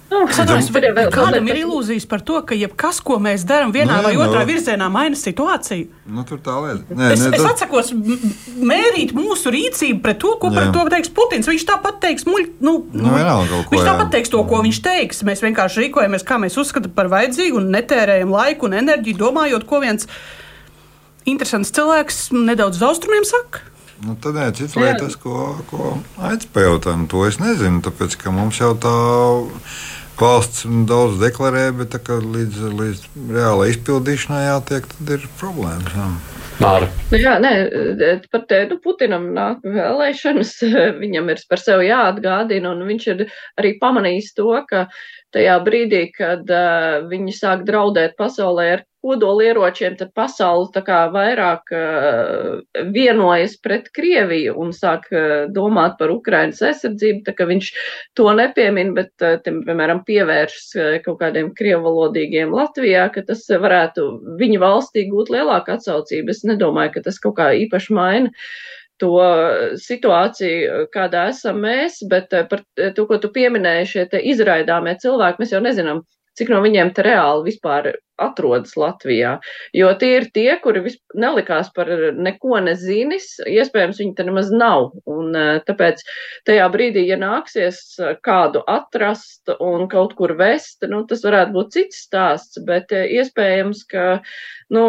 Nu, 0.08 0.22
Sadarbs, 0.32 0.70
bet, 0.72 0.86
bet 0.96 1.10
kādam 1.12 1.50
ir 1.52 1.58
ilūzijas 1.66 2.06
par 2.08 2.22
to, 2.24 2.38
ka 2.48 2.56
jebkas, 2.56 3.02
ko 3.04 3.18
mēs 3.20 3.44
darām 3.48 3.74
vienā 3.76 3.98
Nē, 3.98 4.06
vai 4.06 4.14
otrā 4.16 4.46
no. 4.46 4.48
virzienā, 4.48 4.88
maina 4.92 5.20
situāciju? 5.20 5.90
Nu, 6.16 6.24
tur 6.28 6.40
tā 6.44 6.56
lieta. 6.64 6.96
Nē, 6.96 7.10
es, 7.12 7.26
nē, 7.26 7.34
es 7.36 7.48
atsakos 7.50 7.92
mērīt 8.56 9.12
mūsu 9.18 9.52
rīcību 9.52 10.00
pret 10.06 10.22
to, 10.24 10.32
ko 10.40 10.54
Jā. 10.54 10.62
par 10.62 10.72
to 10.72 10.86
teiks 10.96 11.12
Putins. 11.12 11.52
Viņš 11.52 11.68
tāpat 11.68 12.00
teiks, 12.06 12.24
muļ, 12.30 12.48
nu, 12.64 12.78
nu, 12.94 13.04
nu, 13.04 13.14
vienalga, 13.18 13.62
ko, 13.68 13.76
viņš 13.76 13.88
tāpat 13.90 14.16
teiks 14.16 14.32
to, 14.32 14.44
ko 14.48 14.64
viņš 14.64 14.84
teiks. 14.88 15.24
Mēs 15.28 15.44
vienkārši 15.44 15.84
rīkojamies, 15.84 16.28
kā 16.28 16.40
mēs 16.40 16.56
uzskatām 16.64 16.96
par 16.96 17.12
vajadzīgu 17.12 17.60
un 17.60 17.72
netērējam 17.76 18.32
laiku 18.32 18.72
un 18.72 18.80
enerģiju, 18.80 19.20
domājot, 19.26 19.68
ko 19.68 19.84
viens 19.84 20.08
interesants 21.28 21.76
cilvēks 21.76 22.30
nedaudz 22.32 22.80
uz 22.80 22.94
austrumiem 22.94 23.28
saka. 23.28 23.68
Nu, 24.06 24.14
tad 24.22 24.38
ir 24.38 24.54
cits 24.58 24.76
lietas, 24.78 25.16
ko, 25.18 25.56
ko. 25.70 25.98
Nu, 26.18 27.08
to 27.10 27.24
es 27.26 27.40
nezinu, 27.42 27.82
tāpēc 27.86 28.18
ka 28.22 28.34
mums 28.34 28.60
jau 28.62 28.74
tā 28.78 28.94
valsts 30.18 30.66
daudz 30.90 31.20
deklarē, 31.22 31.70
bet 31.78 31.94
tā, 31.94 32.18
līdz, 32.22 32.64
līdz 32.78 33.06
reālai 33.34 33.72
izpildīšanai 33.74 34.44
jātiek, 34.48 34.90
tad 34.94 35.14
ir 35.18 35.30
problēmas. 35.42 35.94
Jā. 35.98 36.10
Māra. 36.58 36.88
Nu, 37.12 37.18
jā, 37.22 37.36
nē, 37.42 37.52
pat 38.34 38.54
nu, 38.72 38.80
Putinam 38.82 39.30
nāk 39.36 39.62
vēlēšanas, 39.66 40.56
viņam 41.04 41.30
ir 41.34 41.44
par 41.50 41.62
sevi 41.62 41.92
jāatgādina, 41.92 42.74
un 42.74 42.86
viņš 42.90 43.08
ir 43.14 43.26
arī 43.62 43.76
pamanījis 43.82 44.34
to, 44.38 44.50
ka 44.70 44.88
tajā 45.36 45.58
brīdī, 45.66 46.08
kad 46.16 46.50
uh, 46.50 47.06
viņi 47.10 47.36
sāk 47.38 47.66
draudēt 47.68 48.18
pasaulē 48.18 48.68
ar 48.78 48.86
kodolieročiem, 49.08 49.96
tad 50.00 50.12
pasauli 50.18 50.68
tā 50.76 50.84
kā 50.86 51.00
vairāk 51.14 51.74
uh, 51.76 52.60
vienojas 52.94 53.56
pret 53.64 53.88
Krieviju 53.96 54.58
un 54.60 54.74
sāk 54.76 55.08
uh, 55.14 55.48
domāt 55.56 55.98
par 56.02 56.12
Ukrainas 56.14 56.62
aizsardzību, 56.68 57.24
tā 57.28 57.36
ka 57.38 57.48
viņš 57.50 57.72
to 58.20 58.28
nepiemin, 58.38 58.94
bet, 58.98 59.14
uh, 59.24 59.40
tim, 59.44 59.64
piemēram, 59.68 60.04
pievēršas 60.08 61.04
kaut 61.06 61.22
kādiem 61.22 61.54
krievalodīgiem 61.58 62.52
Latvijā, 62.56 63.08
ka 63.14 63.24
tas 63.28 63.46
varētu 63.48 64.10
viņa 64.40 64.64
valstī 64.64 65.08
gūt 65.12 65.32
lielāku 65.34 65.78
atsaucību. 65.78 66.34
Es 66.34 66.44
nedomāju, 66.48 66.98
ka 66.98 67.08
tas 67.08 67.22
kaut 67.24 67.38
kā 67.40 67.54
īpaši 67.66 67.96
maina 67.96 68.34
to 69.02 69.14
situāciju, 69.78 70.88
kādā 70.94 71.28
esam 71.32 71.62
mēs, 71.62 72.00
bet 72.10 72.34
par 72.50 72.64
to, 72.76 73.06
ko 73.06 73.20
tu 73.22 73.30
pieminēji, 73.34 73.90
šie 73.92 74.22
izraidāmie 74.34 74.96
cilvēki, 75.02 75.44
mēs 75.44 75.54
jau 75.54 75.62
nezinām, 75.62 76.02
cik 76.38 76.50
no 76.54 76.62
viņiem 76.66 76.94
te 76.98 77.06
reāli 77.06 77.52
vispār 77.52 77.94
atrodas 78.22 78.76
Latvijā. 78.80 79.38
Jo 79.76 79.92
tie 80.00 80.14
ir 80.20 80.28
tie, 80.34 80.50
kuri 80.64 80.84
nelikās 81.18 81.70
par 81.76 81.90
neko 82.18 82.62
nezinis, 82.66 83.36
iespējams, 83.48 84.02
viņi 84.02 84.16
te 84.18 84.26
nemaz 84.28 84.52
nav. 84.54 84.92
Un 85.10 85.36
eh, 85.38 85.60
tāpēc 85.68 86.04
tajā 86.50 86.68
brīdī, 86.74 87.06
ja 87.10 87.20
nāksies 87.22 87.82
eh, 88.02 88.16
kādu 88.24 88.64
atrast 88.68 89.54
un 89.60 89.88
kaut 89.92 90.18
kur 90.18 90.36
vest, 90.40 90.86
nu, 90.90 91.04
tas 91.10 91.24
varētu 91.26 91.56
būt 91.56 91.74
cits 91.78 92.04
stāsts, 92.08 92.62
bet 92.68 92.94
eh, 92.96 93.08
iespējams, 93.20 93.86
ka 93.92 94.08
nu, 94.74 94.84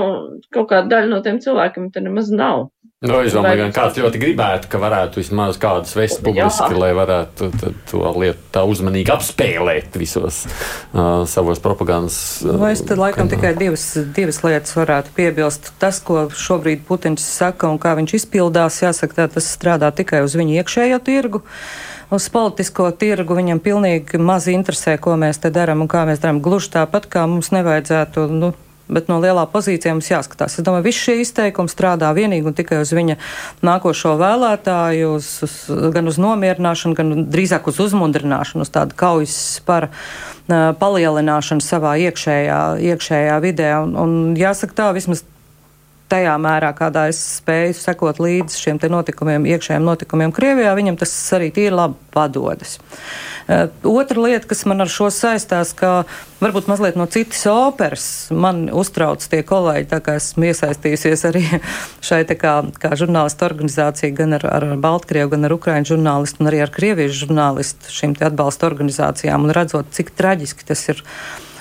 kaut 0.54 0.72
kāda 0.72 0.96
daļa 0.96 1.12
no 1.12 1.22
tiem 1.24 1.40
cilvēkiem 1.44 1.92
te 1.94 2.04
nemaz 2.04 2.32
nav. 2.34 2.68
Nu, 2.98 3.20
es 3.22 3.30
domāju, 3.30 3.68
ka 3.68 3.84
kāds 3.84 3.98
ļoti 4.02 4.18
gribētu, 4.18 4.66
ka 4.72 4.78
varētu 4.82 5.20
vismaz 5.20 5.54
kādas 5.62 5.92
vest 5.94 6.18
publiski, 6.18 6.64
Jā. 6.66 6.78
lai 6.82 6.88
varētu 6.98 7.46
to 7.86 8.00
lietu 8.18 8.48
tā 8.56 8.64
uzmanīgi 8.66 9.12
apspēlēt 9.14 9.94
visos 10.02 10.40
uh, 10.48 11.22
savos 11.30 11.62
propagandas. 11.62 12.16
Uh, 12.42 12.56
nu, 12.56 12.66
es 12.66 12.82
tad 12.82 12.98
laikam 12.98 13.17
tikai 13.26 13.50
divas, 13.58 13.82
divas 14.14 14.36
lietas 14.44 14.76
varētu 14.78 15.10
piebilst. 15.16 15.72
Tas, 15.82 15.98
ko 15.98 16.28
šobrīd 16.30 16.84
Putins 16.86 17.24
saka 17.26 17.66
un 17.66 17.80
kā 17.82 17.96
viņš 17.98 18.14
izpildās, 18.20 18.78
jāsaka, 18.84 19.16
tā, 19.16 19.26
tas 19.34 19.48
strādā 19.50 19.90
tikai 19.90 20.22
uz 20.22 20.36
viņu 20.38 20.60
iekšējo 20.60 21.00
tirgu 21.02 21.42
uz 22.14 22.28
politisko 22.32 22.92
tirgu 22.96 23.36
viņam 23.36 23.58
pilnīgi 23.64 24.20
maz 24.22 24.46
interesē, 24.52 24.96
ko 25.02 25.16
mēs 25.20 25.42
te 25.42 25.50
darām 25.50 25.82
un 25.84 25.90
kā 25.90 26.04
mēs 26.08 26.22
darām. 26.22 26.38
Gluži 26.44 26.70
tāpat 26.78 27.10
kā 27.10 27.26
mums 27.26 27.50
nevajadzētu 27.52 28.28
nu, 28.32 28.52
bet 28.88 29.08
no 29.10 29.18
lielā 29.22 29.44
pozīcijā 29.52 29.94
mums 29.94 30.10
jāskatās. 30.10 30.58
Es 30.58 30.66
domāju, 30.66 30.86
viss 30.88 31.04
šie 31.04 31.18
izteikumi 31.22 31.70
strādā 31.72 32.10
vienīgi 32.16 32.50
un 32.50 32.56
tikai 32.56 32.80
uz 32.82 32.92
viņa 32.96 33.18
nākošo 33.66 34.16
vēlētāju, 34.20 35.14
uz, 35.18 35.30
uz, 35.46 35.56
gan 35.94 36.10
uz 36.10 36.20
nomierināšanu, 36.22 36.98
gan 36.98 37.24
drīzāk 37.32 37.70
uz 37.70 37.80
uzmundrināšanu, 37.88 38.66
uz 38.66 38.74
tādu 38.74 38.96
kaujas 38.98 39.36
spara 39.58 39.90
uh, 39.92 40.70
palielināšanu 40.80 41.64
savā 41.64 41.96
iekšējā, 42.08 42.60
iekšējā 42.92 43.40
vidē. 43.44 43.72
Un, 43.84 43.96
un 44.00 44.18
jāsaka 44.38 44.80
tā, 44.82 44.92
vismaz 44.96 45.24
tajā 46.08 46.34
mērā, 46.40 46.72
kādā 46.72 47.10
es 47.12 47.18
spēju 47.36 47.74
sekot 47.76 48.20
līdzi 48.24 48.62
šiem 48.62 48.78
notikumiem, 48.88 49.44
iekšējiem 49.52 49.84
notikumiem 49.84 50.32
Krievijā, 50.32 50.72
viņam 50.78 50.96
tas 50.96 51.12
arī 51.36 51.50
tīri 51.52 51.76
labi 51.76 51.98
padodas. 52.14 52.78
Uh, 52.78 53.28
otra 53.82 54.20
lieta, 54.20 54.46
kas 54.48 54.64
man 54.68 54.84
ar 54.84 54.90
šo 54.92 55.08
saistās, 55.14 55.72
ka 55.76 56.02
varbūt 56.42 56.68
mazliet 56.68 56.98
no 57.00 57.06
citas 57.08 57.46
operas 57.48 58.06
man 58.34 58.66
uztrauc 58.68 59.24
tie 59.24 59.40
kolēģi, 59.46 59.88
tā 59.88 60.00
kā 60.04 60.18
esmu 60.20 60.50
iesaistījusies 60.50 61.24
arī 61.30 61.44
šai 62.08 62.22
tā 62.28 62.36
kā, 62.38 62.54
kā 62.80 62.92
žurnālistu 63.00 63.48
organizācija 63.48 64.12
gan 64.18 64.36
ar, 64.36 64.44
ar 64.52 64.68
Baltkrievu, 64.82 65.32
gan 65.32 65.48
ar 65.48 65.56
Ukraiņu 65.56 65.94
žurnālistu 65.94 66.44
un 66.44 66.52
arī 66.52 66.62
ar 66.66 66.74
Krieviešu 66.74 67.24
žurnālistu 67.24 67.94
šīm 67.94 68.18
atbalsta 68.28 68.68
organizācijām 68.68 69.48
un 69.48 69.56
redzot, 69.56 69.94
cik 69.96 70.12
traģiski 70.18 70.68
tas 70.68 70.84
ir. 70.92 71.04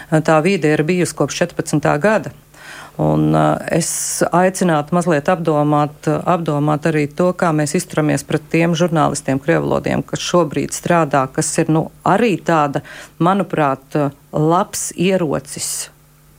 Tā 0.07 0.37
vide 0.39 0.69
ir 0.71 0.85
bijusi 0.87 1.15
kopš 1.19 1.41
14. 1.41 1.83
gada. 1.99 2.31
Un, 2.97 3.27
uh, 3.35 3.59
es 3.73 3.89
aicinātu 4.33 4.95
mazliet 4.97 5.29
apdomāt, 5.29 6.09
apdomāt 6.25 6.87
arī 6.89 7.05
to, 7.09 7.29
kā 7.37 7.51
mēs 7.53 7.75
izturamies 7.77 8.25
pret 8.25 8.47
tiem 8.53 8.73
žurnālistiem, 8.77 9.41
krievalodiem, 9.43 10.01
kas 10.07 10.23
šobrīd 10.25 10.73
strādā, 10.73 11.27
kas 11.33 11.51
ir 11.61 11.69
nu, 11.73 11.87
arī 12.07 12.35
tāda, 12.41 12.81
manuprāt, 13.21 13.99
labs 14.33 14.89
ierocis 14.97 15.91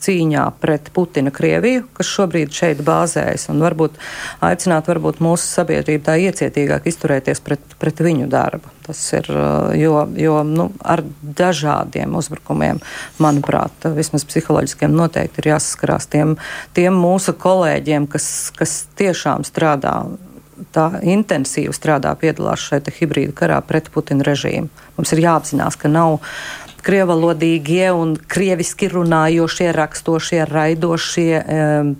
cīņā 0.03 0.45
pret 0.63 0.91
Putina 0.95 1.33
Krieviju, 1.35 1.85
kas 1.97 2.11
šobrīd 2.11 2.55
šeit 2.55 2.83
bāzējas, 2.87 3.49
un 3.53 3.63
varbūt 3.65 3.99
aicināt 4.45 4.89
varbūt 4.91 5.23
mūsu 5.25 5.47
sabiedrību 5.47 6.05
tā 6.07 6.17
iecietīgāk 6.29 6.89
izturēties 6.91 7.43
pret, 7.45 7.77
pret 7.81 8.03
viņu 8.05 8.29
darbu. 8.33 8.73
Tas 8.89 9.01
ir, 9.13 9.27
jo, 9.77 9.97
jo 10.17 10.39
nu, 10.49 10.71
ar 10.81 11.03
dažādiem 11.23 12.15
uzbrukumiem, 12.17 12.81
manuprāt, 13.21 13.91
vismaz 13.97 14.25
psiholoģiskiem 14.29 14.95
noteikti 14.97 15.43
ir 15.43 15.51
jāsaskarās 15.53 16.09
tiem, 16.09 16.39
tiem 16.79 16.97
mūsu 16.97 17.37
kolēģiem, 17.37 18.09
kas, 18.09 18.31
kas 18.57 18.81
tiešām 18.97 19.45
strādā 19.45 20.01
tā 20.75 20.89
intensīvi 21.07 21.75
strādā, 21.75 22.15
piedalās 22.19 22.65
šajā 22.67 22.95
hibrīda 22.99 23.35
karā 23.37 23.59
pret 23.65 23.91
Putina 23.95 24.27
režīmu. 24.27 24.71
Mums 24.99 25.13
ir 25.15 25.23
jāapzinās, 25.23 25.79
ka 25.79 25.91
nav 25.93 26.19
krievalodīgie 26.89 27.93
un 27.93 28.17
krieviski 28.17 28.89
runājošie, 28.93 29.69
rakstošie, 29.77 30.43
raidošie. 30.49 31.33
Um, 31.45 31.95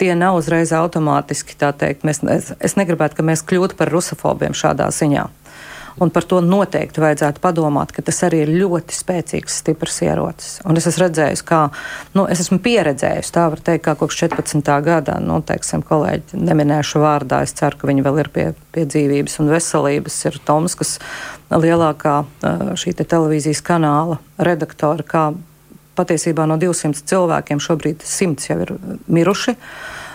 tie 0.00 0.14
nav 0.18 0.40
uzreiz 0.40 0.72
automātiski. 0.74 1.58
Teikt, 1.60 2.06
mēs, 2.08 2.22
es, 2.32 2.52
es 2.58 2.78
negribētu, 2.80 3.20
ka 3.20 3.26
mēs 3.28 3.44
kļūtu 3.46 3.78
par 3.78 3.92
rusofobiem 3.92 4.56
šādā 4.56 4.88
ziņā. 4.94 5.28
Un 6.00 6.10
par 6.14 6.24
to 6.24 6.40
noteikti 6.40 7.02
vajadzētu 7.02 7.42
padomāt, 7.42 7.92
ka 7.92 8.04
tas 8.06 8.22
arī 8.24 8.42
ir 8.46 8.52
ļoti 8.62 8.96
spēcīgs, 8.96 9.58
stiprs 9.60 10.00
ierocis. 10.06 10.54
Un 10.64 10.80
es 10.80 10.88
esmu 10.88 11.04
redzējis, 11.04 11.44
kā, 11.44 11.60
nu, 12.16 12.24
es 12.32 12.40
esmu 12.44 12.58
pieredzējis, 12.64 13.32
tā 13.34 13.46
var 13.52 13.60
teikt, 13.60 13.84
kā 13.84 13.96
kopš 14.00 14.22
14. 14.24 14.72
gada, 14.86 15.18
nu, 15.20 15.42
teiksim, 15.44 15.84
kolēģi, 15.86 16.40
neminēšu 16.40 17.02
vārdā, 17.02 17.42
es 17.44 17.52
ceru, 17.58 17.76
ka 17.80 17.90
viņi 17.90 18.06
vēl 18.06 18.22
ir 18.24 18.32
pie, 18.32 18.48
pie 18.72 18.86
dzīvības 18.88 19.38
un 19.42 19.52
veselības, 19.52 20.18
ir 20.30 20.40
Toms, 20.48 20.76
kas 20.80 20.96
lielākā 21.52 22.22
šī 22.80 22.94
te 22.96 23.04
televīzijas 23.08 23.60
kanāla 23.66 24.20
redaktora, 24.40 25.04
kā 25.04 25.26
patiesībā 25.98 26.46
no 26.48 26.56
200 26.60 27.04
cilvēkiem 27.08 27.60
šobrīd 27.60 28.04
100 28.06 28.48
jau 28.48 28.58
ir 28.64 28.72
miruši. 29.12 29.56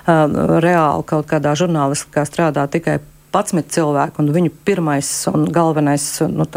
Reāli 0.07 1.05
kaut 1.07 1.27
kādā 1.29 1.53
žurnālistikā 1.59 2.23
strādā 2.27 2.63
tikai 2.71 2.97
11 3.37 3.71
cilvēki, 3.77 4.21
un 4.21 4.33
viņu 4.35 4.53
pirmais 4.67 5.09
un 5.31 5.45
galvenais 5.53 6.05
nu, 6.33 6.47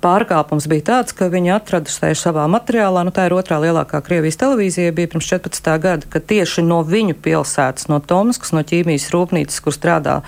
pārkāpums 0.00 0.66
bija 0.70 0.86
tāds, 0.90 1.14
ka 1.16 1.28
viņi 1.32 1.52
atrada 1.54 2.14
savā 2.16 2.46
materiālā, 2.50 3.04
nu 3.04 3.12
tā 3.14 3.28
ir 3.28 3.36
otrā 3.36 3.60
lielākā 3.62 4.00
Krievijas 4.04 4.40
televīzija, 4.40 4.94
bija 4.96 5.12
pirms 5.12 5.28
14. 5.28 5.70
gada, 5.82 6.08
ka 6.10 6.22
tieši 6.24 6.64
no 6.66 6.80
viņu 6.86 7.18
pilsētas, 7.20 7.90
no 7.92 8.00
Tomskas, 8.00 8.54
no 8.56 8.64
ķīmijas 8.66 9.10
rūpnīcas, 9.14 9.60
kur 9.64 9.76
strādā 9.76 10.20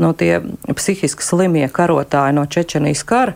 no 0.00 0.12
tie 0.16 0.38
psihiski 0.76 1.24
slimie 1.24 1.66
karotāji 1.68 2.36
no 2.38 2.46
Čečenijas 2.48 3.02
kara, 3.04 3.34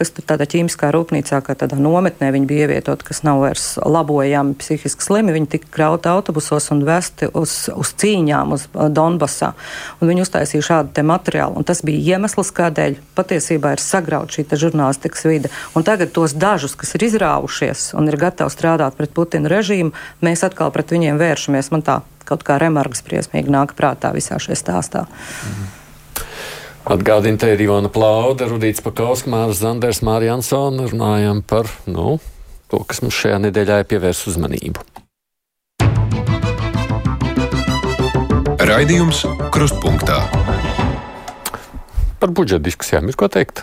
kas 0.00 0.12
tādā 0.16 0.46
ķīmiskā 0.48 0.88
rūpnīcā, 0.94 1.42
kā 1.44 1.54
tādā 1.60 1.76
nometnē 1.76 2.30
viņi 2.32 2.48
bija 2.48 2.66
ievietoti, 2.66 3.04
kas 3.10 3.20
nav 3.26 3.42
vairs 3.44 3.64
labojami 3.84 4.56
psihiski 4.60 5.04
slimi. 5.04 5.34
Viņi 5.36 5.50
tika 5.56 5.68
krauti 5.76 6.08
autobusos 6.08 6.70
un 6.72 6.80
vesti 6.88 7.28
uz, 7.36 7.54
uz 7.68 7.92
cīņām, 8.00 8.54
uz 8.56 8.64
uh, 8.72 8.88
Donbasā. 8.92 9.52
Un 10.00 10.10
viņi 10.10 10.24
uztaisīja 10.24 10.66
šādu 10.70 10.94
te 10.96 11.04
materiālu. 11.04 11.60
Un 11.60 11.68
tas 11.68 11.84
bija 11.84 12.16
iemesls, 12.16 12.52
kādēļ 12.56 12.96
patiesībā 13.18 13.74
ir 13.76 13.84
sagrauta 13.84 14.38
šī 14.38 14.46
žurnālistikas 14.64 15.26
vide. 15.28 15.50
Un 15.76 15.84
tagad 15.84 16.14
tos 16.16 16.32
dažus, 16.32 16.76
kas 16.80 16.96
ir 16.96 17.04
izrāvušies 17.10 17.90
un 18.00 18.08
ir 18.08 18.16
gatavi 18.20 18.54
strādāt 18.54 18.96
pret 18.96 19.12
Putina 19.16 19.52
režīmu, 19.52 19.92
mēs 20.24 20.46
atkal 20.48 20.72
pret 20.72 20.94
viņiem 20.96 21.20
vēršamies. 21.20 21.68
Man 21.74 21.84
tā 21.84 22.00
kaut 22.24 22.46
kā 22.46 22.56
remarks 22.62 23.04
briesmīgi 23.04 23.52
nāk 23.52 23.76
prātā 23.76 24.14
visā 24.16 24.40
šajā 24.40 24.58
stāstā. 24.62 25.04
Mhm. 25.04 25.79
Atgādina, 26.90 27.38
te 27.38 27.52
ir 27.54 27.60
Ivana 27.62 27.86
Plauda, 27.86 28.48
Rudīts 28.50 28.82
Pakausks, 28.82 29.28
Mārs 29.30 29.60
Zanders, 29.60 30.00
Mārija 30.02 30.32
Ansona. 30.34 30.88
Runājam 30.90 31.38
par 31.46 31.68
nu, 31.86 32.16
to, 32.66 32.80
kas 32.82 32.98
mums 33.04 33.14
šajā 33.14 33.36
nedēļā 33.44 33.76
ir 33.78 33.84
pievērs 33.92 34.24
uzmanību. 34.26 34.82
Raidījums 38.58 39.20
Krustpunktā. 39.54 40.16
Par 42.18 42.32
budžeta 42.34 42.64
diskusijām 42.64 43.06
ir 43.12 43.18
ko 43.20 43.28
teikt? 43.30 43.62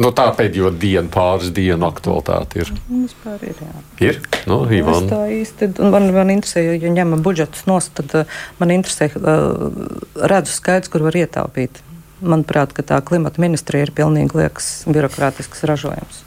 No 0.00 0.08
nu, 0.08 0.16
tā 0.16 0.24
pēdējo 0.34 0.72
dienu, 0.74 1.06
pāris 1.14 1.52
dienu 1.54 1.86
aktualitāte 1.86 2.64
ir. 2.64 2.72
Vispār 2.88 3.44
ir, 3.46 3.60
jā. 3.62 3.84
Ir? 4.08 4.18
Nu, 4.50 4.64
Ivan. 4.66 5.06
Es 5.06 5.12
tā 5.12 5.20
īsti, 5.36 5.70
man, 5.94 6.10
man 6.16 6.34
interesē, 6.34 6.64
ja 6.66 6.90
ņemam 6.98 7.22
budžetus 7.22 7.68
nost, 7.70 7.94
tad 8.00 8.16
uh, 8.24 8.42
man 8.58 8.74
interesē, 8.74 9.12
uh, 9.14 9.70
redzu 10.18 10.56
skaidrs, 10.56 10.90
kur 10.90 11.06
var 11.06 11.20
ietaupīt 11.20 11.78
manuprāt, 12.20 12.74
tā 12.86 13.00
klimata 13.04 13.42
ministrija 13.42 13.88
ir 13.88 13.94
pilnīgi 13.96 14.42
liekas 14.42 14.72
birokrātisks 14.90 15.64
ražojums 15.68 16.24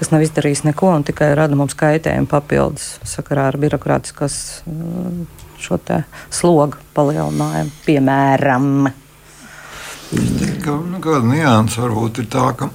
kas 0.00 0.08
nav 0.14 0.22
izdarījis 0.24 0.62
neko 0.64 0.94
un 0.96 1.04
tikai 1.04 1.34
rada 1.36 1.56
mums 1.60 1.76
kaitējumu 1.76 2.28
papildus 2.30 2.94
sakarā 3.04 3.50
ar 3.50 3.58
birokrātiskās 3.60 4.36
mm, 4.64 5.26
šo 5.60 5.76
slogu 6.32 6.80
palielinājumu, 6.96 7.74
piemēram. 7.84 8.88
Ka, 10.64 10.72
nu, 10.72 11.02
kāda 11.04 11.26
nianses 11.28 11.82
varbūt 11.82 12.22
ir 12.22 12.30
tā, 12.32 12.46
ka. 12.56 12.70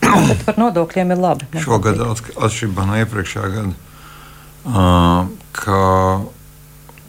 Bet 0.00 0.46
par 0.46 0.60
nodokļiem 0.62 1.10
ir 1.12 1.20
labi. 1.20 1.48
Šogad 1.64 1.98
atšķirībā 2.06 2.86
no 2.86 3.02
iepriekšējā 3.02 3.50
gada, 3.56 3.74
uh, 4.70 5.26
ka 5.58 5.80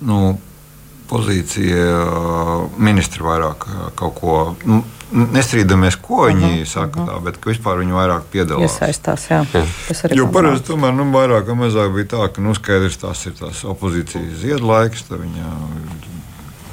nu, 0.10 0.20
pozīcija 1.10 1.90
ministri 2.78 3.26
vairāk 3.26 3.68
kaut 4.00 4.16
ko. 4.22 4.40
Nu, 4.70 4.84
Nestrīdamies, 5.10 5.96
ko 5.98 6.28
viņi 6.28 6.46
uh 6.46 6.52
-huh, 6.60 6.66
saka, 6.70 7.02
uh 7.02 7.08
-huh. 7.08 7.10
tā, 7.10 7.24
bet 7.24 7.38
vispār 7.46 7.80
viņi 7.80 7.96
vairāk 7.98 8.28
piedalās. 8.32 8.76
Iesaistās, 8.76 9.24
jā. 9.30 9.40
Tas 9.88 10.04
arī 10.06 10.16
jo 10.16 10.28
parasti 10.28 10.68
tomēr 10.68 10.94
nu, 10.94 11.08
vairāk 11.12 11.48
vai 11.48 11.56
mazāk 11.56 11.94
bija 11.94 12.06
tā, 12.06 12.28
ka 12.34 12.42
nu, 12.42 12.54
skaidrs, 12.54 12.98
tas 12.98 13.26
ir 13.26 13.34
tās 13.34 13.64
opozīcijas 13.64 14.38
ziedlaiks, 14.42 15.04
viņa 15.10 15.50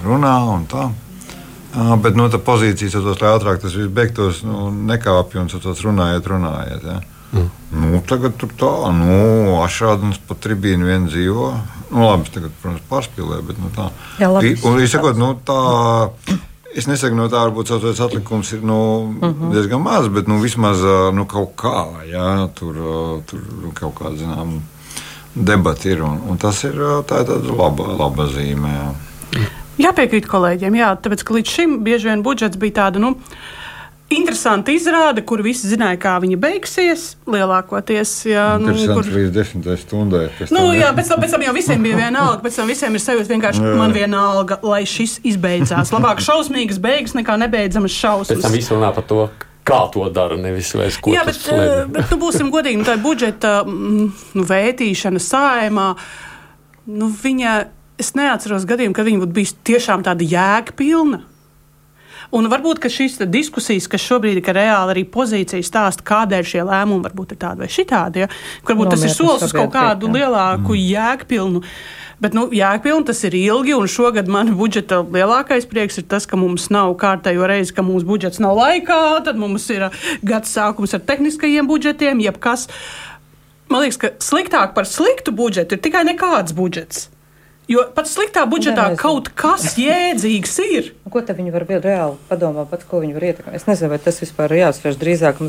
runā 0.04 0.36
un 0.52 0.66
tā. 0.66 0.90
Uh, 1.76 1.96
bet 2.00 2.14
nu, 2.16 2.28
tā 2.32 2.38
pozīcija, 2.38 3.00
lai 3.04 3.32
ātrāk 3.36 3.58
tas 3.60 3.74
viss 3.76 3.92
beigtos, 3.92 4.42
nu, 4.42 4.70
nekāpj 4.70 5.40
un 5.42 5.48
tas 5.48 5.82
runājiet, 5.84 6.26
runājiet. 6.26 6.84
Ja. 6.84 7.00
Mm. 7.32 7.50
Nu, 7.70 8.00
tagad 8.08 8.38
tur 8.40 8.48
tā, 8.56 8.72
nu, 8.96 9.16
ašādums 9.60 10.20
pa 10.28 10.34
tribīnu 10.40 10.88
vien 10.88 11.08
dzīvo. 11.10 11.50
Nu, 11.90 12.02
labi, 12.02 12.30
tagad, 12.34 12.54
protams, 12.62 12.84
pārspīlē, 12.90 13.40
bet 13.46 13.58
nu, 13.62 13.70
tā. 13.74 13.88
Labi. 14.20 14.56
Un, 14.66 14.82
sakot, 14.90 15.18
nu, 15.20 15.34
tā. 15.46 15.60
Es 16.76 16.84
nesaku, 16.84 17.16
no 17.16 17.24
tā 17.32 17.40
varbūt 17.40 17.70
tas 17.70 18.00
atlikums 18.04 18.50
ir 18.52 18.60
nu, 18.60 18.78
mhm. 19.08 19.30
-huh. 19.32 19.52
diezgan 19.54 19.80
maz, 19.80 20.08
bet 20.12 20.26
nu, 20.28 20.40
vismaz 20.42 20.82
nu, 21.12 21.24
kaut 21.24 21.54
kā, 21.56 22.04
jā, 22.04 22.48
tur, 22.54 22.74
tur 23.26 23.40
nu, 23.62 23.72
kaut 23.74 23.94
kāda, 23.94 24.16
zinām, 24.16 24.60
debata 25.34 25.88
ir. 25.88 26.02
Un, 26.02 26.20
un 26.28 26.36
tas 26.36 26.64
ir 26.64 26.74
tā, 27.08 27.24
tāda 27.24 27.56
laba, 27.56 27.96
laba 27.96 28.26
zīme. 28.26 28.68
Jā. 28.68 28.92
Jāpiekrīt 29.76 30.26
kolēģiem, 30.28 30.74
jā, 30.74 30.94
tāpēc, 30.96 31.22
ka 31.24 31.34
līdz 31.34 31.50
šim 31.52 31.84
bieži 31.84 32.08
vien 32.08 32.22
budžets 32.22 32.56
bija 32.56 32.72
tāda, 32.72 32.98
nu, 32.98 33.16
Interesanti 34.06 34.76
izrāde, 34.78 35.24
kur 35.26 35.40
visi 35.42 35.66
zināja, 35.66 35.96
kā 35.98 36.12
viņa 36.22 36.36
beigsies. 36.38 37.08
Lielākoties, 37.26 38.12
jā, 38.30 38.44
nu, 38.62 38.70
kur 38.94 39.08
līdz 39.10 39.32
desmitai 39.34 39.74
stundai. 39.80 40.28
Nu, 40.54 40.68
jā, 40.78 40.92
pēc 40.94 41.10
tam, 41.10 41.24
pēc 41.24 41.34
tam 41.34 41.42
jau 41.42 41.54
visiem 41.56 41.82
bija 41.82 41.98
viena 41.98 42.22
alga. 42.28 42.38
Pēc 42.44 42.60
tam 42.60 42.70
visiem 42.70 42.94
ir 42.94 43.02
sajūta 43.02 43.34
vienkārši, 43.34 43.64
jā. 43.66 43.74
man 43.80 43.96
viena 43.96 44.22
alga, 44.28 44.60
lai 44.62 44.84
šis 44.86 45.16
izbeidzās. 45.26 45.90
Labāk 45.90 46.22
šausmīgas 46.22 46.78
beigas 46.86 47.16
nekā 47.18 47.34
nebeidzamas 47.42 47.98
šausmas. 47.98 48.30
Pēc 48.30 48.46
tam 48.46 48.54
viss 48.54 48.74
runā 48.76 48.94
par 48.94 49.10
to. 49.10 49.26
Kā 49.66 49.80
to 49.90 50.06
dara, 50.14 50.38
nevis 50.38 50.68
vairs 50.78 51.00
ko 51.02 51.10
Jā, 51.10 51.24
bet, 51.26 51.42
uh, 51.50 51.88
bet 51.90 52.12
nu, 52.12 52.20
būsim 52.22 52.52
godīgi, 52.54 52.78
nu, 52.78 52.86
tā 52.86 52.94
budžeta 53.02 53.56
nu, 53.66 54.12
vētīšana 54.46 55.18
sājumā, 55.18 55.88
nu, 56.94 57.08
viņa, 57.10 57.56
es 57.98 58.14
neatceros 58.14 58.68
gadījumu, 58.70 58.94
kad 58.94 59.10
viņa 59.10 59.24
būtu 59.24 59.34
bijusi 59.40 59.58
tiešām 59.66 60.06
tāda 60.06 60.22
jēgpilna. 60.22 61.24
Un 62.34 62.48
varbūt 62.50 62.86
šīs 62.90 63.20
diskusijas, 63.30 63.86
kas 63.90 64.02
šobrīd 64.02 64.40
ir 64.40 64.56
reāli 64.56 64.96
arī 64.96 65.04
pozīcija 65.06 65.62
stāsta, 65.66 66.04
kādēļ 66.06 66.48
šie 66.48 66.64
lēmumi 66.66 67.06
varbūt 67.06 67.36
ir 67.36 67.42
tādi 67.42 67.64
vai 67.64 67.70
šitādi, 67.70 68.24
ja? 68.24 68.32
varbūt 68.66 68.94
tas 68.94 69.06
ir 69.06 69.14
solis 69.14 69.46
uz 69.46 69.54
kaut 69.54 69.72
kādu 69.74 70.10
lielāku 70.10 70.74
mm. 70.74 70.82
jēgpilnu. 70.94 71.62
Bet, 72.16 72.32
nu, 72.32 72.46
jēgpilni 72.54 73.04
tas 73.10 73.18
ir 73.28 73.34
ilgi, 73.36 73.74
un 73.76 73.90
šogad 73.92 74.30
man 74.32 74.54
budžeta 74.56 75.02
lielākais 75.04 75.66
prieks 75.68 76.00
ir 76.00 76.06
tas, 76.08 76.24
ka 76.24 76.38
mums 76.40 76.70
nav 76.72 76.94
kārtējo 77.00 77.44
reizi, 77.48 77.74
ka 77.76 77.84
mūsu 77.84 78.08
budžets 78.08 78.40
nav 78.40 78.56
laikā, 78.56 79.00
tad 79.26 79.36
mums 79.36 79.68
ir 79.74 79.90
uh, 79.90 80.06
gads 80.24 80.54
sākums 80.56 80.96
ar 80.96 81.04
tehniskajiem 81.04 81.68
budžetiem, 81.68 82.22
jebkas. 82.24 82.70
Man 83.68 83.84
liekas, 83.84 84.00
ka 84.00 84.14
sliktāk 84.24 84.72
par 84.72 84.88
sliktu 84.88 85.34
budžetu 85.36 85.76
ir 85.76 85.84
tikai 85.84 86.06
nekāds 86.08 86.56
budžets. 86.56 87.10
Jo 87.66 87.82
pat 87.90 88.06
sliktā 88.06 88.44
budžetā 88.46 88.92
Nezinu. 88.92 89.00
kaut 89.00 89.28
kas 89.34 89.74
jēdzīgs 89.80 90.52
ir. 90.62 90.90
Nu, 91.02 91.10
ko 91.10 91.22
viņi 91.26 91.54
var 91.54 91.64
reāli 91.66 92.14
padomāt, 92.28 92.68
pats, 92.70 92.86
ko 92.86 93.00
viņi 93.02 93.16
var 93.16 93.26
ietekmēt? 93.30 93.56
Es 93.58 93.66
nezinu, 93.66 93.90
vai 93.90 93.98
tas 94.02 94.20
vispār 94.22 94.54
ir 94.54 94.62
jāuzsver 94.62 94.98
drīzāk. 95.00 95.42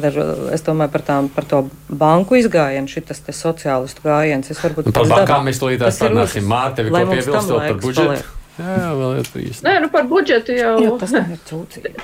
Es 0.56 0.66
domāju 0.66 0.94
par, 0.96 1.06
tām, 1.06 1.30
par 1.34 1.46
to 1.50 1.62
banku 1.90 2.40
izgājienu, 2.40 2.90
šis 2.90 3.22
sociālistu 3.38 4.08
gājiens. 4.08 4.50
Es 4.50 4.64
varbūt 4.64 4.90
par 4.98 5.14
bankām 5.14 5.46
mēs 5.46 5.62
to 5.62 5.70
līdzās 5.70 6.02
parunāsim. 6.02 6.50
Mārte, 6.50 6.88
ko 6.90 7.06
piebilstot 7.06 7.62
par 7.62 7.80
budžetu? 7.86 8.10
Paliek. 8.16 8.37
Jā, 8.58 8.92
vēl 8.98 9.20
ir 9.20 9.28
trīs. 9.30 9.60
Nē, 9.66 9.76
nu 9.84 9.90
par 9.94 10.08
budžetu 10.10 10.56
jau. 10.58 10.74
Jā, 10.82 10.94
tas. 11.02 11.14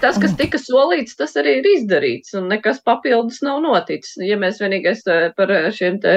Tas, 0.04 0.20
kas 0.22 0.36
tika 0.38 0.60
solīts, 0.62 1.18
tas 1.18 1.34
arī 1.40 1.56
ir 1.60 1.70
izdarīts, 1.72 2.36
un 2.38 2.50
nekas 2.52 2.82
papildus 2.86 3.42
nav 3.46 3.62
noticis. 3.66 4.16
Ja 4.22 4.38
mēs 4.42 4.62
vienīgais 4.62 5.04
par 5.38 5.54
šiem 5.74 6.00
te, 6.04 6.16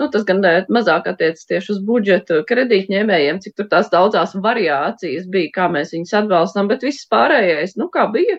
nu, 0.00 0.10
tas 0.12 0.26
gan 0.28 0.44
mazāk 0.74 1.08
attiec 1.12 1.40
tieši 1.48 1.74
uz 1.76 1.82
budžetu 1.88 2.42
kredītņēmējiem, 2.48 3.40
cik 3.44 3.56
tur 3.56 3.70
tās 3.72 3.88
daudzās 3.92 4.36
variācijas 4.36 5.28
bija, 5.32 5.54
kā 5.56 5.70
mēs 5.72 5.94
viņus 5.96 6.16
atbalstam, 6.22 6.68
bet 6.68 6.84
viss 6.84 7.08
pārējais, 7.08 7.78
nu, 7.80 7.88
kā 7.92 8.08
bija 8.12 8.36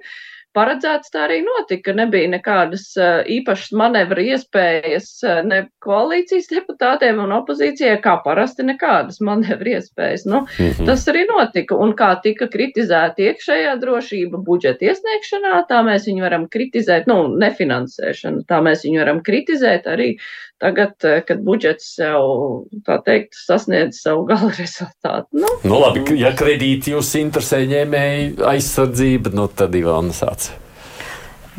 paredzēts, 0.57 1.12
tā 1.13 1.25
arī 1.27 1.39
notika. 1.45 1.93
Nebija 1.95 2.29
nekādas 2.31 2.85
uh, 2.97 3.21
īpašas 3.29 3.73
manevra 3.77 4.23
iespējas 4.33 5.09
uh, 5.25 5.41
ne 5.45 5.62
koalīcijas 5.85 6.49
deputātiem 6.51 7.21
un 7.23 7.33
opozīcijai, 7.38 7.99
kā 8.03 8.17
parasti 8.25 8.65
nekādas 8.67 9.21
manevra 9.29 9.77
iespējas. 9.77 10.25
Nu, 10.29 10.43
mm 10.45 10.71
-hmm. 10.71 10.89
Tas 10.89 11.07
arī 11.12 11.25
notika. 11.29 11.75
Un 11.75 11.93
kā 11.99 12.12
tika 12.23 12.49
kritizēta 12.51 13.25
iekšējā 13.29 13.77
drošība 13.79 14.43
budžeta 14.45 14.89
iesniegšanā, 14.89 15.63
tā 15.69 15.83
mēs 15.85 16.07
viņu 16.09 16.25
varam 16.27 16.47
kritizēt, 16.49 17.07
nu, 17.07 17.35
nefinansēšanu, 17.38 18.45
tā 18.49 18.62
mēs 18.62 18.85
viņu 18.85 18.99
varam 19.03 19.23
kritizēt 19.23 19.88
arī 19.88 20.15
tagad, 20.59 20.95
eh, 21.07 21.19
kad 21.25 21.41
budžets 21.45 21.91
jau, 21.99 22.65
tā 22.87 22.99
teikt, 23.05 23.35
sasniedz 23.47 24.01
savu 24.03 24.25
gala 24.29 24.51
rezultātu. 24.59 25.27
Nu, 25.31 25.51
nu 25.63 25.81
labi, 25.81 26.05
ja 26.19 26.33
kredīti 26.37 26.95
jūs 26.95 27.15
interesē 27.21 27.63
ņēmēji 27.69 28.39
aizsardzība, 28.53 29.33
nu 29.35 29.49
tad 29.51 29.77
Ivāna 29.79 30.15
sāc. 30.15 30.51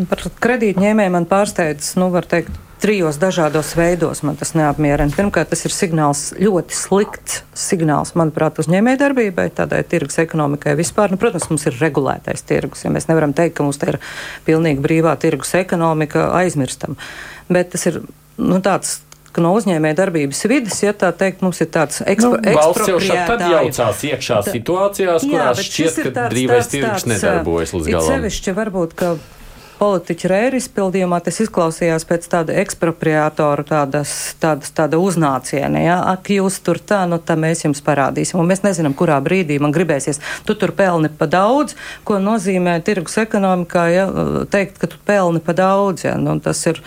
Par 0.09 0.23
kredītņēmēju 0.41 1.13
man 1.13 1.29
pārsteidz, 1.29 1.95
nu, 2.01 2.09
var 2.15 2.29
teikt, 2.29 2.55
trijos 2.81 3.19
dažādos 3.21 3.75
veidos 3.77 4.23
man 4.25 4.39
tas 4.41 4.55
neapmierina. 4.57 5.13
Pirmkārt, 5.13 5.51
tas 5.53 5.67
ir 5.69 5.75
signāls, 5.75 6.31
ļoti 6.41 6.77
slikts 6.77 7.43
signāls, 7.57 8.15
manuprāt, 8.17 8.61
uzņēmējdarbībai, 8.63 9.51
tādai 9.59 9.83
tirgus 9.89 10.17
ekonomikai 10.23 10.77
vispār. 10.79 11.13
Nu, 11.13 11.21
protams, 11.21 11.51
mums 11.53 11.67
ir 11.69 11.77
regulētais 11.81 12.47
tirgus. 12.49 12.87
Ja 12.87 12.95
mēs 12.95 13.11
nevaram 13.11 13.35
teikt, 13.37 13.59
ka 13.59 13.67
mums 13.67 13.81
te 13.81 13.93
ir 13.93 14.01
pilnīgi 14.49 14.81
brīvā 14.85 15.13
tirgus 15.21 15.53
ekonomika, 15.61 16.31
aizmirstam. 16.41 16.97
Bet 17.53 17.75
tas 17.75 17.85
ir 17.91 18.01
nu, 18.41 18.61
tāds 18.65 19.01
ka 19.31 19.43
no 19.45 19.53
uzņēmēja 19.55 19.97
darbības 19.99 20.41
vidas, 20.51 20.81
ja 20.83 20.95
tā 20.97 21.13
teikt, 21.17 21.45
mums 21.47 21.61
ir 21.63 21.71
tāds 21.71 22.03
ekspropriātājs. 22.03 22.57
Nu, 22.57 22.61
valsts 22.61 23.11
jau 23.11 23.19
tad 23.31 23.45
jaucās 23.47 24.07
iekšā 24.11 24.41
situācijās, 24.51 25.27
kurās 25.31 25.67
šķiet, 25.67 26.01
ka 26.01 26.15
tāds, 26.17 26.33
brīvais 26.35 26.73
tirgus 26.73 27.07
nedarbojas 27.11 27.77
līdz 27.77 27.93
galam. 27.93 28.09
Sevišķi 28.17 28.57
varbūt, 28.57 28.97
ka 28.99 29.13
politiķa 29.81 30.29
rēra 30.29 30.59
izpildījumā 30.61 31.21
tas 31.25 31.39
izklausījās 31.41 32.05
pēc 32.09 32.27
tāda 32.33 32.57
ekspropriātoru 32.61 33.65
tādas, 33.69 34.13
tādas, 34.43 34.73
tāda 34.77 34.99
uznāciena. 35.01 35.81
Ja? 35.81 36.01
Ak, 36.11 36.29
jūs 36.35 36.59
tur 36.65 36.81
tā, 36.83 37.05
nu 37.09 37.21
tā 37.23 37.39
mēs 37.41 37.65
jums 37.65 37.81
parādīsim. 37.87 38.41
Un 38.43 38.51
mēs 38.51 38.65
nezinām, 38.67 38.97
kurā 38.99 39.17
brīdī 39.25 39.57
man 39.63 39.73
gribēsies. 39.73 40.21
Tu 40.49 40.59
tur 40.59 40.75
pelni 40.77 41.09
pa 41.09 41.31
daudz, 41.31 41.79
ko 42.05 42.19
nozīmē 42.21 42.77
tirgus 42.85 43.17
ekonomikā, 43.23 43.87
ja? 43.95 44.05
teikt, 44.53 44.77
ka 44.83 44.91
tu 44.91 45.01
pelni 45.09 45.41
pa 45.45 45.57
daudz. 45.57 46.05
Ja? 46.11 46.19
Nu, 46.21 46.37
tas 46.45 46.61
ir. 46.69 46.83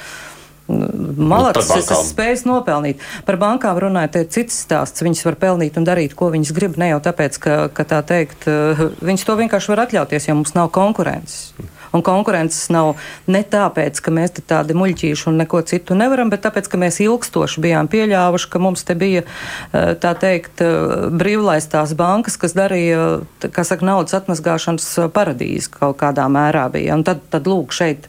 Malacis, 0.67 1.67
nu, 1.67 1.75
es 1.81 1.89
esmu 1.91 2.05
spējis 2.07 2.45
nopelnīt. 2.47 3.01
Par 3.27 3.35
bankām 3.41 3.77
runājot, 3.83 4.21
ir 4.21 4.29
cits 4.31 4.61
stāsts. 4.63 5.03
Viņas 5.03 5.25
var 5.27 5.37
pelnīt 5.41 5.77
un 5.79 5.87
darīt, 5.87 6.15
ko 6.15 6.29
viņas 6.31 6.53
grib. 6.55 6.77
Ne 6.79 6.93
jau 6.93 7.01
tāpēc, 7.03 7.39
ka, 7.43 7.55
ka 7.75 7.83
tā 7.89 7.99
teikt, 8.07 8.47
eh, 8.47 8.85
viņas 9.03 9.27
to 9.27 9.35
vienkārši 9.41 9.73
var 9.73 9.83
atļauties, 9.85 10.29
jo 10.29 10.37
mums 10.39 10.55
nav 10.55 10.71
konkurences. 10.75 11.51
Un 11.93 12.01
konkurences 12.01 12.71
nav 12.73 12.95
ne 13.29 13.43
tāpēc, 13.45 13.99
ka 14.01 14.13
mēs 14.15 14.33
tādi 14.49 14.73
muļķīši 14.77 15.27
un 15.29 15.35
neko 15.43 15.61
citu 15.69 15.97
nevaram, 15.99 16.31
bet 16.31 16.41
tāpēc, 16.47 16.71
ka 16.71 16.79
mēs 16.81 16.97
ilgstoši 17.03 17.61
bijām 17.61 17.89
pieļāvuši, 17.91 18.49
ka 18.49 18.63
mums 18.63 18.87
te 18.87 18.95
bija, 18.97 19.25
eh, 19.73 19.93
tā 19.99 20.15
teikt, 20.15 20.63
eh, 20.63 21.11
brīvlaistās 21.11 21.93
bankas, 21.93 22.39
kas 22.39 22.55
darīja, 22.55 23.25
kā 23.43 23.67
saka, 23.67 23.85
naudas 23.85 24.15
atmazgāšanas 24.15 25.11
paradīzi 25.11 25.69
kaut 25.75 25.99
kādā 25.99 26.25
mērā 26.31 26.71
bija. 26.71 26.95
Un 26.95 27.03
tad, 27.03 27.19
tad 27.29 27.43
lūk, 27.51 27.75
šeit 27.75 28.07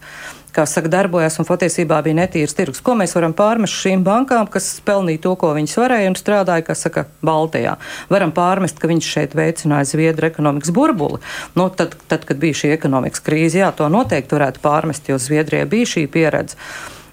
kā 0.55 0.65
saka, 0.69 0.91
darbojās 0.93 1.39
un 1.41 1.49
patiesībā 1.49 1.99
bija 2.07 2.19
netīrs 2.23 2.57
tirgus. 2.57 2.83
Ko 2.85 2.97
mēs 2.99 3.15
varam 3.17 3.35
pārmest 3.37 3.77
šīm 3.81 4.05
bankām, 4.07 4.49
kas 4.51 4.69
pelnīja 4.87 5.25
to, 5.27 5.35
ko 5.41 5.53
viņas 5.57 5.77
varēja 5.81 6.13
un 6.13 6.19
strādāja, 6.19 6.67
kas 6.69 6.87
saka, 6.87 7.07
Baltijā? 7.25 7.77
Varam 8.13 8.33
pārmest, 8.35 8.81
ka 8.81 8.91
viņš 8.91 9.13
šeit 9.17 9.37
veicināja 9.39 9.91
Zviedru 9.91 10.31
ekonomikas 10.31 10.75
burbuli. 10.75 11.23
Nu, 11.59 11.69
tad, 11.75 11.97
tad, 12.11 12.27
kad 12.29 12.43
bija 12.43 12.63
šī 12.65 12.75
ekonomikas 12.79 13.25
krīze, 13.25 13.61
jā, 13.65 13.71
to 13.77 13.91
noteikti 13.93 14.39
varētu 14.39 14.63
pārmest, 14.65 15.11
jo 15.11 15.21
Zviedrijai 15.21 15.69
bija 15.71 15.95
šī 15.97 16.09
pieredze 16.11 16.61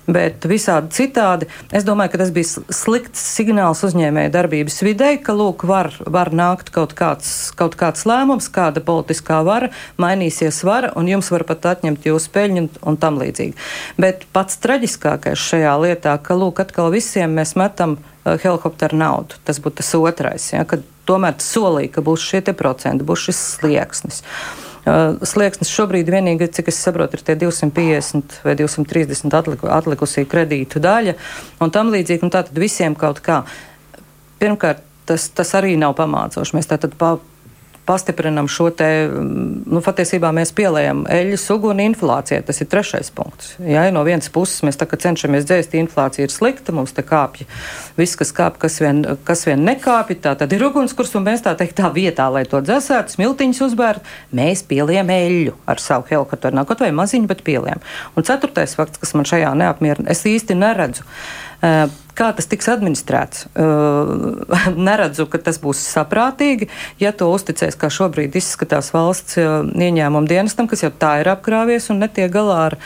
bet 0.09 0.45
visādi 0.49 0.91
citādi. 0.95 1.47
Es 1.73 1.85
domāju, 1.87 2.13
ka 2.13 2.21
tas 2.23 2.31
bija 2.33 2.63
slikts 2.73 3.23
signāls 3.35 3.83
uzņēmēja 3.85 4.31
darbības 4.33 4.81
videi, 4.85 5.17
ka 5.21 5.35
lūk, 5.37 5.65
var, 5.69 5.91
var 6.05 6.31
nākt 6.35 6.71
kaut 6.73 6.95
kāds, 6.97 7.51
kaut 7.57 7.77
kāds 7.79 8.05
lēmums, 8.09 8.49
kāda 8.53 8.83
politiskā 8.85 9.41
vara, 9.47 9.71
mainīsies 10.01 10.63
vara, 10.67 10.91
un 10.97 11.09
jums 11.11 11.31
var 11.33 11.45
pat 11.49 11.69
atņemt 11.75 12.07
jūsu 12.09 12.33
peļņu 12.33 12.63
un, 12.63 12.71
un 12.93 13.01
tam 13.01 13.19
līdzīgi. 13.21 13.57
Bet 14.01 14.25
pats 14.33 14.59
traģiskākais 14.63 15.49
šajā 15.51 15.75
lietā, 15.85 16.17
ka 16.23 16.37
lūk, 16.37 16.63
atkal 16.63 16.91
visiem 16.93 17.37
mēs 17.37 17.55
metam 17.59 17.97
uh, 17.99 18.35
helikopteru 18.41 18.99
naudu. 19.01 19.39
Tas 19.45 19.61
būtu 19.61 19.81
tas 19.81 19.93
otrais, 19.99 20.51
ja, 20.55 20.65
kad 20.65 20.83
tomēr 21.09 21.37
solīja, 21.41 21.95
ka 21.97 22.05
būs 22.05 22.25
šie 22.25 22.43
procenti, 22.57 23.05
būs 23.07 23.29
šis 23.29 23.45
slieksnis. 23.59 24.21
Uh, 24.21 24.70
slieksnis 24.85 25.69
šobrīd 25.69 26.09
vienīgi, 26.09 26.47
cik 26.57 26.71
es 26.71 26.79
saprotu, 26.81 27.17
ir 27.17 27.25
tie 27.25 27.35
250 27.37 28.39
vai 28.45 28.55
230 28.57 29.35
atliku, 29.37 29.69
atlikusī 29.69 30.25
kredītu 30.29 30.81
daļa 30.81 31.13
un 31.61 31.73
tam 31.73 31.91
līdzīgi. 31.93 32.25
Un 32.25 32.33
tātad 32.33 32.57
visiem 32.57 32.97
kaut 32.97 33.21
kā. 33.25 33.43
Pirmkārt, 34.41 34.81
tas, 35.05 35.27
tas 35.29 35.53
arī 35.57 35.75
nav 35.77 35.93
pamācoši. 35.99 36.57
Mēs 36.57 36.69
tātad 36.71 36.95
pa, 36.97 37.15
pastiprinam 37.85 38.47
šo 38.51 38.69
te, 38.75 38.87
nu, 39.11 39.81
patiesībā 39.83 40.29
mēs 40.35 40.53
pielējam 40.55 41.03
eļļas 41.11 41.45
uguni 41.55 41.87
inflācijai. 41.89 42.43
Tas 42.45 42.61
ir 42.61 42.69
trešais 42.71 43.11
punkts. 43.15 43.55
Jā, 43.65 43.87
no 43.93 44.03
vienas 44.07 44.31
puses 44.33 44.61
mēs 44.65 44.79
tā 44.79 44.87
kā 44.89 44.99
cenšamies 45.01 45.47
dzēst, 45.49 45.75
inflācija 45.79 46.27
ir 46.27 46.33
slikta, 46.33 46.75
mums 46.75 46.95
te 46.95 47.03
kāpja 47.05 47.47
viss, 47.97 48.17
kas 48.19 48.33
kāp, 48.37 48.59
kas 48.61 48.79
vien, 48.83 49.03
kas 49.27 49.45
vien 49.49 49.65
nekāpja, 49.67 50.19
tā 50.27 50.35
tad 50.43 50.55
ir 50.55 50.65
ugunskurs, 50.69 51.13
un 51.17 51.27
mēs 51.27 51.45
tā 51.45 51.55
teikt 51.59 51.79
tā 51.81 51.91
vietā, 51.93 52.29
lai 52.33 52.45
to 52.49 52.61
dzēsētu, 52.63 53.17
smiltiņus 53.17 53.63
uzbērt, 53.67 54.09
mēs 54.37 54.65
pielējam 54.69 55.11
eļļu 55.11 55.57
ar 55.71 55.83
savu 55.83 56.09
helikopteru, 56.11 56.61
nav 56.61 56.69
kaut 56.69 56.83
vai 56.85 56.93
maziņu, 56.95 57.29
bet 57.31 57.45
pielējam. 57.47 57.81
Un 58.15 58.27
ceturtais 58.27 58.77
fakts, 58.77 59.01
kas 59.01 59.15
man 59.17 59.27
šajā 59.27 59.53
neapmierina, 59.57 60.11
es 60.13 60.25
īsti 60.29 60.57
neredzu. 60.57 61.07
Uh, 61.07 61.50
Kā 61.61 62.27
tas 62.35 62.49
tiks 62.49 62.67
administrēts? 62.73 63.45
Neredzu, 64.87 65.27
ka 65.31 65.39
tas 65.45 65.61
būs 65.61 65.83
saprātīgi, 65.93 66.67
ja 67.01 67.13
to 67.15 67.29
uzticēs, 67.31 67.77
kā 67.79 67.91
šobrīd 67.93 68.35
izskatās 68.39 68.91
valsts 68.95 69.37
ieņēmuma 69.37 70.29
dienestam, 70.29 70.67
kas 70.71 70.83
jau 70.83 70.91
tā 70.91 71.19
ir 71.21 71.31
apkrāvies 71.31 71.91
un 71.93 72.01
netiek 72.03 72.31
galā 72.33 72.59
ar 72.71 72.77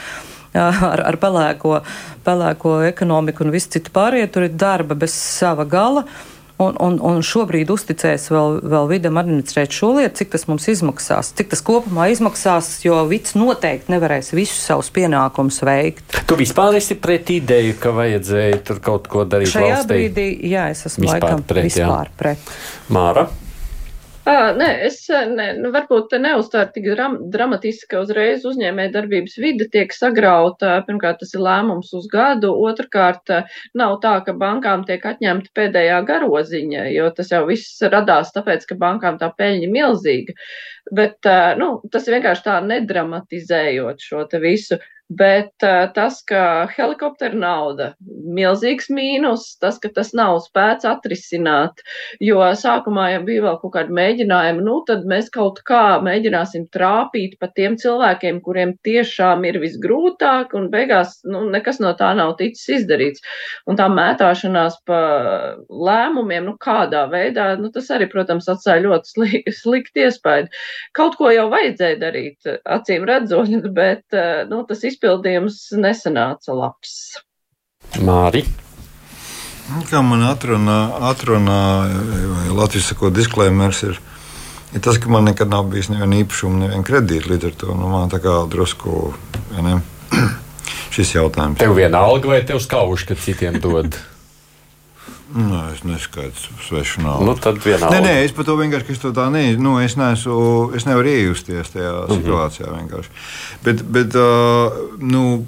ar, 0.56 1.02
ar 1.10 1.16
pelēko, 1.20 1.82
pelēko 2.24 2.78
ekonomiku 2.86 3.44
un 3.44 3.52
visu 3.52 3.74
citu 3.74 3.92
pārējo. 3.92 4.30
Tur 4.32 4.46
ir 4.46 4.54
darba 4.56 4.96
bez 4.96 5.12
sava 5.12 5.66
gala. 5.68 6.06
Uh, 6.06 6.35
Un, 6.56 6.72
un, 6.80 6.94
un 7.04 7.18
šobrīd 7.20 7.68
uzticēs 7.68 8.30
vēl, 8.32 8.54
vēl 8.64 8.86
vidam 8.88 9.18
administrēt 9.20 9.74
šo 9.76 9.90
lietu, 9.98 10.22
cik 10.22 10.30
tas 10.32 10.46
mums 10.48 10.64
izmaksās, 10.72 11.34
cik 11.36 11.50
tas 11.52 11.60
kopumā 11.66 12.08
izmaksās, 12.14 12.70
jo 12.80 13.02
vids 13.10 13.36
noteikti 13.36 13.92
nevarēs 13.92 14.32
visus 14.32 14.64
savus 14.64 14.88
pienākumus 14.96 15.60
veikt. 15.68 16.16
Tu 16.24 16.38
vispār 16.40 16.78
esi 16.80 16.96
pret 16.96 17.28
ideju, 17.34 17.76
ka 17.82 17.92
vajadzēja 17.98 18.62
tur 18.64 18.80
kaut 18.84 19.10
ko 19.12 19.26
darīt 19.28 19.52
Šajā 19.52 19.74
valstī? 19.74 19.92
brīdī, 19.92 20.28
jā, 20.48 20.70
es 20.72 20.86
esmu 20.88 21.04
vispār 21.04 21.26
laikam 21.26 21.44
pret, 21.44 21.68
vispār 21.68 22.08
jā. 22.08 22.16
pret. 22.24 22.54
Māra? 22.88 23.28
À, 24.26 24.50
nē, 24.58 24.66
es 24.88 24.96
ne, 25.30 25.44
nu, 25.54 25.68
varbūt 25.70 26.16
neuzstāru 26.18 26.72
tik 26.74 26.86
dram, 26.96 27.12
dramatiski, 27.30 27.86
ka 27.92 28.00
uzreiz 28.02 28.42
uzņēmē 28.50 28.88
darbības 28.96 29.36
vide 29.38 29.68
tiek 29.70 29.94
sagrauta. 29.94 30.72
Pirmkārt, 30.88 31.20
tas 31.20 31.30
ir 31.36 31.44
lēmums 31.46 31.92
uz 31.94 32.08
gadu, 32.10 32.50
otrkārt, 32.66 33.30
nav 33.78 33.94
tā, 34.02 34.16
ka 34.26 34.34
bankām 34.40 34.82
tiek 34.88 35.06
atņemta 35.12 35.54
pēdējā 35.54 36.00
garoziņa, 36.08 36.88
jo 36.96 37.06
tas 37.14 37.30
jau 37.36 37.44
viss 37.46 37.78
radās 37.94 38.34
tāpēc, 38.34 38.66
ka 38.66 38.80
bankām 38.82 39.22
tā 39.22 39.30
peļņa 39.38 39.70
milzīga. 39.78 40.34
Bet, 40.98 41.30
nu, 41.62 41.70
tas 41.94 42.10
vienkārši 42.10 42.46
tā 42.48 42.58
nedramatizējot 42.66 44.10
šo 44.10 44.26
te 44.32 44.42
visu. 44.42 44.82
Bet 45.08 45.52
tas, 45.94 46.18
ka 46.26 46.66
helikoptera 46.74 47.38
nauda 47.38 47.92
ir 47.94 48.16
milzīgs 48.36 48.88
mīnus, 48.90 49.44
tas, 49.62 49.78
ka 49.78 49.88
tas 49.94 50.10
nav 50.18 50.40
spēts 50.42 50.86
atrisināt, 50.88 51.78
jo 52.18 52.40
sākumā 52.58 53.12
jau 53.12 53.20
bija 53.28 53.44
vēl 53.44 53.58
kaut 53.62 53.72
kādi 53.76 53.94
mēģinājumi, 53.94 54.64
nu 54.66 54.80
tad 54.88 55.04
mēs 55.06 55.30
kaut 55.30 55.60
kā 55.68 56.00
mēģināsim 56.02 56.66
trāpīt 56.74 57.36
pa 57.38 57.48
tiem 57.54 57.76
cilvēkiem, 57.78 58.40
kuriem 58.42 58.74
tiešām 58.86 59.46
ir 59.46 59.60
visgrūtāk, 59.62 60.56
un 60.58 60.66
beigās 60.74 61.20
nu, 61.22 61.44
nekas 61.54 61.78
no 61.84 61.94
tā 61.94 62.10
nav 62.18 62.34
ticis 62.40 62.80
izdarīts. 62.80 63.22
Un 63.70 63.78
tā 63.78 63.86
mētāšanās 63.92 64.80
pa 64.90 65.00
lēmumiem, 65.70 66.50
nu 66.50 66.56
kādā 66.58 67.04
veidā, 67.14 67.52
nu 67.62 67.70
tas 67.70 67.92
arī, 67.94 68.10
protams, 68.10 68.50
atstāja 68.50 68.82
ļoti 68.88 69.14
slik, 69.14 69.48
slikti 69.62 70.06
iespēju. 70.08 70.50
Kaut 70.98 71.14
ko 71.22 71.30
jau 71.30 71.46
vajadzēja 71.54 72.02
darīt, 72.02 72.52
acīm 72.66 73.06
redzot, 73.06 73.54
bet 73.80 74.20
nu, 74.50 74.64
tas 74.66 74.82
izpildījums 74.82 74.95
izpildījums 74.96 75.60
nesanāca 75.76 76.56
labs. 76.56 77.20
Māri. 78.00 78.46
Kā 79.90 80.00
man 80.02 80.22
atrunā, 80.24 80.78
atrunā 81.10 81.60
vai 82.32 82.48
Latvijas 82.54 82.92
sako 82.92 83.10
disklēmers 83.14 83.82
ir 83.90 83.98
ir 84.74 84.82
tas, 84.82 84.98
ka 84.98 85.10
man 85.10 85.26
nekad 85.28 85.50
nav 85.50 85.68
bijis 85.72 85.88
neviena 85.92 86.20
īpašuma, 86.22 86.60
neviena 86.64 86.86
kredīta. 86.86 87.30
Līdz 87.32 87.48
ar 87.50 87.54
to 87.60 87.76
nu, 87.78 87.90
man 87.92 88.10
tā 88.12 88.20
kā 88.22 88.34
drusku 88.50 89.14
ja 89.54 89.64
ne, 89.64 89.78
šis 90.94 91.16
jautājums. 91.16 91.60
Tev 91.62 91.76
viena 91.78 92.02
alga 92.06 92.34
vai 92.34 92.42
tev 92.46 92.60
skauž, 92.62 93.06
ka 93.08 93.18
citiem 93.18 93.60
dod? 93.62 93.96
Nē, 95.34 95.72
es 95.74 95.82
neskaidru 95.82 96.60
svešu 96.62 97.02
naudu. 97.02 97.26
Nu, 97.26 97.32
tad 97.34 97.58
vienā 97.64 97.88
nē, 97.90 97.98
nē, 98.04 98.12
es 98.22 98.34
par 98.34 98.46
to 98.46 98.54
vienkārši 98.60 98.94
es 98.94 99.00
to 99.02 99.10
tā 99.14 99.26
ne, 99.34 99.56
nu, 99.58 99.74
es, 99.82 99.96
neesmu, 99.98 100.36
es 100.78 100.86
nevaru 100.86 101.10
iejusties 101.10 101.72
tajā 101.74 101.92
mm 101.92 102.04
-hmm. 102.06 102.20
situācijā. 102.20 102.66
Vienkārši. 102.76 103.10
Bet, 103.64 103.82
bet 103.82 104.14
uh, 104.14 104.72
nu, 105.02 105.46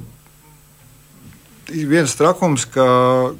viens 1.70 2.14
trakums, 2.16 2.64
ka, 2.64 2.88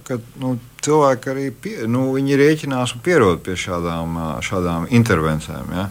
ka 0.07 0.19
nu, 0.39 0.59
cilvēki 0.81 1.31
arī 1.31 1.51
pie, 1.51 1.77
nu, 1.87 2.15
rēķinās 2.15 2.95
un 2.95 3.01
pierod 3.01 3.43
pie 3.43 3.57
šādām, 3.57 4.41
šādām 4.41 4.87
intervencijām. 4.91 5.67
Ja? 5.75 5.89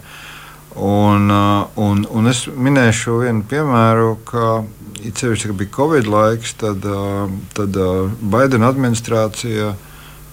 Un, 0.74 1.30
un, 1.76 2.06
un 2.10 2.26
es 2.26 2.46
minēšu 2.46 3.18
vienu 3.20 3.42
piemēru, 3.42 4.16
ka 4.24 4.64
it 5.04 5.16
sevišķi, 5.18 5.48
ka 5.48 5.52
bija 5.52 5.70
Covid 5.76 6.06
laiks, 6.06 6.54
tad, 6.54 6.86
tad 7.54 7.76
Baidena 8.20 8.68
administrācija 8.68 9.74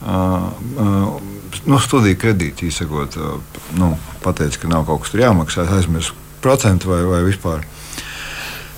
nu, 0.02 1.80
studiju 1.82 2.20
kredītu 2.22 2.68
izsakot, 2.70 3.18
nu, 3.80 3.94
pateica, 4.24 4.62
ka 4.62 4.72
nav 4.72 4.86
kaut 4.90 5.06
kas 5.06 5.14
tur 5.14 5.24
jāmaksā, 5.24 5.66
aizmirst 5.78 6.14
procentu 6.44 6.92
vai, 6.92 7.02
vai 7.08 7.24
vispār. 7.26 7.66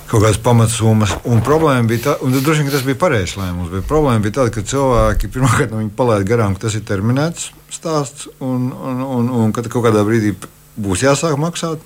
Kaut 0.07 0.24
kādas 0.24 0.39
pamatsummas. 0.39 1.18
Un 1.28 1.41
problēma 1.43 1.84
bija 1.89 2.05
tāda, 2.05 2.24
un 2.24 2.38
droši 2.39 2.63
vien 2.63 2.72
tas 2.72 2.86
bija 2.88 2.99
pareizs 3.01 3.36
lēmums. 3.36 3.74
Problēma 3.89 4.24
bija 4.24 4.38
tāda, 4.38 4.53
ka 4.55 4.63
cilvēki 4.63 5.32
pirmkārt 5.34 5.74
nu, 5.76 5.82
palaida 5.97 6.24
garām, 6.30 6.55
ka 6.55 6.68
tas 6.68 6.78
ir 6.80 6.86
terminēts 6.88 7.49
stāsts, 7.76 8.30
un, 8.39 8.70
un, 8.72 9.03
un, 9.03 9.28
un 9.41 9.51
ka 9.51 9.65
kaut 9.68 9.84
kādā 9.89 10.05
brīdī 10.07 10.32
būs 10.80 11.03
jāsāk 11.03 11.36
maksāt. 11.41 11.84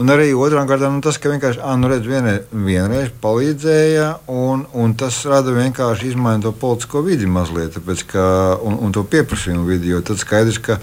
Un 0.00 0.08
arī 0.08 0.30
otrām 0.32 0.64
kārtām 0.68 0.94
nu, 0.96 1.02
tas, 1.04 1.18
ka 1.20 1.28
vienkārši 1.28 1.60
à, 1.60 1.74
nu, 1.76 1.88
redz, 1.92 2.06
vienreiz, 2.08 2.46
vienreiz 2.48 3.10
palīdzēja, 3.20 4.06
un, 4.32 4.64
un 4.72 4.94
tas 4.96 5.18
rada 5.28 5.52
vienkārši 5.52 6.14
izmaiņu 6.14 6.46
to 6.46 6.52
politisko 6.62 7.02
vidi 7.04 7.28
mazliet, 7.28 7.74
tāpēc, 7.76 8.06
ka, 8.14 8.24
un, 8.64 8.78
un 8.80 8.94
to 8.96 9.04
pieprasījumu 9.04 9.66
vidi. 9.68 9.92
Jo 9.92 10.00
tad 10.00 10.22
skaidrs, 10.22 10.62
ka 10.64 10.78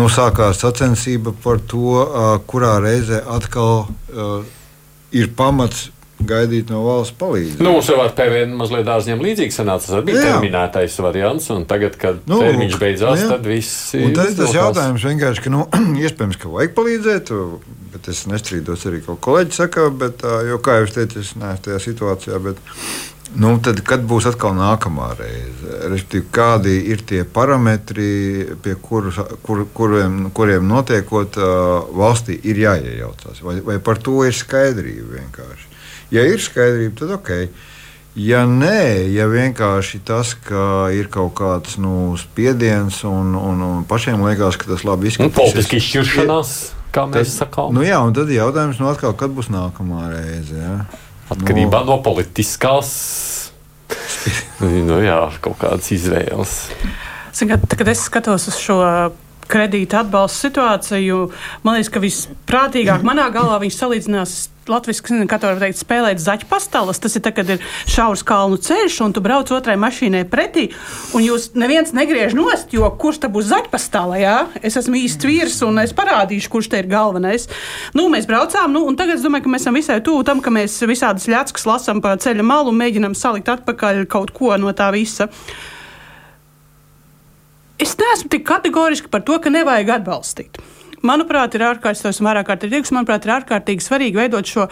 nu, 0.00 0.08
sākās 0.08 0.62
sacensība 0.64 1.34
par 1.44 1.60
to, 1.60 1.98
uh, 2.00 2.30
kurā 2.48 2.78
reizē 2.80 3.20
atkal 3.36 3.84
uh, 3.84 4.40
ir 5.12 5.28
pamats 5.36 5.90
gaidīt 6.26 6.70
no 6.72 6.82
valsts 6.82 7.14
palīdzību. 7.18 7.62
Nu, 7.62 7.74
mums 7.76 7.88
jau 7.90 7.98
ar 8.02 8.12
PVN 8.18 8.54
mazliet 8.58 8.86
dārzņiem 8.88 9.22
līdzīgi 9.22 9.54
sanāca. 9.54 9.92
Tas 9.92 10.06
bija 10.06 10.24
terminētais 10.24 10.96
variants, 11.04 11.48
un 11.54 11.66
tagad, 11.70 11.98
kad 12.00 12.22
nu, 12.30 12.40
termiņš 12.42 12.78
beidzās, 12.80 13.22
nu, 13.22 13.32
tad 13.34 13.46
viss 13.46 13.92
ir. 13.98 14.08
Tas 14.16 14.32
ir 14.32 14.40
tas 14.40 14.56
jautājums 14.56 15.04
vienkārši, 15.08 15.44
ka, 15.44 15.52
nu, 15.54 15.66
iespējams, 16.04 16.40
ka 16.42 16.54
vajag 16.54 16.74
palīdzēt, 16.78 17.34
bet 17.94 18.10
es 18.10 18.24
nestrīdos 18.30 18.88
arī, 18.90 19.02
ko 19.06 19.18
kolēģi 19.28 19.60
saka, 19.60 19.90
bet, 19.94 20.26
jo, 20.48 20.58
kā 20.64 20.80
jau 20.80 20.88
es 20.88 20.96
teicu, 20.96 21.22
es 21.22 21.36
neesmu 21.38 21.68
tajā 21.68 21.78
situācijā, 21.86 22.42
bet, 22.48 22.60
nu, 23.38 23.54
tad, 23.62 23.84
kad 23.86 24.02
būs 24.10 24.26
atkal 24.32 24.58
nākamā 24.58 25.12
reize? 25.20 25.78
Respektīvi, 25.86 26.26
kādi 26.34 26.74
ir 26.90 27.06
tie 27.06 27.22
parametri, 27.22 28.10
pie 28.64 28.74
kuru, 28.82 29.14
kur, 29.46 29.64
kuriem, 29.76 30.28
kuriem 30.34 30.66
notiekot 30.66 31.38
valstī 31.94 32.40
ir 32.50 32.64
jāiejaucās? 32.66 33.42
Vai, 33.46 33.60
vai 33.62 33.78
par 33.78 34.02
to 34.02 34.18
ir 34.26 34.34
skaidrība 34.34 35.20
vienkārši? 35.20 35.67
Ja 36.14 36.24
ir 36.24 36.40
skaidrība, 36.40 36.94
tad 37.02 37.12
ok. 37.18 37.32
Ja 38.18 38.42
nē, 38.50 39.06
ja 39.14 39.28
vienkārši 39.30 40.00
tas, 40.08 40.32
ka 40.46 40.88
ir 40.90 41.10
kaut 41.12 41.36
kāds 41.38 41.76
nu, 41.78 42.16
spiediens 42.18 43.02
un, 43.06 43.36
un, 43.38 43.60
un 43.62 43.84
pašiem 43.86 44.24
liekas, 44.26 44.58
ka 44.58 44.72
tas 44.72 44.82
labi 44.88 45.12
izskatās. 45.12 45.30
Nu, 45.30 45.36
politiski 45.36 45.78
izšķiršanās, 45.78 46.54
kā 46.94 47.04
mēs 47.12 47.30
tad, 47.30 47.34
sakām. 47.44 47.76
Nu, 47.76 47.84
jā, 47.86 48.00
un 48.02 48.16
tad 48.16 48.32
jautājums, 48.32 48.80
nu, 48.82 48.88
atkal, 48.90 49.14
kad 49.18 49.36
būs 49.36 49.52
nākamā 49.54 50.08
reize? 50.16 50.56
Ja? 50.58 50.80
Atkarībā 51.28 51.84
nu, 51.84 51.92
no 51.92 52.00
politiskās 52.02 52.90
nu, 54.88 54.98
jā, 55.04 55.20
kaut 55.44 55.60
kādas 55.60 55.92
izvēles. 55.94 56.58
Kad, 57.38 57.68
kad 57.70 57.90
es 57.92 58.02
skatos 58.08 58.48
uz 58.50 58.58
šo 58.58 58.80
kredīta 59.48 60.02
atbalsta 60.04 60.48
situāciju, 60.48 61.24
man 61.64 61.78
liekas, 61.78 61.90
ka 61.92 62.04
visprātīgāk 62.04 63.06
manā 63.06 63.28
galvā 63.34 63.60
viņš 63.64 63.82
salīdzinās 63.82 64.38
Latvijas 64.68 65.00
kā 65.00 65.38
var 65.40 65.60
teikt, 65.62 65.78
spēlēt 65.80 66.20
zaķu 66.20 66.48
pastalas. 66.50 67.00
Tas 67.00 67.16
ir 67.16 67.22
tad, 67.24 67.34
kad 67.38 67.52
ir 67.54 67.62
šaurs 67.88 68.24
kalnu 68.26 68.58
ceļš, 68.60 68.98
un 69.06 69.14
tu 69.16 69.22
brauc 69.24 69.50
otrai 69.54 69.78
mašīnai 69.80 70.24
pretī, 70.28 70.68
un 71.16 71.24
jūs 71.24 71.50
neviens 71.58 71.94
negriež 71.96 72.36
nost, 72.36 72.74
jo 72.76 72.88
kurš 73.00 73.22
te 73.24 73.32
būs 73.32 73.48
zaķpastala, 73.48 74.18
jā? 74.20 74.36
Es 74.60 74.76
esmu 74.80 75.00
īsts 75.00 75.28
vīrs, 75.28 75.60
un 75.66 75.80
es 75.82 75.96
parādīšu, 75.96 76.52
kurš 76.52 76.70
te 76.72 76.82
ir 76.82 76.90
galvenais. 76.90 77.48
Nu, 77.96 78.08
mēs 78.12 78.28
braucām, 78.28 78.74
nu, 78.76 78.84
un 78.88 78.98
tagad 78.98 79.18
es 79.18 79.24
domāju, 79.24 79.46
ka 79.46 79.54
mēs 79.54 79.64
esam 79.64 79.80
visai 79.80 79.98
tuvu 80.04 80.26
tam, 80.28 80.44
ka 80.44 80.52
mēs 80.52 80.76
visādas 80.88 81.28
ļackas 81.30 81.66
lasām 81.68 82.04
pa 82.04 82.18
ceļa 82.20 82.44
malu 82.44 82.74
un 82.74 82.80
mēģinam 82.82 83.16
salikt 83.16 83.48
atpakaļ 83.56 84.04
kaut 84.12 84.36
ko 84.36 84.52
no 84.60 84.76
tā 84.76 84.92
visa. 84.92 85.30
Es 87.78 87.94
neesmu 87.98 88.32
tik 88.32 88.46
kategoriski 88.48 89.10
par 89.12 89.22
to, 89.26 89.38
ka 89.42 89.52
nevajag 89.54 90.00
atbalstīt 90.00 90.58
manuprāt, 91.06 91.54
ir 91.54 91.66
ārkārtīgi, 91.68 92.10
esmu 92.14 92.30
vairāk 92.30 92.50
kārtīgi 92.50 92.78
teiks, 92.78 92.94
manuprāt, 92.94 93.26
ir 93.26 93.38
ārkārtīgi 93.38 93.84
svarīgi 93.84 94.18
veidot 94.18 94.48
šo. 94.48 94.66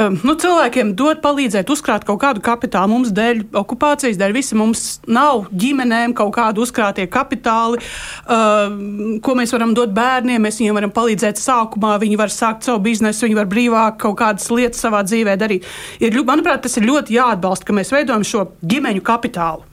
Um, 0.00 0.14
nu, 0.22 0.36
cilvēkiem 0.38 0.92
dot 0.94 1.18
palīdzēt, 1.18 1.70
uzkrāt 1.74 2.04
kaut 2.06 2.20
kādu 2.22 2.42
kapitālu. 2.46 2.92
Mums 2.92 3.10
dēļ 3.10 3.40
okupācijas, 3.58 4.20
dēļ 4.20 4.34
visi 4.36 4.54
mums 4.56 4.84
nav 5.10 5.48
ģimenēm 5.50 6.14
kaut 6.16 6.30
kādu 6.36 6.62
uzkrātie 6.62 7.08
kapitāli, 7.10 7.80
uh, 7.80 9.18
ko 9.18 9.34
mēs 9.36 9.50
varam 9.56 9.74
dot 9.74 9.90
bērniem. 9.96 10.46
Mēs 10.46 10.60
viņiem 10.62 10.78
varam 10.78 10.94
palīdzēt 10.94 11.42
sākumā, 11.42 11.96
viņi 12.04 12.20
var 12.20 12.30
sākt 12.30 12.68
savu 12.68 12.84
biznesu, 12.86 13.26
viņi 13.26 13.40
var 13.40 13.50
brīvāk 13.50 13.98
kaut 14.04 14.20
kādas 14.22 14.46
lietas 14.54 14.86
savā 14.86 15.02
dzīvē 15.08 15.34
darīt. 15.40 15.66
Ir, 15.98 16.22
manuprāt, 16.22 16.62
tas 16.68 16.78
ir 16.78 16.86
ļoti 16.86 17.18
jāatbalsta, 17.18 17.66
ka 17.66 17.76
mēs 17.80 17.90
veidojam 17.96 18.24
šo 18.24 18.46
ģimeņu 18.62 19.04
kapitālu. 19.10 19.69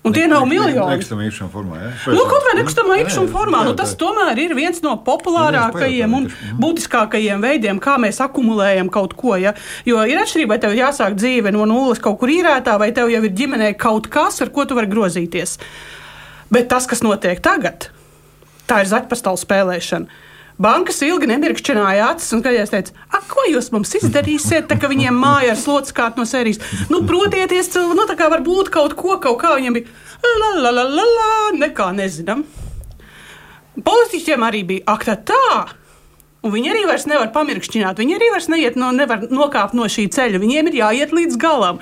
Un 0.00 0.14
tie 0.16 0.24
nav 0.30 0.46
miljoni. 0.48 0.78
Nekustamā 0.80 1.26
īpašuma 1.26 1.50
formā. 1.52 1.78
Ja? 1.82 1.90
Nu, 2.16 2.22
kaut 2.24 2.46
vai 2.46 2.54
nekustamā 2.56 2.94
īpašuma 3.02 3.28
formā. 3.34 3.58
Nu, 3.68 3.74
tas 3.76 3.92
tomēr 4.00 4.38
ir 4.40 4.54
viens 4.56 4.80
no 4.80 4.94
populārākajiem 5.04 6.14
un 6.16 6.28
būtiskākajiem 6.62 7.44
veidiem, 7.44 7.80
kā 7.84 7.98
mēs 8.00 8.22
akumulējam 8.24 8.88
kaut 8.92 9.12
ko. 9.18 9.34
Ja? 9.36 9.52
Jo 9.84 10.00
ir 10.08 10.22
atšķirība, 10.22 10.54
vai 10.54 10.60
tev 10.62 10.76
jāsāk 10.78 11.18
dzīve 11.20 11.52
no 11.52 11.68
nulles 11.68 12.00
kaut 12.00 12.16
kur 12.22 12.32
īrētā, 12.32 12.78
vai 12.80 12.94
tev 12.96 13.12
jau 13.12 13.20
ir 13.20 13.36
ģimenē 13.42 13.74
kaut 13.80 14.08
kas, 14.12 14.40
ar 14.40 14.48
ko 14.54 14.64
tu 14.64 14.78
vari 14.78 14.88
grozīties. 14.88 15.58
Bet 16.50 16.72
tas, 16.72 16.88
kas 16.88 17.04
notiek 17.04 17.44
tagad, 17.44 17.90
tā 18.70 18.80
ir 18.80 18.88
zaķpastalu 18.94 19.44
spēlēšana. 19.44 20.22
Bankas 20.60 20.98
ilgi 21.06 21.30
nemirkšķināja 21.30 22.10
acis, 22.12 22.34
un 22.36 22.42
kādreiz 22.44 22.68
teica, 22.68 22.92
ak, 23.08 23.24
ko 23.32 23.46
jūs 23.48 23.70
mums 23.72 23.94
izdarīsiet, 23.96 24.66
tā 24.68 24.76
ka 24.76 24.90
viņiem 24.92 25.16
māja 25.16 25.54
ar 25.54 25.60
slots 25.60 25.94
kārt 25.96 26.20
no 26.20 26.26
sērijas. 26.28 26.60
Nu, 26.92 27.00
protieties, 27.08 27.70
nu, 27.96 28.04
tā 28.08 28.16
kā 28.18 28.28
var 28.28 28.44
būt 28.44 28.68
kaut 28.74 28.92
ko, 28.98 29.16
kaut 29.24 29.38
kā 29.40 29.54
viņiem 29.56 29.78
bija, 29.78 29.94
la, 30.20 30.50
la, 30.60 30.72
la, 30.76 30.84
la, 30.84 31.06
la, 31.16 31.30
nekā 31.62 31.88
nezinām. 31.96 32.44
Politiķiem 33.86 34.44
arī 34.44 34.60
bija, 34.68 34.84
ak, 34.92 35.08
tā 35.08 35.16
tā. 35.32 35.56
Un 36.44 36.52
viņi 36.52 36.74
arī 36.74 36.84
vairs 36.88 37.08
nevar 37.08 37.32
pamirkšķināt, 37.32 38.00
viņi 38.00 38.16
arī 38.16 38.30
vairs 38.32 38.48
neiet 38.52 38.76
no, 38.80 38.92
nevar 38.96 39.26
nokāpt 39.32 39.76
no 39.76 39.88
šī 39.88 40.06
ceļa, 40.12 40.40
viņiem 40.40 40.70
ir 40.70 40.78
jāiet 40.82 41.16
līdz 41.16 41.40
galam. 41.40 41.80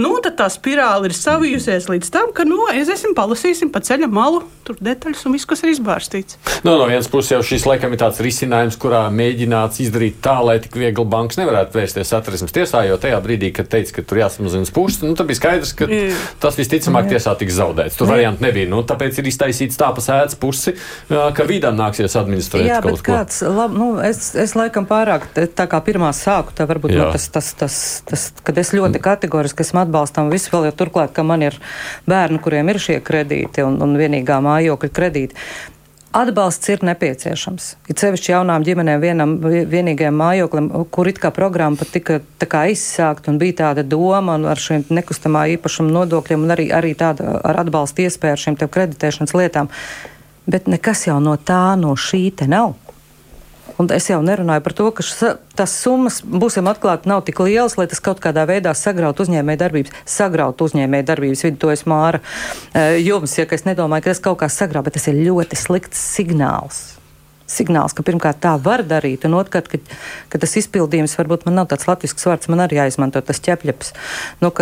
Nu, 0.00 0.14
tad 0.24 0.38
tā 0.40 0.46
spirāli 0.48 1.10
ir 1.10 1.12
savijusies 1.12 1.84
līdz 1.90 2.08
tam, 2.14 2.30
ka 2.32 2.46
nu, 2.48 2.62
aiziesim, 2.72 3.12
palasīsim 3.12 3.68
pa 3.68 3.82
ceļa 3.84 4.06
malu, 4.08 4.38
tur 4.64 4.78
detaļas 4.80 5.26
un 5.28 5.34
viss, 5.36 5.44
kas 5.48 5.60
ir 5.66 5.74
izbārstīts. 5.74 6.38
Nu, 6.64 6.78
no 6.80 6.86
vienas 6.88 7.10
puses 7.12 7.34
jau 7.34 7.42
šis 7.44 7.66
laikam 7.68 7.92
ir 7.92 8.00
tāds 8.00 8.22
risinājums, 8.24 8.78
kurā 8.80 9.02
mēģināts 9.12 9.82
izdarīt 9.84 10.16
tā, 10.24 10.38
lai 10.40 10.54
tik 10.64 10.78
viegli 10.80 11.04
bankas 11.12 11.36
nevarētu 11.42 11.76
vērsties 11.76 12.08
satversmes 12.08 12.56
tiesā, 12.56 12.86
jo 12.88 12.96
tajā 13.02 13.18
brīdī, 13.20 13.50
kad 13.52 13.68
teica, 13.68 13.98
ka 13.98 14.06
tur 14.08 14.22
jāsamazina 14.22 14.70
puses, 14.72 15.02
nu, 15.04 15.12
tad 15.18 15.28
bija 15.28 15.42
skaidrs, 15.42 15.74
ka 15.76 15.90
tas 16.40 16.56
visticamāk 16.56 17.12
tiesā 17.12 17.36
tiks 17.36 17.58
zaudēts. 17.60 18.00
Tur 18.00 18.08
variantu 18.14 18.46
nebija. 18.46 18.70
Nu, 18.72 18.80
tāpēc 18.88 19.20
ir 19.20 19.28
iztaisīts 19.28 19.76
tā 19.76 19.92
pa 19.92 20.00
sēdz 20.00 20.38
pusi, 20.40 20.72
ka 21.12 21.48
vidām 21.48 21.76
nāksies 21.76 22.16
administrēt 22.16 22.64
Jā, 22.70 22.80
kaut 22.80 23.02
ko. 23.02 23.12
Kāds, 23.12 23.42
lab, 23.44 23.76
nu, 23.76 23.92
es, 24.00 24.30
es 24.40 24.56
laikam 24.56 24.88
pārāk 24.88 25.28
tā 25.36 25.68
kā 25.68 25.84
pirmā 25.84 26.14
sāku, 26.16 26.56
tā 26.56 26.64
varbūt 26.70 26.96
nu, 26.96 27.04
tas, 27.12 27.28
tas, 27.34 27.52
tas, 27.60 27.76
tas, 28.08 28.28
kad 28.40 28.56
es 28.62 28.72
ļoti 28.72 29.02
kategoriski 29.04 29.66
esmu 29.66 29.82
atbalstam 29.92 30.32
visu 30.32 30.54
vēl, 30.54 30.70
jo 30.70 30.78
turklāt, 30.80 31.12
ka 31.12 31.24
man 31.26 31.44
ir 31.44 31.58
bērni, 32.08 32.40
kuriem 32.42 32.72
ir 32.72 32.80
šie 32.80 32.98
kredīti 33.04 33.66
un, 33.66 33.76
un 33.84 33.94
vienīgā 34.00 34.40
mājokļa 34.42 34.92
kredīti. 34.96 35.38
Atbalsts 36.12 36.68
ir 36.68 36.82
nepieciešams. 36.84 37.66
Ir 37.88 37.96
sevišķi 37.96 38.34
jaunām 38.34 38.64
ģimenēm, 38.66 39.00
vienam 39.00 39.30
vienīgajam 39.40 40.18
mājoklim, 40.20 40.66
kur 40.92 41.08
it 41.08 41.16
kā 41.22 41.30
programma 41.32 41.80
pat 41.80 41.88
tika 41.94 42.18
kā 42.44 42.66
izsākta 42.68 43.32
un 43.32 43.38
bija 43.40 43.62
tāda 43.62 43.84
doma 43.86 44.36
ar 44.52 44.60
šiem 44.60 44.84
nekustamā 44.92 45.46
īpašuma 45.54 45.94
nodokļiem 45.94 46.44
un 46.44 46.52
arī, 46.52 46.68
arī 46.68 46.92
tāda 47.00 47.38
ar 47.40 47.62
atbalstu 47.64 48.04
iespēju 48.04 48.36
ar 48.36 48.42
šīm 48.44 48.60
kreditēšanas 48.60 49.32
lietām. 49.40 49.72
Bet 50.44 50.68
nekas 50.68 51.06
jau 51.06 51.16
no 51.22 51.38
tā, 51.40 51.78
no 51.80 51.96
šī 51.96 52.26
te 52.36 52.50
nav. 52.50 52.74
Un 53.80 53.90
es 53.94 54.08
jau 54.10 54.20
nerunāju 54.24 54.64
par 54.64 54.76
to, 54.76 54.88
ka 54.96 55.04
tas 55.56 55.74
summas, 55.84 56.20
būsim 56.22 56.68
atklāti, 56.70 57.10
nav 57.10 57.24
tik 57.26 57.40
lielas, 57.44 57.76
lai 57.80 57.88
tas 57.90 58.02
kaut 58.04 58.22
kādā 58.22 58.44
veidā 58.48 58.74
sagrautu 58.76 59.26
uzņēmēju 59.26 59.62
darbības, 59.64 60.00
sagrautu 60.08 60.68
uzņēmēju 60.68 61.08
darbības 61.08 61.46
vidu. 61.48 61.60
To 61.64 61.74
es 61.74 61.86
māra 61.88 62.22
e, 62.72 63.02
jums, 63.02 63.36
ja 63.38 63.46
es 63.48 63.68
nedomāju, 63.68 64.06
ka 64.06 64.14
tas 64.14 64.24
kaut 64.24 64.42
kā 64.42 64.50
sagrauj, 64.52 64.88
bet 64.88 64.98
tas 64.98 65.08
ir 65.12 65.22
ļoti 65.22 65.58
slikts 65.58 66.02
signāls 66.16 66.84
signāls, 67.52 67.94
ka 67.96 68.04
pirmkārt 68.06 68.40
tā 68.42 68.54
var 68.62 68.84
darīt, 68.88 69.26
un 69.28 69.36
otrkārt, 69.38 69.70
ka, 69.70 69.80
ka 70.32 70.40
tas 70.42 70.56
izpildījums 70.60 71.16
varbūt 71.18 71.46
man 71.48 71.60
nav 71.60 71.70
tāds 71.72 71.88
latviešu 71.88 72.30
vārds, 72.30 72.50
man 72.52 72.64
arī 72.64 72.80
jāizmanto 72.80 73.22
tas 73.24 73.42
ķepļaps. 73.44 73.92
Nu, 74.42 74.52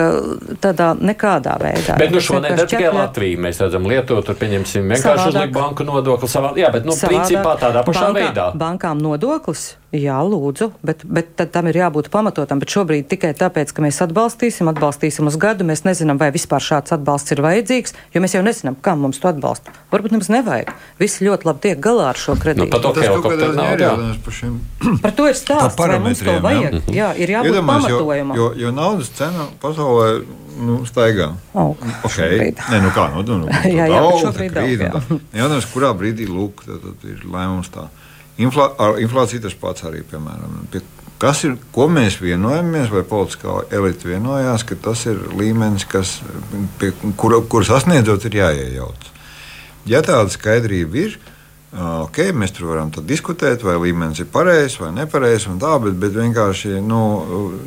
tādā 0.63 0.93
nekādā 0.99 1.57
veidā. 1.63 1.99
Bet 2.01 2.15
nu 2.15 2.23
šo 2.25 2.41
nedara 2.43 2.69
tikai 2.71 2.93
Latvija. 2.95 3.41
Mēs 3.41 3.61
redzam, 3.63 3.87
Lietuva 3.91 4.25
tur 4.27 4.39
pieņemsim 4.41 4.95
vienkārši 4.97 5.29
uzliek 5.33 5.53
banku 5.55 5.87
nodokli 5.89 6.31
savā, 6.31 6.55
jā, 6.59 6.73
bet 6.75 6.89
nu, 6.89 6.97
savādāk, 6.97 7.29
principā 7.31 7.57
tādā 7.61 7.85
pašā 7.87 8.09
bankā, 8.09 8.25
veidā. 8.25 8.49
Bankām 8.61 9.03
nodoklis 9.03 9.71
Jā, 9.91 10.21
lūdzu, 10.23 10.69
bet, 10.87 11.01
bet 11.03 11.41
tam 11.51 11.67
ir 11.67 11.81
jābūt 11.81 12.13
pamatotam. 12.15 12.61
Bet 12.63 12.71
šobrīd 12.71 13.09
tikai 13.11 13.33
tāpēc, 13.35 13.73
ka 13.75 13.83
mēs 13.83 13.97
atbalstīsim, 14.05 14.71
atbalstīsim 14.71 15.27
uz 15.27 15.35
gadu, 15.41 15.67
mēs 15.67 15.83
nezinām, 15.83 16.21
vai 16.21 16.29
vispār 16.31 16.63
šāds 16.63 16.95
atbalsts 16.95 17.35
ir 17.35 17.43
vajadzīgs, 17.43 17.97
jo 18.15 18.23
mēs 18.23 18.37
jau 18.37 18.43
nezinām, 18.47 18.77
kam 18.79 19.03
mums 19.03 19.19
to 19.19 19.27
atbalstu. 19.33 19.75
Varbūt 19.91 20.15
mums 20.15 20.31
nevajag. 20.31 20.71
Visi 21.03 21.27
ļoti 21.27 21.49
labi 21.51 21.65
tiek 21.65 21.83
galā 21.83 22.13
ar 22.13 22.23
šo 22.23 22.37
kredītu. 22.39 22.71
Nu, 22.71 22.80
to, 22.85 22.93
tas 22.97 23.09
kaut 23.11 23.27
kādā 23.27 23.49
ziņā 23.53 23.67
ir 23.75 23.83
jādomā 23.85 24.19
par 24.25 24.37
šiem. 24.37 24.59
Par 25.05 25.17
to 25.17 25.27
ir 25.31 25.39
stāsts, 25.39 25.79
vai 25.81 25.99
mums 26.03 26.23
to 26.25 26.37
vajag. 26.45 26.77
Jā, 26.81 26.95
jā 26.97 27.09
ir 27.25 27.35
jābūt 27.37 27.53
Iedomās, 27.53 27.87
pamatojumam. 27.87 28.39
Jo, 28.39 28.47
jo, 28.53 28.61
jo 28.65 28.73
naudas 28.77 29.11
cena 29.17 29.47
pasaulē 29.63 30.09
nu, 30.61 30.81
staigā. 30.89 31.31
Oh, 31.55 31.75
okay. 32.05 32.53
Nē, 32.71 32.81
nu 32.85 32.93
kā, 32.95 33.09
nu, 33.15 33.25
nu, 33.27 33.39
nu, 33.45 33.51
jā, 33.65 33.87
jā, 33.89 33.89
daudz, 33.97 34.25
šobrīd 34.27 34.57
daudz. 34.57 34.85
Jā. 34.87 35.21
Jautājums, 35.43 35.69
kurā 35.73 35.93
brīdī 35.97 36.29
lūk, 36.31 36.65
tad, 36.67 36.85
tad 36.85 37.09
ir 37.11 37.25
lēmums 37.27 37.73
tā. 37.75 37.89
Inflā, 38.41 38.71
ar 38.81 39.01
inflāciju 39.03 39.45
tas 39.45 39.57
pats 39.61 39.85
arī, 39.89 40.03
piemēram. 40.09 40.63
Pie, 40.73 40.83
kas 41.21 41.45
ir, 41.49 41.57
ko 41.75 41.89
mēs 41.93 42.21
vienojamies, 42.23 42.89
vai 42.93 43.05
politiskā 43.09 43.61
elite 43.77 44.09
vienojās, 44.09 44.65
ka 44.69 44.79
tas 44.89 45.05
ir 45.11 45.21
līmenis, 45.37 45.85
kas, 45.89 46.19
pie, 46.81 46.95
kur, 47.21 47.37
kur 47.51 47.67
sasniedzot, 47.69 48.25
ir 48.29 48.41
jāiejauc. 48.41 49.11
Ja 49.89 50.03
tāda 50.05 50.33
skaidrība 50.33 51.05
ir, 51.05 51.19
tad 51.21 51.37
Okay, 51.71 52.33
mēs 52.35 52.51
tur 52.51 52.67
varam 52.73 52.89
diskutēt, 53.07 53.63
vai 53.63 53.77
līmenis 53.79 54.19
ir 54.25 54.27
pareizs 54.33 54.81
vai 54.81 54.89
nepareizs, 54.91 55.47
tā, 55.63 55.77
bet, 55.79 55.95
bet 56.03 56.17
vienkārši 56.19 56.81
nu, 56.83 56.99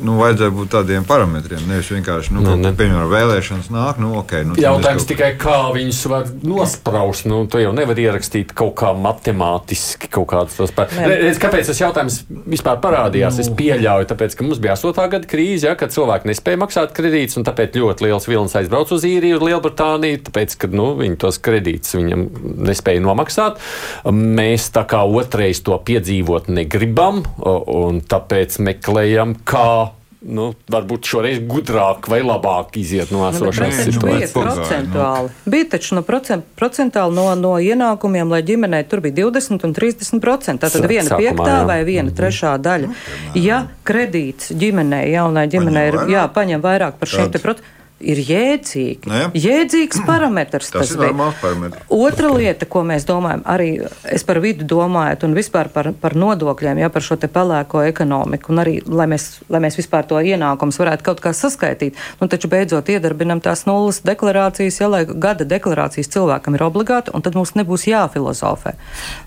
nu, 0.04 0.16
vajadzēja 0.18 0.52
būt 0.52 0.70
tādiem 0.74 1.06
parametriem. 1.08 1.62
Nevis 1.70 1.88
vienkārši, 1.94 2.34
nu, 2.36 2.42
nu 2.44 2.56
ne, 2.60 2.74
piemēram, 2.76 3.08
vēlēšanas 3.08 3.70
nāk, 3.72 4.02
nu, 4.02 4.10
ok. 4.20 4.34
Nu, 4.50 4.58
Jautājums 4.60 5.08
tikai, 5.08 5.30
kā 5.40 5.56
viņus 5.72 6.02
var 6.12 6.28
nospraust. 6.44 7.24
Nu, 7.30 7.46
to 7.48 7.62
jau 7.62 7.72
nevar 7.72 8.02
ierakstīt 8.02 8.52
kaut 8.52 8.74
kā 8.82 8.90
matemātiski, 8.92 10.12
kaut 10.12 10.28
kādas 10.34 10.60
tos 10.60 10.76
pārējās. 10.76 11.40
Kāpēc 11.40 11.72
tas 11.72 11.80
jautājums 11.80 12.20
vispār 12.28 12.84
parādījās? 12.84 13.40
Nu. 13.40 13.46
Es 13.46 13.50
pieļauju, 13.56 14.10
tāpēc, 14.12 14.36
ka 14.36 14.44
mums 14.44 14.60
bija 14.60 14.76
8. 14.76 15.08
gada 15.16 15.32
krīze, 15.32 15.70
ja, 15.70 15.74
kad 15.80 15.96
cilvēki 15.96 16.28
nespēja 16.28 16.60
maksāt 16.60 16.92
kredītus, 16.92 17.40
un 17.40 17.48
tāpēc 17.48 17.80
ļoti 17.80 18.10
liels 18.10 18.28
vilnis 18.28 18.60
aizbrauc 18.60 18.92
uz 18.92 19.08
īriju, 19.08 19.40
uz 19.40 19.48
Lielbritāniju, 19.48 20.20
tāpēc, 20.28 20.60
ka 20.60 20.72
nu, 20.76 20.92
viņi 21.00 21.20
tos 21.24 21.40
kredītus 21.40 21.96
viņam 21.96 22.28
nespēja 22.68 23.00
nomaksāt. 23.04 23.64
Mēs 24.04 24.70
tā 24.74 24.84
kā 24.88 25.02
otrais 25.04 25.60
to 25.64 25.78
piedzīvot 25.78 26.48
negribam, 26.48 27.22
un 27.40 28.00
tāpēc 28.00 28.58
meklējam, 28.62 29.36
kā 29.44 29.94
nu, 30.24 30.46
varbūt 30.72 31.08
šoreiz 31.08 31.40
gudrāk 31.48 32.08
vai 32.10 32.20
labāk 32.24 32.78
iziet 32.80 33.12
no 33.12 33.20
nu, 33.22 33.28
esošās 33.28 33.76
nu, 33.76 33.84
situācijas. 33.90 34.32
Bija 34.32 34.46
procentuāli. 34.46 35.32
Bija 35.54 35.68
taču 35.74 35.98
no 35.98 36.04
procent, 36.06 36.46
procentuāli 36.58 37.16
no, 37.16 37.26
no 37.38 37.52
ienākumiem, 37.60 38.32
lai 38.32 38.40
ģimenei 38.46 38.84
tur 38.88 39.04
bija 39.04 39.18
20 39.20 39.68
un 39.68 39.76
30 39.76 40.24
procenti. 40.24 40.64
Tātad 40.64 40.88
viena 40.90 41.06
Sākumā, 41.10 41.20
piektā 41.20 41.52
jā. 41.52 41.68
vai 41.68 41.78
viena 41.84 42.08
mm 42.08 42.12
-hmm. 42.12 42.18
trešā 42.20 42.56
daļa. 42.58 42.92
Ja 43.34 43.66
kredīts 43.84 44.52
ģimenei, 44.52 45.12
jaunai 45.12 45.46
ģimenei 45.48 45.88
ir 45.92 46.00
jāpaņem 46.16 46.60
vairāk 46.64 47.00
par 47.00 47.08
šiem 47.08 47.30
te 47.30 47.38
procentiem 47.38 47.83
ir 48.02 48.20
jēdzīgi. 48.20 49.08
Ne? 49.10 49.20
Nu 49.28 49.40
jēdzīgs 49.40 50.02
parametrs. 50.08 50.70
Tas, 50.72 50.88
tas 50.88 50.94
ir 50.96 51.02
normāls 51.06 51.38
parametrs. 51.40 51.84
Otra 51.94 52.30
lieta, 52.34 52.66
ko 52.70 52.82
mēs 52.86 53.06
domājam, 53.08 53.44
arī 53.46 53.68
es 54.10 54.26
par 54.26 54.40
vidu 54.42 54.66
domāju, 54.68 55.20
un 55.28 55.36
vispār 55.36 55.70
par, 55.72 55.92
par 56.00 56.16
nodokļiem, 56.18 56.82
ja 56.82 56.90
par 56.92 57.04
šo 57.06 57.18
te 57.20 57.30
pelēko 57.30 57.84
ekonomiku, 57.86 58.52
un 58.52 58.62
arī, 58.64 58.76
lai 58.86 59.06
mēs, 59.10 59.28
lai 59.52 59.62
mēs 59.64 59.78
vispār 59.78 60.08
to 60.10 60.18
ienākumus 60.18 60.80
varētu 60.80 61.06
kaut 61.06 61.22
kā 61.24 61.34
saskaitīt, 61.36 61.98
nu 62.20 62.28
taču 62.30 62.50
beidzot 62.52 62.90
iedarbinam 62.92 63.42
tās 63.44 63.64
nulles 63.68 64.02
deklarācijas, 64.06 64.80
ja 64.82 64.90
lai 64.90 65.04
gada 65.06 65.46
deklarācijas 65.48 66.10
cilvēkam 66.14 66.58
ir 66.58 66.66
obligāti, 66.66 67.14
un 67.14 67.24
tad 67.24 67.38
mums 67.38 67.54
nebūs 67.58 67.86
jāfilozofē. 67.88 68.74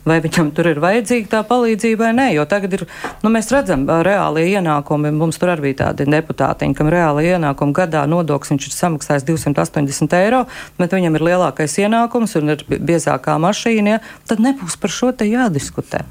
Vai 0.07 0.19
viņam 0.23 0.51
tur 0.55 0.71
ir 0.73 0.83
vajadzīga 0.83 1.31
tā 1.37 1.43
palīdzība 1.47 2.07
vai 2.07 2.13
nē, 2.19 2.27
jo 2.35 2.45
tagad 2.49 2.77
ir, 2.77 2.85
nu 3.23 3.31
mēs 3.33 3.49
redzam, 3.55 3.87
reālie 3.87 4.45
ienākumi, 4.51 5.13
mums 5.15 5.39
tur 5.39 5.55
arī 5.55 5.73
tādi 5.77 6.05
deputātiņi, 6.11 6.75
kam 6.77 6.91
reāli 6.91 7.29
ienākumi 7.31 7.75
gadā 7.75 8.03
nodoklis 8.09 8.56
viņš 8.57 8.67
ir 8.67 8.75
samaksājis 8.75 9.25
280 9.27 10.17
eiro, 10.17 10.43
bet 10.81 10.95
viņam 10.97 11.17
ir 11.19 11.25
lielākais 11.29 11.77
ienākums 11.83 12.35
un 12.39 12.55
ir 12.55 12.63
biezākā 12.67 13.37
mašīna, 13.41 13.97
ja, 13.97 14.03
tad 14.29 14.41
nebūs 14.43 14.77
par 14.81 14.93
šo 14.93 15.13
te 15.15 15.29
jādiskutē. 15.29 16.03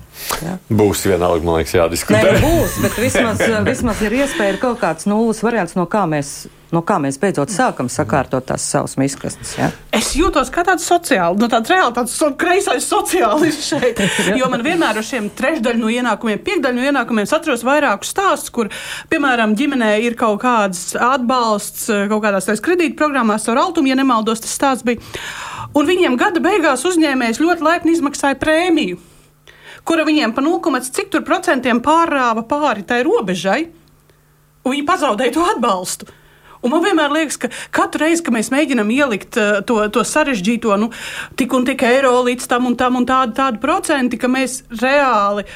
Ja? 0.45 0.57
Būs 0.71 1.05
vienalga, 1.09 1.45
man 1.45 1.61
liekas, 1.61 1.77
jādiskutē. 1.77 2.23
Nē, 2.23 2.45
būs, 2.45 2.79
bet 2.85 3.01
vismaz, 3.03 3.43
vismaz 3.67 4.05
ir 4.07 4.21
iespēja 4.23 4.55
ir 4.55 4.63
kaut 4.63 4.81
kāds 4.81 5.09
nulles 5.11 5.43
variants, 5.45 5.77
no 5.79 5.89
kā 5.91 6.07
mēs 6.09 6.47
no 6.75 6.83
kā 6.87 6.97
mēs 7.03 7.19
beidzot 7.23 7.53
sākam 7.53 7.89
sakārtot 7.93 8.47
tās 8.49 8.65
savas 8.67 8.97
miskastes. 9.01 9.55
Ja? 9.59 9.71
Es 9.95 10.13
jūtos 10.19 10.51
kā 10.55 10.65
tāds 10.67 10.87
sociāls, 10.89 11.39
no 11.41 11.49
tāds 11.53 11.73
reāli 11.73 11.95
tāds 11.97 12.15
so, 12.17 12.31
kreisais 12.39 12.87
sociālists 12.89 13.71
šeit. 13.73 14.03
jo 14.41 14.51
man 14.53 14.65
vienmēr 14.67 15.01
ar 15.01 15.07
šiem 15.07 15.31
trešdaļu 15.39 15.83
no 15.83 15.93
ienākumiem, 15.93 16.43
piekdaļu 16.47 16.81
no 16.81 16.87
ienākumiem 16.91 17.27
atceros 17.27 17.65
vairākus 17.67 18.13
stāstus, 18.15 18.53
kur, 18.55 18.71
piemēram, 19.13 19.57
ģimenē 19.59 19.97
ir 20.07 20.19
kaut 20.19 20.41
kāds 20.45 20.95
atbalsts 20.99 21.91
kaut 22.11 22.23
kādās 22.25 22.65
kredītprogrammās 22.65 23.49
ar 23.53 23.63
altumu, 23.67 23.93
ja 23.93 23.99
nemaldos, 23.99 24.43
tas 24.45 24.55
stāsts 24.57 24.87
bija. 24.87 25.03
Un 25.77 25.87
viņiem 25.89 26.17
gada 26.19 26.41
beigās 26.41 26.87
uzņēmējs 26.89 27.43
ļoti 27.43 27.67
laipni 27.67 27.97
izmaksāja 27.97 28.39
prēmiju 28.41 28.99
kura 29.87 30.03
viņiem 30.07 30.35
pa 30.35 30.43
0,5% 30.43 31.75
pārrāva 31.87 32.43
pāri 32.49 32.85
tai 32.87 33.03
robežai, 33.07 33.61
un 34.65 34.73
viņi 34.75 34.87
pazaudēja 34.89 35.35
to 35.37 35.45
atbalstu. 35.55 36.09
Un 36.67 36.75
man 36.75 36.83
vienmēr 36.83 37.15
liekas, 37.15 37.39
ka 37.39 37.53
katru 37.75 38.03
reizi, 38.03 38.25
kad 38.27 38.35
mēs 38.35 38.51
mēģinām 38.51 38.91
ielikt 38.91 39.39
uh, 39.39 39.61
to, 39.67 39.79
to 39.95 40.03
sarežģīto, 40.07 40.75
nu, 40.83 40.91
tik 41.39 41.55
un 41.55 41.67
tik 41.69 41.87
eiro 41.87 42.19
līdz 42.27 42.51
tam 42.51 42.67
un 42.67 42.75
tam 42.79 42.99
un 42.99 43.07
tādu, 43.09 43.37
tādu 43.39 43.63
procenti, 43.63 44.19
ka 44.19 44.31
mēs 44.33 44.65
reāli. 44.83 45.47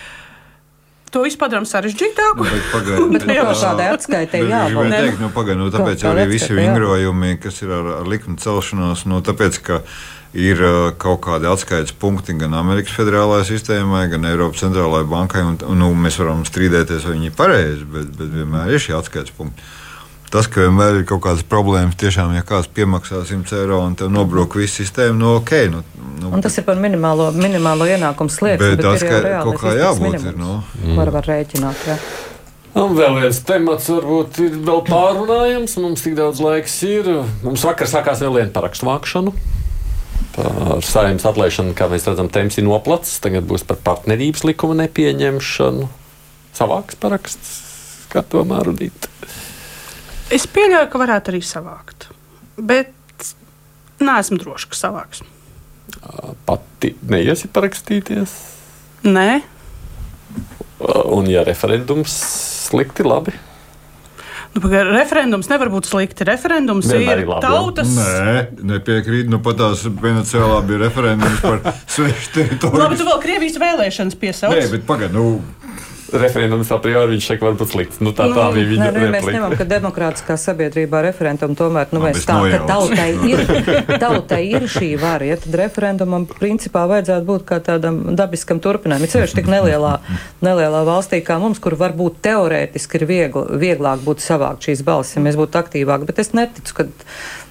To 1.10 1.24
visu 1.24 1.40
padarām 1.40 1.66
sarežģītāku. 1.66 2.46
Nu, 2.46 2.62
Pagaidiet, 2.70 3.10
bet 3.16 3.34
jau 3.40 3.48
šādai 3.58 3.88
atskaitē 3.96 4.44
jābūt. 4.44 4.94
Teikt, 4.94 5.18
nu, 5.18 5.32
pagaid, 5.34 5.58
nu, 5.58 5.66
tāpēc 5.74 6.06
arī 6.06 6.28
visi 6.30 6.54
vingrojumi, 6.54 7.34
kas 7.42 7.58
ir 7.64 7.74
ar, 7.74 7.92
ar 7.98 8.10
likuma 8.10 8.38
celšanos, 8.38 9.02
nu, 9.10 9.18
tāpēc, 9.26 9.58
ka 9.66 9.80
ir 10.38 10.62
uh, 10.62 10.78
kaut 11.02 11.24
kādi 11.26 11.50
atskaites 11.50 11.96
punkti 11.98 12.36
gan 12.38 12.54
Amerikas 12.54 12.94
federālajai 12.94 13.48
sistēmai, 13.48 14.04
gan 14.12 14.30
Eiropas 14.30 14.62
centrālajai 14.62 15.10
bankai. 15.10 15.42
Un, 15.50 15.58
nu, 15.82 15.90
mēs 15.98 16.20
varam 16.22 16.46
strīdēties, 16.46 17.02
vai 17.08 17.18
viņi 17.18 17.32
ir 17.32 17.36
pareizi, 17.42 17.90
bet, 17.90 18.14
bet 18.14 18.30
vienmēr 18.38 18.70
ir 18.76 18.86
šie 18.86 18.94
atskaites 19.00 19.34
punkti. 19.34 19.66
Tas, 20.30 20.46
ka 20.46 20.62
vienmēr 20.62 21.00
ir 21.00 21.06
kaut 21.10 21.24
kādas 21.24 21.42
problēmas, 21.42 21.96
tiešām, 21.98 22.36
ja 22.36 22.44
kāds 22.46 22.68
piemaksā 22.70 23.24
100 23.26 23.56
eiro 23.64 23.80
un 23.82 23.96
tev 23.98 24.12
nobrūk 24.14 24.60
visu 24.60 24.84
sistēmu, 24.84 25.18
no 25.18 25.32
ok. 25.40 25.54
Nu, 25.72 25.80
nu, 26.20 26.30
un 26.36 26.44
tas 26.44 26.54
ir 26.60 26.66
par 26.68 26.78
minimālo, 26.78 27.32
minimālo 27.34 27.88
ienākumu 27.90 28.30
slieksni. 28.30 28.76
Bet, 28.76 28.78
bet 28.78 28.86
tas, 28.86 29.02
ka 29.02 29.42
kaut 29.48 29.58
kā 29.58 29.74
jābūt, 29.74 30.20
ir. 30.20 30.36
No. 30.38 30.60
Mm. 30.84 31.00
Var, 31.00 31.10
var 31.16 31.26
rēķināt, 31.32 31.82
jā. 31.90 31.98
Un 32.78 32.94
vēl 32.94 33.16
viens 33.18 33.40
temats, 33.42 33.88
varbūt 33.90 34.38
ir 34.44 34.58
vēl 34.68 34.84
pārunājams. 34.86 35.74
Mums 35.82 36.04
tik 36.06 36.14
daudz 36.18 36.38
laiks 36.44 36.76
ir. 36.86 37.08
Mums 37.42 37.66
vakar 37.66 37.90
sākās 37.90 38.22
vēl 38.22 38.36
viena 38.38 38.54
parakstu 38.54 38.86
vākšana. 38.86 39.34
Par 40.36 40.84
saimnes 40.86 41.26
atlaišanu, 41.26 41.74
kā 41.74 41.90
mēs 41.90 42.06
redzam, 42.06 42.30
temps 42.30 42.60
ir 42.60 42.68
noplats. 42.68 43.16
Tagad 43.24 43.50
būs 43.50 43.66
par 43.66 43.82
partnerības 43.82 44.46
likuma 44.46 44.78
nepieņemšanu. 44.84 45.90
Savāks 46.54 46.98
paraksts, 47.02 47.56
kā 48.14 48.22
tomēr 48.22 48.70
rudīt. 48.70 49.10
Es 50.30 50.46
pieļauju, 50.46 50.88
ka 50.92 51.00
varētu 51.02 51.32
arī 51.32 51.40
savākt. 51.42 52.08
Bet 52.56 52.94
neesmu 54.00 54.38
drošs, 54.40 54.68
ka 54.70 54.78
savāks. 54.78 55.24
Pati 56.46 56.94
neiesi 57.10 57.50
parakstīties? 57.50 58.34
Nē. 59.10 59.40
Un 61.10 61.28
ja 61.28 61.42
referendums 61.44 62.14
slikti, 62.70 63.04
labi. 63.04 63.34
Nu, 64.50 64.66
referendums 64.66 65.46
nevar 65.50 65.70
būt 65.70 65.86
slikti. 65.86 66.24
Referendums 66.26 66.88
Vienmēr 66.90 67.22
ir 67.22 67.28
labi, 67.28 67.42
tautas. 67.44 67.90
Nē, 67.94 68.62
nepiekrīt. 68.66 69.28
Nu, 69.30 69.38
pat 69.44 69.60
tās 69.60 69.84
Venecijā 69.86 70.48
bija 70.66 70.80
referendums 70.86 71.42
par 71.44 71.60
svešu 71.94 72.32
teritoriju. 72.34 72.82
Labi, 72.82 72.98
tu 72.98 73.06
vēl 73.06 73.20
Krievijas 73.22 73.60
vēlēšanas 73.62 74.18
piesauc. 74.18 74.56
Nē, 74.56 74.66
bet 74.72 74.86
pagaidi. 74.88 75.14
Nu, 75.14 75.38
referendums 76.12 76.70
a 76.74 76.78
priori 76.82 77.14
viņš 77.14 77.26
šeit 77.30 77.44
var 77.44 77.56
būt 77.58 77.72
slikts. 77.72 78.00
Nu, 78.04 78.12
tā, 78.16 78.26
tā 78.32 78.46
nu, 78.48 78.56
bija 78.56 78.68
viņa 78.70 78.86
nē, 78.86 78.90
nē, 78.96 79.08
mēs 79.14 79.28
ņemam, 79.34 79.54
ka 79.58 79.66
demokrātiskā 79.68 80.36
sabiedrībā 80.40 81.02
referendumu 81.06 81.56
tomēr, 81.58 81.90
nu, 81.94 82.02
mēs 82.04 82.26
tā, 82.28 82.38
ka 82.52 82.60
tautai 82.68 83.08
ir, 83.32 83.42
tautai 84.02 84.40
ir 84.48 84.66
šī 84.70 84.90
vara, 85.00 85.28
ja 85.30 85.38
tad 85.40 85.58
referendumam 85.60 86.26
principā 86.30 86.86
vajadzētu 86.90 87.28
būt 87.28 87.46
kā 87.48 87.60
tādam 87.64 88.02
dabiskam 88.18 88.62
turpinājumam. 88.62 89.08
Ir 89.08 89.14
sevišķi 89.14 89.40
tik 89.40 89.50
nelielā, 89.52 89.96
nelielā 90.44 90.84
valstī 90.88 91.22
kā 91.26 91.40
mums, 91.42 91.62
kur 91.62 91.78
varbūt 91.80 92.22
teorētiski 92.26 93.00
ir 93.00 93.06
viegl, 93.10 93.46
vieglāk 93.60 94.04
būt 94.06 94.24
savākt 94.24 94.68
šīs 94.68 94.84
balsis, 94.86 95.18
ja 95.18 95.24
mēs 95.24 95.38
būtu 95.40 95.60
aktīvāki, 95.60 96.08
bet 96.10 96.24
es 96.24 96.34
neticu, 96.36 96.76
ka 96.80 96.88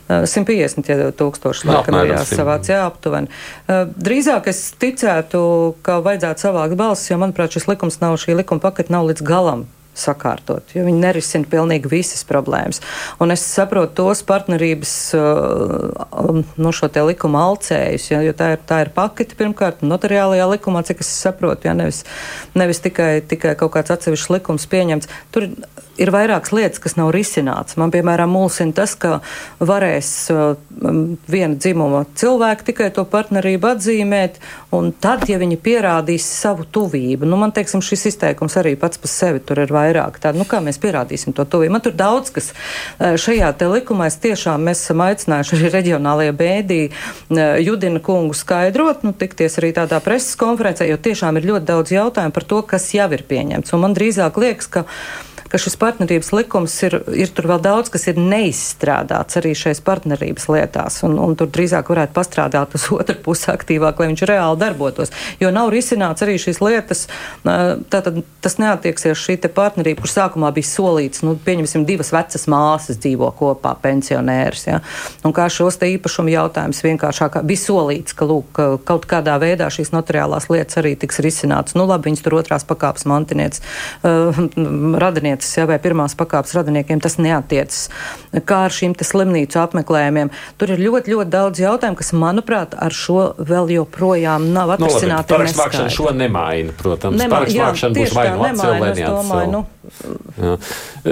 150 0.10 0.90
ja 0.90 1.10
tūkstoši 1.14 1.70
laikam 1.70 2.00
ir 2.02 2.16
jāsavāc, 2.16 2.70
jā, 2.72 2.82
aptuveni. 2.90 3.30
Drīzāk 3.70 4.50
es 4.50 4.64
ticētu, 4.82 5.42
ka 5.86 6.00
vajadzētu 6.06 6.48
savākt 6.48 6.80
balsis, 6.80 7.12
jo, 7.12 7.20
manuprāt, 7.22 7.54
šis 7.54 7.70
likums 7.70 8.00
nav, 8.02 8.18
šī 8.22 8.40
likuma 8.40 8.64
paketa 8.70 8.96
nav 8.96 9.10
līdz 9.12 9.26
galam 9.26 9.68
sakārtot, 10.00 10.74
jo 10.76 10.86
viņi 10.86 11.02
nerisina 11.02 11.48
pilnīgi 11.50 11.90
visas 11.92 12.24
problēmas. 12.28 12.82
Un 13.22 13.34
es 13.34 13.44
saprotu 13.44 13.98
tos 14.00 14.22
partnerības, 14.28 14.94
uh, 15.18 16.40
no 16.56 16.74
šo 16.76 16.90
te 16.94 17.04
likuma 17.06 17.44
alcējus, 17.50 18.10
ja, 18.14 18.22
jo 18.26 18.36
tā 18.38 18.54
ir, 18.56 18.64
tā 18.70 18.84
ir 18.86 18.94
paketi 18.96 19.38
pirmkārt 19.40 19.84
notariālajā 19.86 20.48
likumā, 20.54 20.86
cik 20.88 21.04
es 21.04 21.12
saprotu, 21.26 21.70
ja 21.70 21.76
nevis, 21.78 22.06
nevis 22.58 22.82
tikai, 22.86 23.12
tikai 23.28 23.58
kaut 23.60 23.76
kāds 23.76 23.94
atsevišķs 23.96 24.34
likums 24.38 24.70
pieņemts. 24.72 25.12
Tur 25.36 25.52
ir 26.00 26.12
vairākas 26.14 26.54
lietas, 26.56 26.80
kas 26.82 26.96
nav 27.00 27.12
risināts. 27.14 27.76
Man, 27.80 27.92
piemēram, 27.94 28.32
mulsina 28.32 28.74
tas, 28.76 28.96
ka 29.00 29.20
varēs 29.60 30.10
uh, 30.34 30.56
viena 31.30 31.58
dzimuma 31.60 32.06
cilvēki 32.20 32.70
tikai 32.72 32.90
to 32.96 33.04
partnerību 33.10 33.72
atzīmēt, 33.74 34.40
un 34.76 34.92
tad, 34.96 35.26
ja 35.30 35.40
viņi 35.42 35.60
pierādīs 35.64 36.26
savu 36.28 36.66
tuvību, 36.66 37.28
nu, 37.28 37.40
man 37.42 37.54
teiksim, 37.56 37.84
šis 37.86 38.08
izteikums 38.14 38.58
arī 38.62 38.76
pats 38.80 39.02
par 39.02 39.12
sevi 39.12 39.44
tur 39.44 39.62
ir 39.64 39.74
vairāk. 39.76 40.22
Tāda, 40.24 40.40
nu, 40.40 40.48
kā 40.50 40.62
mēs 40.64 40.80
pierādīsim 40.82 41.36
to 41.36 41.46
tuvību? 41.46 41.76
Man 41.76 41.86
tur 41.86 41.96
daudz, 42.00 42.32
kas 42.36 42.52
uh, 42.54 43.16
šajā 43.20 43.52
te 43.60 43.70
likumā 43.72 44.10
es 44.10 44.20
tiešām 44.24 44.70
mēs 44.70 44.86
esam 44.86 45.04
aicinājuši 45.06 45.58
arī 45.58 45.74
reģionālajie 45.78 46.36
bēdī 46.40 46.82
uh, 46.90 47.58
Judina 47.60 48.02
kungu 48.04 48.38
skaidrot, 48.38 49.04
nu, 49.08 49.14
tikties 49.18 49.60
arī 49.60 49.74
tādā 49.76 50.00
preses 50.04 50.38
konferencē, 50.40 50.88
jo 50.90 51.00
tiešām 51.02 51.40
ir 51.40 51.50
ļoti 51.52 51.68
daudz 51.68 51.96
jautājumu 51.96 52.36
par 52.36 52.48
to, 52.48 52.62
kas 52.70 52.88
jau 52.96 53.10
ir 53.16 53.26
pieņemts. 53.28 53.76
Un 53.76 53.84
man 53.84 53.98
drīzāk 53.98 54.40
liekas, 54.40 54.70
ka 54.72 54.86
ka 55.50 55.58
šis 55.58 55.76
partnerības 55.82 56.32
likums 56.36 56.76
ir, 56.86 57.00
ir 57.18 57.32
tur 57.34 57.50
vēl 57.50 57.62
daudz, 57.64 57.90
kas 57.94 58.06
ir 58.12 58.20
neizstrādāts 58.22 59.40
arī 59.40 59.56
šais 59.58 59.82
partnerības 59.86 60.46
lietās, 60.52 61.02
un, 61.08 61.18
un 61.22 61.36
tur 61.40 61.50
drīzāk 61.50 61.90
varētu 61.90 62.14
pastrādāt 62.16 62.76
uz 62.78 62.86
otru 62.94 63.18
pusi 63.26 63.50
aktīvāk, 63.52 64.00
lai 64.00 64.10
viņš 64.12 64.26
reāli 64.30 64.60
darbotos. 64.62 65.14
Jo 65.42 65.52
nav 65.56 65.72
risināts 65.74 66.26
arī 66.26 66.38
šīs 66.42 66.62
lietas, 66.62 67.08
tātad 67.44 68.22
tas 68.44 68.60
neatieksies 68.62 69.18
šī 69.18 69.40
partnerība, 69.50 70.04
kur 70.04 70.12
sākumā 70.12 70.52
bija 70.54 70.68
solīts, 70.70 71.24
nu, 71.26 71.34
pieņemsim, 71.46 71.86
divas 71.88 72.12
vecas 72.14 72.46
māsas 72.52 73.00
dzīvo 73.02 73.32
kopā, 73.40 73.74
pensionērs, 73.82 74.66
ja? 74.68 74.82
un 75.26 75.34
kā 75.36 75.48
šos 75.52 75.80
te 75.82 75.90
īpašumu 75.96 76.34
jautājumus 76.34 76.84
vienkāršāk 76.86 77.40
bija 77.48 77.64
solīts, 77.64 78.14
ka, 78.14 78.28
lūk, 78.30 78.52
ka 78.54 78.68
kaut 78.86 79.08
kādā 79.10 79.40
veidā 79.42 79.72
šīs 79.74 79.94
notariālās 79.96 80.50
lietas 80.52 80.78
arī 80.82 80.94
tiks 81.00 81.22
risināts. 81.24 81.76
Nu, 81.80 81.88
labi, 81.90 82.10
viņas 82.10 82.26
tur 82.26 82.38
otrās 82.40 82.68
pakāpes 82.70 83.08
mantinieces, 83.10 83.64
uh, 84.04 84.44
radinieks 85.00 85.39
radinieks 85.40 85.58
ja, 85.58 85.66
vai 85.68 85.80
pirmās 85.80 86.16
pakāpes 86.18 86.54
radiniekiem 86.56 87.00
tas 87.00 87.18
neatiecas. 87.18 87.90
Kā 88.46 88.66
ar 88.68 88.72
šīm 88.72 88.96
slimnīcu 88.96 89.60
apmeklējumiem? 89.60 90.32
Tur 90.58 90.74
ir 90.74 90.80
ļoti, 90.80 91.14
ļoti 91.14 91.30
daudz 91.30 91.60
jautājumu, 91.60 91.98
kas, 91.98 92.12
manuprāt, 92.14 92.76
ar 92.76 92.92
šo 92.92 93.36
vēl 93.38 93.72
joprojām 93.76 94.52
nav 94.54 94.76
nu, 94.80 94.88
atrisināti. 94.88 95.32
No, 95.32 95.38
Parakstmākšana 95.38 95.90
šo 95.90 96.12
nemaina, 96.14 96.74
protams. 96.76 97.20
Nema, 97.20 97.40
Parakstmākšana 97.40 97.96
būs 97.96 98.14
vai 98.16 98.28
nu 98.34 98.46
atcēl 98.50 98.80
vai 98.80 98.92
neatcēl. 99.00 99.52
Nu. 99.54 99.66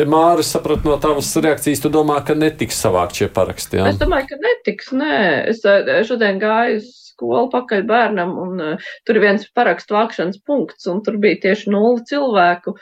Māra, 0.08 0.44
sapratu 0.46 0.92
no 0.92 1.00
tavas 1.02 1.32
reakcijas, 1.36 1.82
tu 1.82 1.92
domā, 1.94 2.20
ka 2.26 2.38
netiks 2.38 2.78
savākt 2.84 3.22
šie 3.22 3.32
paraksti? 3.34 3.80
Jā? 3.80 3.90
Es 3.94 4.00
domāju, 4.02 4.30
ka 4.34 4.40
netiks, 4.44 4.94
nē. 4.94 5.18
Es 5.54 5.64
eh, 5.66 6.04
šodien 6.08 6.42
gāju 6.42 6.82
uz 6.82 6.96
skolu 7.18 7.50
pakaļ 7.50 7.84
bērnam, 7.90 8.36
un 8.38 8.62
uh, 8.62 8.90
tur 9.08 9.18
ir 9.18 9.26
viens 9.26 9.48
parakstu 9.58 9.98
vākšanas 9.98 10.38
punkts, 10.46 10.86
un 10.92 11.02
tur 11.06 11.18
bija 11.22 11.42
tieši 11.48 11.74
nulli 11.74 12.06
cilvēku. 12.06 12.76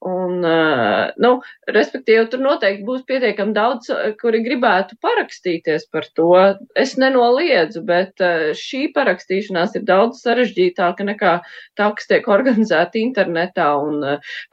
Un, 0.00 0.38
uh, 0.40 1.10
nu, 1.20 1.30
respektīvi, 1.68 2.22
tur 2.32 2.40
noteikti 2.40 2.86
būs 2.86 3.02
pietiekami 3.08 3.52
daudz, 3.52 3.90
kuri 4.22 4.40
gribētu 4.46 4.96
parakstīties 5.04 5.84
par 5.92 6.08
to. 6.16 6.30
Es 6.72 6.94
nenoliedzu, 6.96 7.82
bet 7.84 8.24
uh, 8.24 8.48
šī 8.56 8.86
parakstīšanās 8.96 9.76
ir 9.76 9.84
daudz 9.90 10.22
sarežģītāka 10.24 11.04
nekā 11.10 11.34
tā, 11.76 11.90
kas 11.98 12.08
tiek 12.08 12.32
organizēta 12.32 12.96
internetā. 13.02 13.68
Un 13.76 14.00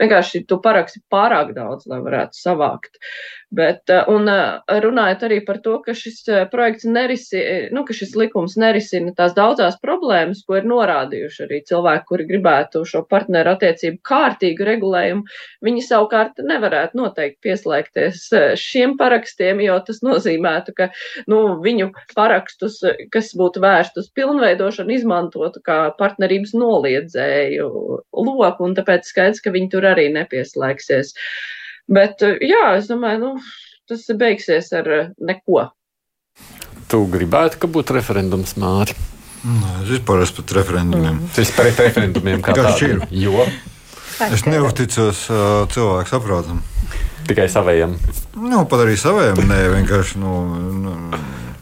vienkārši 0.03 0.43
tu 0.51 0.59
paraksti 0.63 1.05
pārāk 1.07 1.55
daudz, 1.55 1.87
lai 1.87 2.01
varētu 2.03 2.41
savākt. 2.41 2.99
Bet, 3.55 3.87
un 4.11 4.27
runājot 4.27 5.21
arī 5.23 5.37
par 5.47 5.61
to, 5.63 5.77
ka 5.79 5.93
šis 5.95 6.17
projekts 6.51 6.83
nerisina, 6.83 7.69
nu, 7.71 7.85
ka 7.87 7.95
šis 7.95 8.11
likums 8.19 8.57
nerisina 8.59 9.13
tās 9.15 9.31
daudzās 9.37 9.77
problēmas, 9.79 10.41
ko 10.43 10.57
ir 10.59 10.65
norādījuši 10.67 11.45
arī 11.45 11.61
cilvēki, 11.69 12.03
kuri 12.09 12.25
gribētu 12.27 12.81
šo 12.89 13.05
partneru 13.07 13.53
attiecību 13.53 14.01
kārtīgu 14.09 14.67
regulējumu, 14.67 15.23
viņi 15.63 15.83
savukārt 15.85 16.41
nevarētu 16.43 16.99
noteikti 16.99 17.47
pieslēgties 17.47 18.25
šiem 18.59 18.97
parakstiem, 18.99 19.63
jo 19.63 19.77
tas 19.87 20.03
nozīmētu, 20.03 20.75
ka 20.75 20.89
nu, 21.31 21.39
viņu 21.63 21.93
parakstus, 22.17 22.81
kas 23.15 23.31
būtu 23.39 23.63
vērst 23.63 24.01
uz 24.03 24.09
pilnveidošanu, 24.11 24.91
izmantotu 24.97 25.63
kā 25.63 25.85
partnerības 25.95 26.51
noliedzēju 26.51 27.71
loku, 28.11 28.67
un 28.67 28.75
tāpēc 28.75 29.07
skaidrs, 29.07 29.39
ka 29.39 29.55
viņi 29.55 29.71
tur 29.71 29.87
arī 29.93 30.09
nepieslēgsies. 30.19 31.15
Bet, 31.87 32.23
jā, 32.43 32.63
es 32.75 32.89
domāju, 32.91 33.19
nu, 33.21 33.29
tas 33.87 34.03
beigsies 34.19 34.73
ar 34.75 34.89
neko. 35.17 35.69
Tu 36.91 36.99
gribētu, 37.11 37.61
ka 37.61 37.69
būtu 37.71 37.95
referendums 37.95 38.55
māri? 38.59 38.95
Nē, 39.47 39.73
es 39.83 39.91
vispār 39.95 40.23
esmu 40.25 40.41
pret 40.41 40.55
referendumiem. 40.59 41.19
Mm. 41.21 41.33
Es 41.39 41.51
pret 41.55 41.79
referendumiem 41.79 42.43
kā 42.43 42.55
tādiem. 42.57 43.03
Jo? 43.11 43.45
Es 44.27 44.47
neuzticos 44.49 45.27
uh, 45.29 45.67
cilvēku 45.71 46.09
saprotam. 46.09 46.63
Tikai 47.27 47.45
savējiem. 47.51 47.93
Nu, 48.39 48.63
pat 48.69 48.83
arī 48.85 48.95
savējiem. 48.99 49.43
Nē, 49.47 49.59
vienkārši. 49.75 50.19
Nu, 50.23 50.33
nu. 50.73 50.95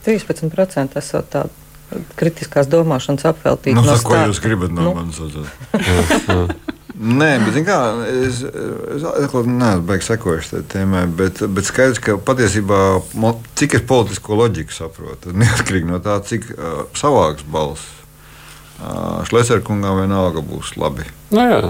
13% 0.06 1.02
esot 1.02 1.30
tāda 1.34 2.02
kritiskās 2.18 2.70
domāšanas 2.72 3.28
apveltīta. 3.30 3.76
Nu, 3.78 3.86
no 3.86 3.98
ko 4.06 4.18
jūs 4.24 4.42
gribat 4.44 4.74
no 4.74 4.90
nu. 4.90 4.96
manis? 5.02 6.72
Nē, 6.96 7.30
bet 7.43 7.58
kā, 7.68 7.78
es, 8.08 8.38
es, 8.39 9.04
es 9.04 9.34
neesmu 9.50 9.98
sekojuši 10.08 10.52
tai 10.54 10.62
tēmai, 10.72 11.02
bet, 11.20 11.41
bet 11.52 11.68
skaidrs, 11.68 12.00
ka 12.00 12.16
patiesībā 12.24 12.80
cik 13.60 13.76
es 13.82 13.84
politisko 13.89 14.38
loģiku 14.39 14.72
saprotu, 14.72 15.34
neatkarīgi 15.41 15.89
no 15.89 16.00
tā, 16.04 16.16
cik 16.24 16.48
uh, 16.56 16.86
savāks 16.96 17.43
balss 17.52 17.84
uh, 18.80 19.26
Šleserkungam 19.28 20.00
vienalga 20.00 20.43
būs 20.46 20.78
labi. 20.80 21.08
No 21.36 21.43
nu 21.43 21.52
jā. 21.52 21.62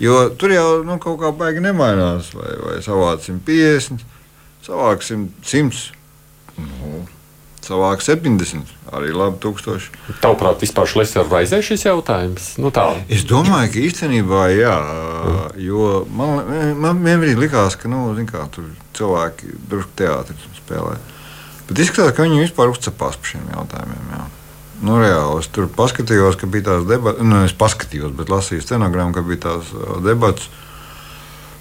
Jo 0.00 0.16
tur 0.40 0.54
jau 0.54 0.68
nu, 0.88 0.96
kaut 0.96 1.18
kā 1.20 1.28
baigi 1.36 1.60
nemainās, 1.60 2.32
vai, 2.32 2.54
vai 2.64 2.78
savāksim 2.80 3.42
50, 3.44 4.00
savāksim 4.64 5.28
100. 5.44 5.90
Nu, 6.56 7.02
savāk 7.66 8.02
70, 8.04 8.70
arī 8.96 9.12
labi 9.14 9.38
tūkstoši. 9.42 9.92
Tavuprāt, 10.22 10.62
vispār 10.64 10.88
šlēsas 10.90 11.28
raizē 11.30 11.60
šis 11.64 11.86
jautājums? 11.86 12.50
Nu, 12.62 12.72
tā. 12.74 12.88
es 13.12 13.26
domāju, 13.28 13.72
ka 13.74 13.84
īstenībā 13.84 14.46
jā, 14.54 14.76
jo 15.60 16.02
man, 16.16 16.42
man 16.80 17.04
vienbrīd 17.04 17.40
likās, 17.40 17.78
ka 17.80 17.90
nu, 17.92 18.08
kā, 18.30 18.46
tur 18.54 18.70
cilvēki 18.96 19.54
drusku 19.70 19.96
teātri 20.00 20.36
spēlē. 20.58 20.98
Bet 21.70 21.84
izskatās, 21.84 22.16
ka 22.16 22.26
viņi 22.26 22.46
vispār 22.46 22.72
uzcepās 22.72 23.18
par 23.20 23.30
šiem 23.30 23.46
jautājumiem. 23.52 24.14
Jā. 24.16 24.24
Nu, 24.80 24.96
reāli, 24.96 25.42
es 25.42 25.50
tur 25.52 25.68
paskatījos, 25.76 26.38
ka 26.40 26.48
bija 26.50 26.70
tās 26.70 26.86
debatas, 26.88 27.22
nu, 27.26 27.44
es 27.44 27.52
paskatījos, 27.56 28.14
bet 28.16 28.32
lasīju 28.32 28.64
stenogrammu, 28.64 29.12
ka 29.14 29.24
bija 29.26 29.44
tās 29.44 29.70
debatas. 30.02 30.48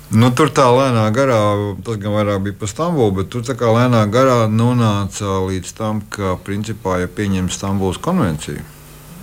Nu, 0.09 0.31
tur 0.33 0.49
tā 0.49 0.65
lēnā 0.73 1.03
garā, 1.13 1.37
tas 1.85 1.99
gan 2.01 2.15
vairāk 2.15 2.41
bija 2.47 2.57
par 2.57 2.71
Stambulu, 2.71 3.11
bet 3.19 3.27
tur 3.29 3.43
tā 3.45 3.53
kā 3.57 3.69
lēnā 3.69 4.01
garā 4.09 4.47
nonāca 4.49 5.37
līdz 5.45 5.73
tam, 5.77 6.01
ka, 6.09 6.33
principā, 6.45 6.97
ja 7.03 7.09
pieņem 7.13 7.51
Stambulas 7.53 8.01
konvenciju, 8.01 8.63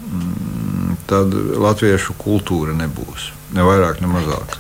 mm, 0.07 0.93
tad 1.11 1.35
latviešu 1.35 2.15
kultūra 2.21 2.77
nebūs. 2.79 3.33
Ne 3.59 3.67
vairāk, 3.67 3.99
ne 3.99 4.13
mazāk. 4.13 4.55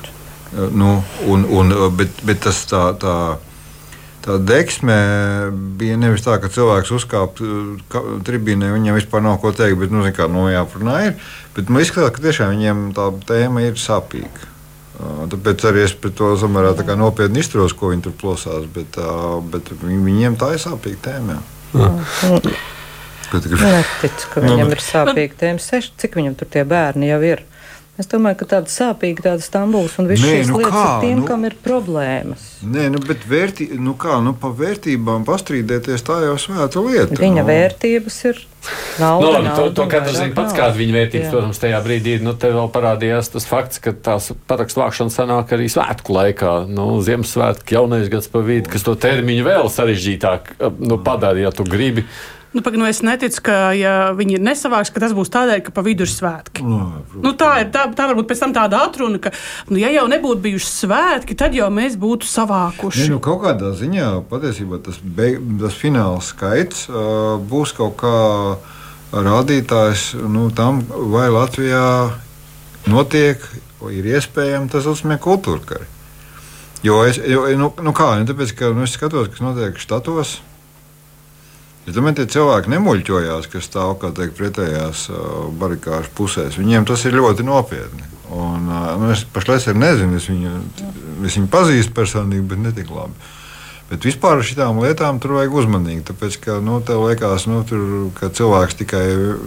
Nu, 0.74 0.96
un, 1.30 1.46
un, 1.46 1.74
bet, 1.94 2.22
bet 2.26 2.46
tas 2.48 2.64
tā. 2.70 2.88
tā 3.00 3.18
Tā 4.26 4.40
deksme 4.42 4.94
bija 5.78 5.94
nevis 5.94 6.24
tā, 6.24 6.34
ka 6.42 6.48
cilvēks 6.50 6.90
uzkāpa 6.96 7.46
tribīnē, 8.26 8.72
viņam 8.74 8.96
vispār 8.98 9.22
nav 9.22 9.36
ko 9.38 9.52
teikt, 9.54 9.78
bet, 9.78 9.94
nu, 9.94 10.02
kā, 10.10 10.26
nu 10.26 10.48
jāparunā 10.50 10.96
ir. 11.04 11.12
Bet 11.54 11.70
man 11.70 11.84
izskatās, 11.84 12.10
ka 12.16 12.24
tiešām 12.24 12.50
viņiem 12.56 12.80
tā 12.96 13.06
tēma 13.28 13.62
ir 13.68 13.78
sāpīga. 13.78 14.55
Tāpēc 14.96 15.64
arī 15.68 15.82
es 15.84 15.92
par 16.00 16.12
to 16.16 16.30
samērā 16.40 16.72
nopietni 16.96 17.42
izturos, 17.42 17.74
ko 17.76 17.90
viņi 17.92 18.06
tur 18.06 18.14
plosās. 18.16 18.64
Bet, 18.72 18.96
bet 19.52 19.72
viņiem 19.82 20.38
tā 20.40 20.54
ir 20.56 20.62
sāpīga 20.62 21.02
tēma. 21.10 21.40
Neticu, 23.34 24.30
ka 24.32 24.40
viņam 24.44 24.70
nu, 24.70 24.76
ir 24.76 24.82
sāpīga 24.84 25.40
tēma. 25.42 25.60
Seši, 25.62 25.92
cik 26.00 26.16
viņam 26.20 26.38
tur 26.40 26.48
tie 26.52 26.64
bērni 26.68 27.10
jau 27.10 27.20
ir? 27.26 27.44
Es 27.96 28.10
domāju, 28.12 28.42
ka 28.42 28.46
tāda 28.50 28.68
sāpīga, 28.68 29.22
tāda 29.30 29.44
Stambuls 29.44 29.94
un 29.96 30.10
viss 30.10 30.20
šīs 30.20 30.50
nu 30.50 30.58
lietas 30.60 30.74
kā? 30.74 30.82
ir 30.84 31.06
tiem, 31.06 31.20
nu, 31.22 31.28
kam 31.28 31.46
ir 31.48 31.54
problēmas. 31.64 32.42
Nē, 32.60 32.90
nu, 32.92 33.00
bet 33.00 33.24
vērtī, 33.28 33.70
nu 33.80 33.94
kā, 33.96 34.18
nu, 34.24 34.34
pa 34.36 34.50
vērtībām 34.52 35.24
pastrīdēties 35.24 36.04
tā 36.04 36.18
jau 36.26 36.34
svēta 36.40 36.82
lieta. 36.84 37.16
Viņa 37.16 37.40
nu. 37.40 37.46
vērtības 37.48 38.20
ir. 38.28 38.42
Nauda, 38.98 39.22
nu, 39.22 39.32
labi, 39.32 39.46
nauda, 39.46 39.56
to, 39.62 39.72
to 39.78 39.88
katrs 39.88 40.18
zina 40.18 40.34
pats, 40.36 40.52
kāda 40.58 40.76
viņa 40.76 40.96
vērtības, 40.98 41.24
jā. 41.24 41.32
protams, 41.32 41.62
tajā 41.62 41.80
brīdī. 41.86 42.18
Nu, 42.26 42.36
te 42.36 42.52
vēl 42.52 42.70
parādījās 42.74 43.32
tas 43.32 43.48
fakts, 43.48 43.80
ka 43.80 43.96
tās 43.96 44.28
parakstu 44.50 44.82
vākšana 44.82 45.16
sanāk 45.16 45.56
arī 45.56 45.70
svētku 45.72 46.16
laikā. 46.18 46.54
Nu, 46.68 46.90
Ziemassvētku, 47.06 47.78
jaunais 47.78 48.10
gads 48.12 48.28
pa 48.32 48.44
vidu, 48.44 48.68
kas 48.74 48.84
to 48.84 48.96
termiņu 49.06 49.46
vēl 49.46 49.72
sarežģītāk 49.72 50.56
nu, 50.82 51.00
padara, 51.00 51.46
ja 51.46 51.54
tu 51.54 51.64
gribi. 51.64 52.04
Nu, 52.56 52.62
pag, 52.64 52.78
nu 52.80 52.86
es 52.88 53.02
neticu, 53.04 53.42
ka 53.44 53.54
ja 53.76 54.14
viņi 54.16 54.38
nesavāks, 54.40 54.88
ka 54.88 55.02
tas 55.02 55.12
būs 55.12 55.28
tādēļ, 55.34 55.58
ka 55.66 55.74
pa 55.76 55.82
vidu 55.84 56.06
ir 56.06 56.08
svētki. 56.08 56.62
No, 56.64 56.78
nu, 57.12 57.20
nu, 57.26 57.32
tā 57.36 57.50
ir 57.60 57.68
tā, 57.74 57.82
tā 57.92 58.06
varbūt 58.08 58.30
pēc 58.30 58.40
tam 58.40 58.54
tāda 58.56 58.80
atruna, 58.86 59.20
ka, 59.20 59.34
nu, 59.68 59.76
ja 59.82 59.90
jau 59.92 60.06
nebūtu 60.08 60.40
bijuši 60.46 60.70
svētki, 60.70 61.36
tad 61.36 61.52
jau 61.58 61.68
mēs 61.68 61.98
būtu 62.00 62.24
savākuši. 62.30 63.04
Ne, 63.04 63.10
nu, 63.12 63.20
kaut 63.20 63.42
kādā 63.44 63.74
ziņā 63.76 64.08
patiesībā 64.30 64.80
tas, 64.88 64.96
beig, 65.04 65.36
tas 65.60 65.76
fināls 65.76 66.32
skaits 66.32 66.86
uh, 66.88 67.36
būs 67.44 67.76
kaut 67.76 67.98
kā 68.00 68.16
rādītājs 69.12 70.14
nu, 70.24 70.48
tam, 70.56 70.80
vai 71.12 71.28
Latvijā 71.28 71.84
notiek, 72.88 73.44
ir 73.92 74.12
iespējams 74.16 74.72
tas 74.72 74.88
uzsmēja 74.88 75.20
kultūra 75.28 75.74
kari. 75.74 75.92
Jo 76.88 77.04
es, 77.04 77.20
jo, 77.20 77.44
nu, 77.60 77.68
nu 77.84 77.92
kā, 77.96 78.14
nu, 78.16 78.32
tāpēc, 78.32 78.56
ka, 78.56 78.72
nu, 78.72 78.88
es 78.88 78.96
skatos, 78.96 79.28
kas 79.34 79.44
notiek 79.44 79.76
štatos. 79.80 80.38
Ja 81.86 81.94
tomēr 81.94 82.16
tie 82.18 82.26
cilvēki 82.26 82.72
nemuļķojās, 82.72 83.46
kas 83.52 83.68
stāv 83.68 83.94
teikt, 84.02 84.34
pretējās 84.38 85.06
barikāžu 85.58 86.10
pusēs, 86.18 86.58
viņiem 86.58 86.86
tas 86.88 87.04
ir 87.06 87.14
ļoti 87.14 87.46
nopietni. 87.46 88.02
Un, 88.34 88.66
nu, 88.66 89.10
es 89.14 89.22
pašlaik 89.30 89.78
nezinu, 89.78 90.18
es 90.18 90.26
viņu, 90.26 90.54
es 91.28 91.36
viņu 91.38 91.50
pazīstu 91.52 91.94
personīgi, 91.94 92.42
bet 92.50 92.58
ne 92.58 92.74
tik 92.74 92.90
labi. 92.90 93.14
Bet 93.86 94.02
vispār 94.02 94.40
ar 94.40 94.42
šīm 94.42 94.80
lietām 94.82 95.20
tur 95.22 95.36
vajag 95.36 95.54
uzmanīgi. 95.62 96.02
Tāpēc, 96.08 96.40
ka 96.42 96.58
nu, 96.58 96.80
tev 96.82 97.04
liekas, 97.06 97.46
nu, 97.46 97.62
tur, 97.68 97.84
ka 98.18 98.32
cilvēks 98.34 98.80
tikai 98.82 99.04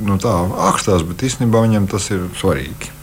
nu, 0.07 0.15
tā 0.23 0.31
akstās, 0.69 1.03
bet 1.03 1.27
īstenībā 1.27 1.65
viņam 1.65 1.89
tas 1.91 2.07
ir 2.15 2.23
svarīgi. 2.39 2.93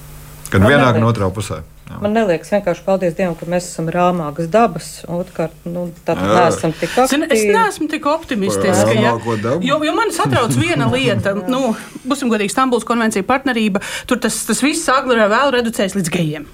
Kad 0.48 0.64
vienā 0.64 0.88
gan 0.96 1.04
otrā 1.04 1.28
pusē. 1.28 1.60
Jā. 1.86 2.00
Man 2.02 2.16
liekas, 2.18 2.48
vienkārši 2.50 2.82
paldies 2.82 3.14
Dievam, 3.14 3.36
ka 3.38 3.46
mēs 3.46 3.68
esam 3.68 3.86
rāmākas 3.94 4.48
dabas. 4.50 4.88
Otrkārt, 5.06 5.54
nu, 5.70 5.84
tad 6.06 6.18
neesam 6.18 6.74
tik 6.74 6.96
aktīvi. 6.98 7.28
Es 7.30 7.44
neesmu 7.46 7.86
tik 7.92 8.08
optimistiska. 8.10 8.96
Ja, 8.98 9.12
jo, 9.62 9.78
jo 9.86 9.94
man 9.94 10.10
satrauc 10.14 10.56
viena 10.58 10.90
lieta, 10.94 11.36
nu, 11.46 11.76
būsim 12.02 12.32
godīgi, 12.32 12.50
Stambuls 12.50 12.86
konvencija 12.88 13.22
partnerība, 13.26 13.84
tur 14.10 14.18
tas, 14.22 14.40
tas 14.48 14.64
viss 14.66 14.90
agri 14.90 15.20
vai 15.22 15.30
vēl 15.30 15.54
reducējas 15.60 15.94
līdz 16.00 16.14
gejiem. 16.18 16.50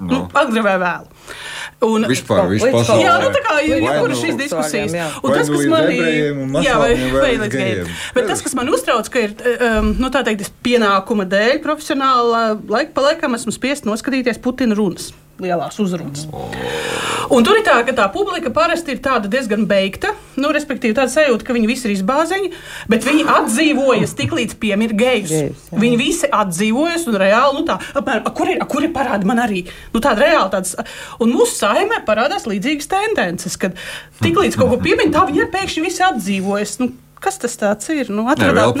No. 0.00 0.06
Nu, 0.06 0.20
agri 0.38 0.62
vai 0.64 0.78
vēl. 0.80 1.10
Un, 1.80 2.04
vispār, 2.10 2.42
vispār 2.50 2.84
jā, 3.00 3.12
nu, 3.22 3.30
tā 3.32 3.40
kā 3.40 3.54
jebkura 3.64 4.16
šīs 4.18 4.36
diskusijas. 4.36 4.96
Un 5.24 5.32
tas, 5.32 5.48
kas 5.48 5.64
man 5.70 6.64
jā, 6.66 6.74
vai, 6.76 6.90
vai 7.14 7.30
līdz 7.40 7.54
gejiem. 7.54 7.94
Bet 8.16 8.28
tas, 8.28 8.42
kas 8.44 8.56
man 8.58 8.68
uztrauc, 8.74 9.08
ka 9.08 9.22
ir, 9.24 9.32
um, 9.56 9.94
nu, 9.96 10.10
tā 10.12 10.20
teikt, 10.26 10.52
pienākuma 10.66 11.24
dēļ 11.30 11.62
profesionāli 11.64 12.44
laika 12.68 12.92
pa 12.96 13.06
laikam 13.08 13.38
esmu 13.38 13.56
spiest 13.56 13.88
noskatīties 13.88 14.42
Putina 14.44 14.76
runas 14.76 15.08
lielās 15.42 15.78
uzrunas. 15.82 16.26
Un 17.30 17.44
tur 17.46 17.60
ir 17.60 17.64
tā, 17.66 17.76
ka 17.86 17.94
tā 17.94 18.08
publika 18.10 18.50
parasti 18.50 18.96
ir 18.96 19.02
diezgan 19.30 19.66
beigta. 19.70 20.14
Nu, 20.40 20.50
respektīvi, 20.54 20.96
tāda 20.96 21.12
sajūta, 21.12 21.44
ka 21.46 21.54
viņi 21.54 21.68
visi 21.68 21.86
ir 21.86 21.94
izbāzeņi, 21.94 22.48
bet 22.90 23.06
viņi 23.06 23.26
atdzīvojas 23.30 24.14
tik 24.18 24.34
līdz 24.34 24.56
piemīra 24.62 24.96
gejus. 24.98 25.68
Viņi 25.70 26.00
visi 26.00 26.30
atdzīvojas 26.30 27.06
un 27.10 27.18
reāli, 27.22 27.60
nu 27.60 27.66
tā, 27.68 27.76
apmēram, 28.00 28.32
kur 28.34 28.50
ir, 28.50 28.64
kur 28.70 28.86
ir 28.86 28.94
parādi 28.94 29.28
man 29.30 29.42
arī? 29.44 29.62
Nu, 29.94 30.02
tāda 30.02 30.24
reāli 30.24 30.50
tāds, 30.56 30.74
un 31.22 31.34
mūsu 31.34 31.60
saimē 31.60 32.00
parādās 32.08 32.48
līdzīgas 32.50 32.90
tendences, 32.90 33.58
kad 33.60 33.78
tik 34.24 34.40
līdz 34.40 34.58
kaut 34.58 34.74
ko 34.74 34.80
piemiņ, 34.82 35.14
tā 35.14 35.26
viņi 35.28 35.44
ir 35.44 35.54
pēkšņi 35.54 35.86
visi 35.86 36.06
atdzīvojas. 36.08 36.76
Nu, 36.82 36.90
Kas 37.20 37.36
tas 37.36 37.56
ir? 37.92 38.08
Nu, 38.08 38.24
atradāt 38.32 38.72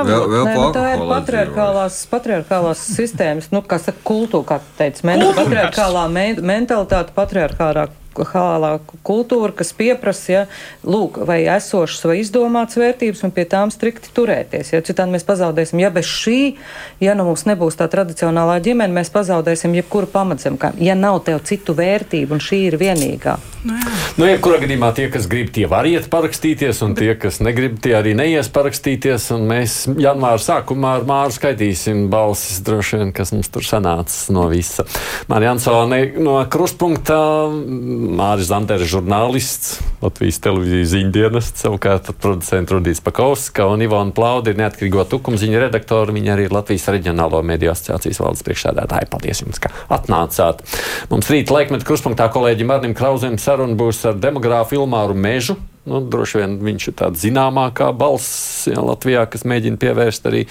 avotu. 0.00 0.12
Vēl, 0.12 0.28
vēl 0.32 0.46
Nē, 0.48 0.52
nu, 0.56 0.68
tā 0.72 0.84
ir 0.94 1.02
patriarchālās, 1.10 1.98
patriarchālās 2.08 2.84
sistēmas, 2.96 3.50
nu, 3.52 3.60
kas 3.68 3.90
ir 3.92 3.98
kultūra, 4.06 4.54
kā 4.54 4.60
teica, 4.78 5.04
men, 5.10 5.26
patriarchālā 5.36 6.06
me, 6.12 6.30
mentalitāte, 6.40 7.12
patriarchālā 7.16 7.90
hālā 8.12 8.72
kultūra, 9.06 9.52
kas 9.56 9.72
pieprasa, 9.76 10.32
ja, 10.32 10.42
lūk, 10.84 11.22
vai 11.26 11.42
esošas 11.48 12.04
vai 12.08 12.18
izdomātas 12.20 12.76
vērtības, 12.80 13.22
un 13.24 13.32
pie 13.32 13.46
tām 13.48 13.72
strikti 13.72 14.12
turēties. 14.14 14.74
Ja 14.74 14.82
citādi 14.84 15.14
mēs 15.14 15.24
pazaudēsim, 15.28 15.80
ja 15.80 15.90
bez 15.94 16.08
šī, 16.08 16.56
ja 17.00 17.16
nu 17.16 17.24
mums 17.28 17.46
nebūs 17.48 17.78
tā 17.80 17.88
tradicionālā 17.92 18.58
ģimene, 18.64 18.92
mēs 19.00 19.12
pazaudēsim 19.14 19.76
jebkuru 19.80 20.10
pamatzem, 20.12 20.58
ja 20.80 20.98
nav 20.98 21.22
tev 21.26 21.42
citu 21.48 21.76
vērtību, 21.78 22.36
un 22.36 22.44
šī 22.44 22.66
ir 22.68 22.78
vienīgā. 22.80 23.38
Nu, 23.62 23.76
jā. 23.78 23.90
nu, 24.18 24.26
jebkurā 24.26 24.58
gadījumā 24.64 24.88
tie, 24.96 25.04
kas 25.12 25.28
grib, 25.30 25.52
tie 25.54 25.68
var 25.70 25.86
iet 25.86 26.08
parakstīties, 26.10 26.80
un 26.82 26.96
tie, 26.98 27.12
kas 27.18 27.38
negrib, 27.44 27.76
tie 27.82 27.94
arī 27.94 28.16
neies 28.18 28.48
parakstīties. 28.50 29.28
Mēs 29.38 29.76
janvāra 30.02 30.40
sākumā 30.42 30.96
ar 30.98 31.06
Māru 31.06 31.34
skaitīsim 31.36 32.08
balsis, 32.10 32.58
droši 32.66 32.98
vien, 32.98 33.12
kas 33.14 33.30
mums 33.34 33.52
tur 33.54 33.62
sanāca 33.66 34.34
no 34.34 34.48
visa. 34.50 34.82
Marija 35.30 35.54
Ansone 35.54 36.00
no 36.18 36.40
krustpunkta 36.50 37.20
Māris 37.52 38.50
Zanders, 38.50 38.88
žurnālists, 38.90 39.78
Latvijas 40.02 40.40
televīzijas 40.42 40.90
ziņdienests, 40.96 41.62
savukārt 41.62 42.10
producents 42.18 42.74
Rudijs 42.74 43.02
Pakauska 43.04 43.68
un 43.70 43.84
Ivona 43.86 44.10
Plauda 44.14 44.50
ir 44.50 44.58
neatkarīgo 44.58 45.06
tukumziņu 45.12 45.62
redaktori. 45.62 46.16
Viņa 46.18 46.34
arī 46.34 46.48
ir 46.48 46.56
Latvijas 46.56 46.88
reģionālo 46.90 47.44
mediju 47.46 47.70
asociācijas 47.70 48.18
valdes 48.24 48.42
priekšsēdētāja. 48.48 49.10
Paldies 49.12 49.44
jums, 49.44 49.62
ka 49.62 49.70
atnācāt. 49.94 50.66
Mums 51.12 51.30
rīt 51.30 51.54
laikmetu 51.54 51.86
kruspunktā 51.86 52.26
kolēģim 52.34 52.74
Arnim 52.74 52.98
Krauzem 52.98 53.38
saruna 53.52 53.76
būs 53.76 54.00
ar 54.08 54.16
demogrāfu 54.20 54.80
Ilmāru 54.80 55.16
Mežu. 55.18 55.58
Nu, 55.82 55.98
droši 56.06 56.38
vien 56.38 56.52
viņš 56.62 56.84
ir 56.88 56.94
tāds 57.00 57.22
zināmākā 57.24 57.88
balss 57.98 58.68
ja, 58.70 58.78
Latvijā, 58.86 59.24
kas 59.26 59.42
mēģina 59.50 59.80
pievērst 59.82 60.28
arī 60.30 60.44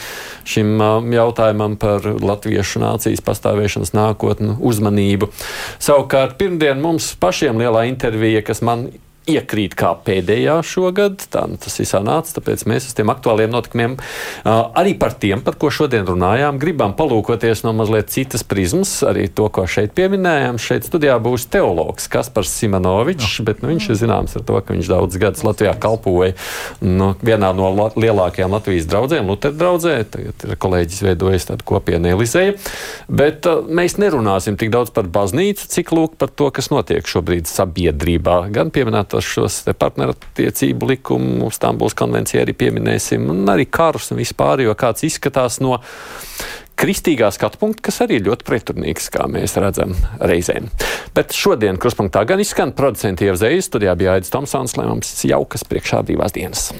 šim 0.43 0.73
um, 0.75 1.07
jautājumam 1.15 1.77
par 1.79 2.03
latviešu 2.03 2.81
nācijas 2.83 3.23
pastāvēšanas 3.23 3.93
nākotnu 3.95 4.57
uzmanību. 4.59 5.31
Savukārt 5.79 6.35
pirmdien 6.41 6.83
mums 6.83 7.13
pašiem 7.23 7.63
lielā 7.63 7.85
intervija, 7.87 8.43
kas 8.43 8.59
man 8.59 8.89
iekrīt 9.29 9.75
kā 9.77 9.91
pēdējā 10.05 10.57
šogad. 10.65 11.21
Tā 11.31 11.45
nu, 11.49 11.59
tas 11.61 11.77
ir 11.81 11.87
sanācis, 11.89 12.35
tāpēc 12.37 12.63
mēs 12.69 12.87
uz 12.89 12.95
tiem 12.97 13.11
aktuāliem 13.13 13.51
notikumiem, 13.53 13.97
arī 14.45 14.95
par 14.99 15.13
tiem, 15.21 15.43
par 15.45 15.57
ko 15.61 15.69
šodien 15.73 16.07
runājām, 16.07 16.57
gribam 16.61 16.95
palūkoties 16.97 17.63
no 17.65 17.73
mazliet 17.77 18.09
citas 18.13 18.43
prizmas. 18.47 18.93
Arī 19.05 19.27
to, 19.29 19.47
ko 19.53 19.67
šeit 19.69 19.93
pieminējām. 19.97 20.59
Šeit 20.61 20.87
studijā 20.89 21.17
būs 21.21 21.47
teologs 21.53 22.09
Kaspars 22.11 22.53
Simonovičs, 22.57 23.39
no. 23.39 23.47
bet 23.49 23.61
nu, 23.61 23.71
viņš 23.73 23.89
ir 23.91 23.99
zināms 24.01 24.35
ar 24.39 24.45
to, 24.47 24.57
ka 24.65 24.75
viņš 24.75 24.91
daudz 24.91 25.21
gadus 25.21 25.45
Latvijā 25.45 25.75
kalpoja 25.81 26.33
nu, 26.81 27.11
vienā 27.21 27.51
no 27.57 27.69
la 27.75 27.89
lielākajām 27.93 28.57
Latvijas 28.57 28.89
draugiem, 28.89 29.29
Lutera 29.29 29.55
draugē. 29.57 29.95
Tagad 30.11 30.47
ir 30.47 30.57
kolēģis 30.61 31.03
veidojis 31.05 31.47
tādu 31.51 31.67
kopienu 31.67 32.11
Elizēju. 32.15 32.57
Bet 33.11 33.47
uh, 33.49 33.61
mēs 33.69 33.97
nerunāsim 34.01 34.57
tik 34.59 34.73
daudz 34.73 34.93
par 34.95 35.09
baznīcu, 35.11 35.69
cik 35.71 35.93
lūk 35.95 36.17
par 36.21 36.33
to, 36.33 36.49
kas 36.53 36.71
notiek 36.73 37.07
šobrīd 37.07 37.49
sabiedrībā. 37.49 38.41
Gan 38.53 38.73
pieminēt 38.73 39.11
šos 39.25 39.61
partnerattiecību 39.79 40.89
likumu, 40.93 41.51
Stambuls 41.53 41.95
konvenciju 41.97 42.43
arī 42.43 42.55
pieminēsim, 42.57 43.29
un 43.33 43.45
arī 43.51 43.67
karus 43.69 44.11
un 44.11 44.21
vispār, 44.21 44.65
jo 44.65 44.75
kāds 44.77 45.05
izskatās 45.07 45.59
no 45.63 45.77
kristīgā 46.81 47.29
skatu 47.33 47.59
punkta, 47.61 47.85
kas 47.89 48.01
arī 48.05 48.19
ir 48.19 48.27
ļoti 48.29 48.47
pretrunīgs, 48.47 49.11
kā 49.13 49.27
mēs 49.31 49.57
redzam 49.61 49.93
reizēm. 50.19 50.71
Bet 51.15 51.35
šodien 51.37 51.77
kruspunktā 51.81 52.23
gan 52.29 52.41
izskan 52.41 52.73
producenti 52.77 53.29
Ievzējas, 53.29 53.69
studijā 53.69 53.97
bija 53.99 54.17
Aidis 54.17 54.33
Tomsons, 54.33 54.77
lai 54.79 54.89
mums 54.89 55.13
jaukas 55.27 55.67
priekšā 55.67 56.01
divās 56.07 56.33
dienas. 56.37 56.71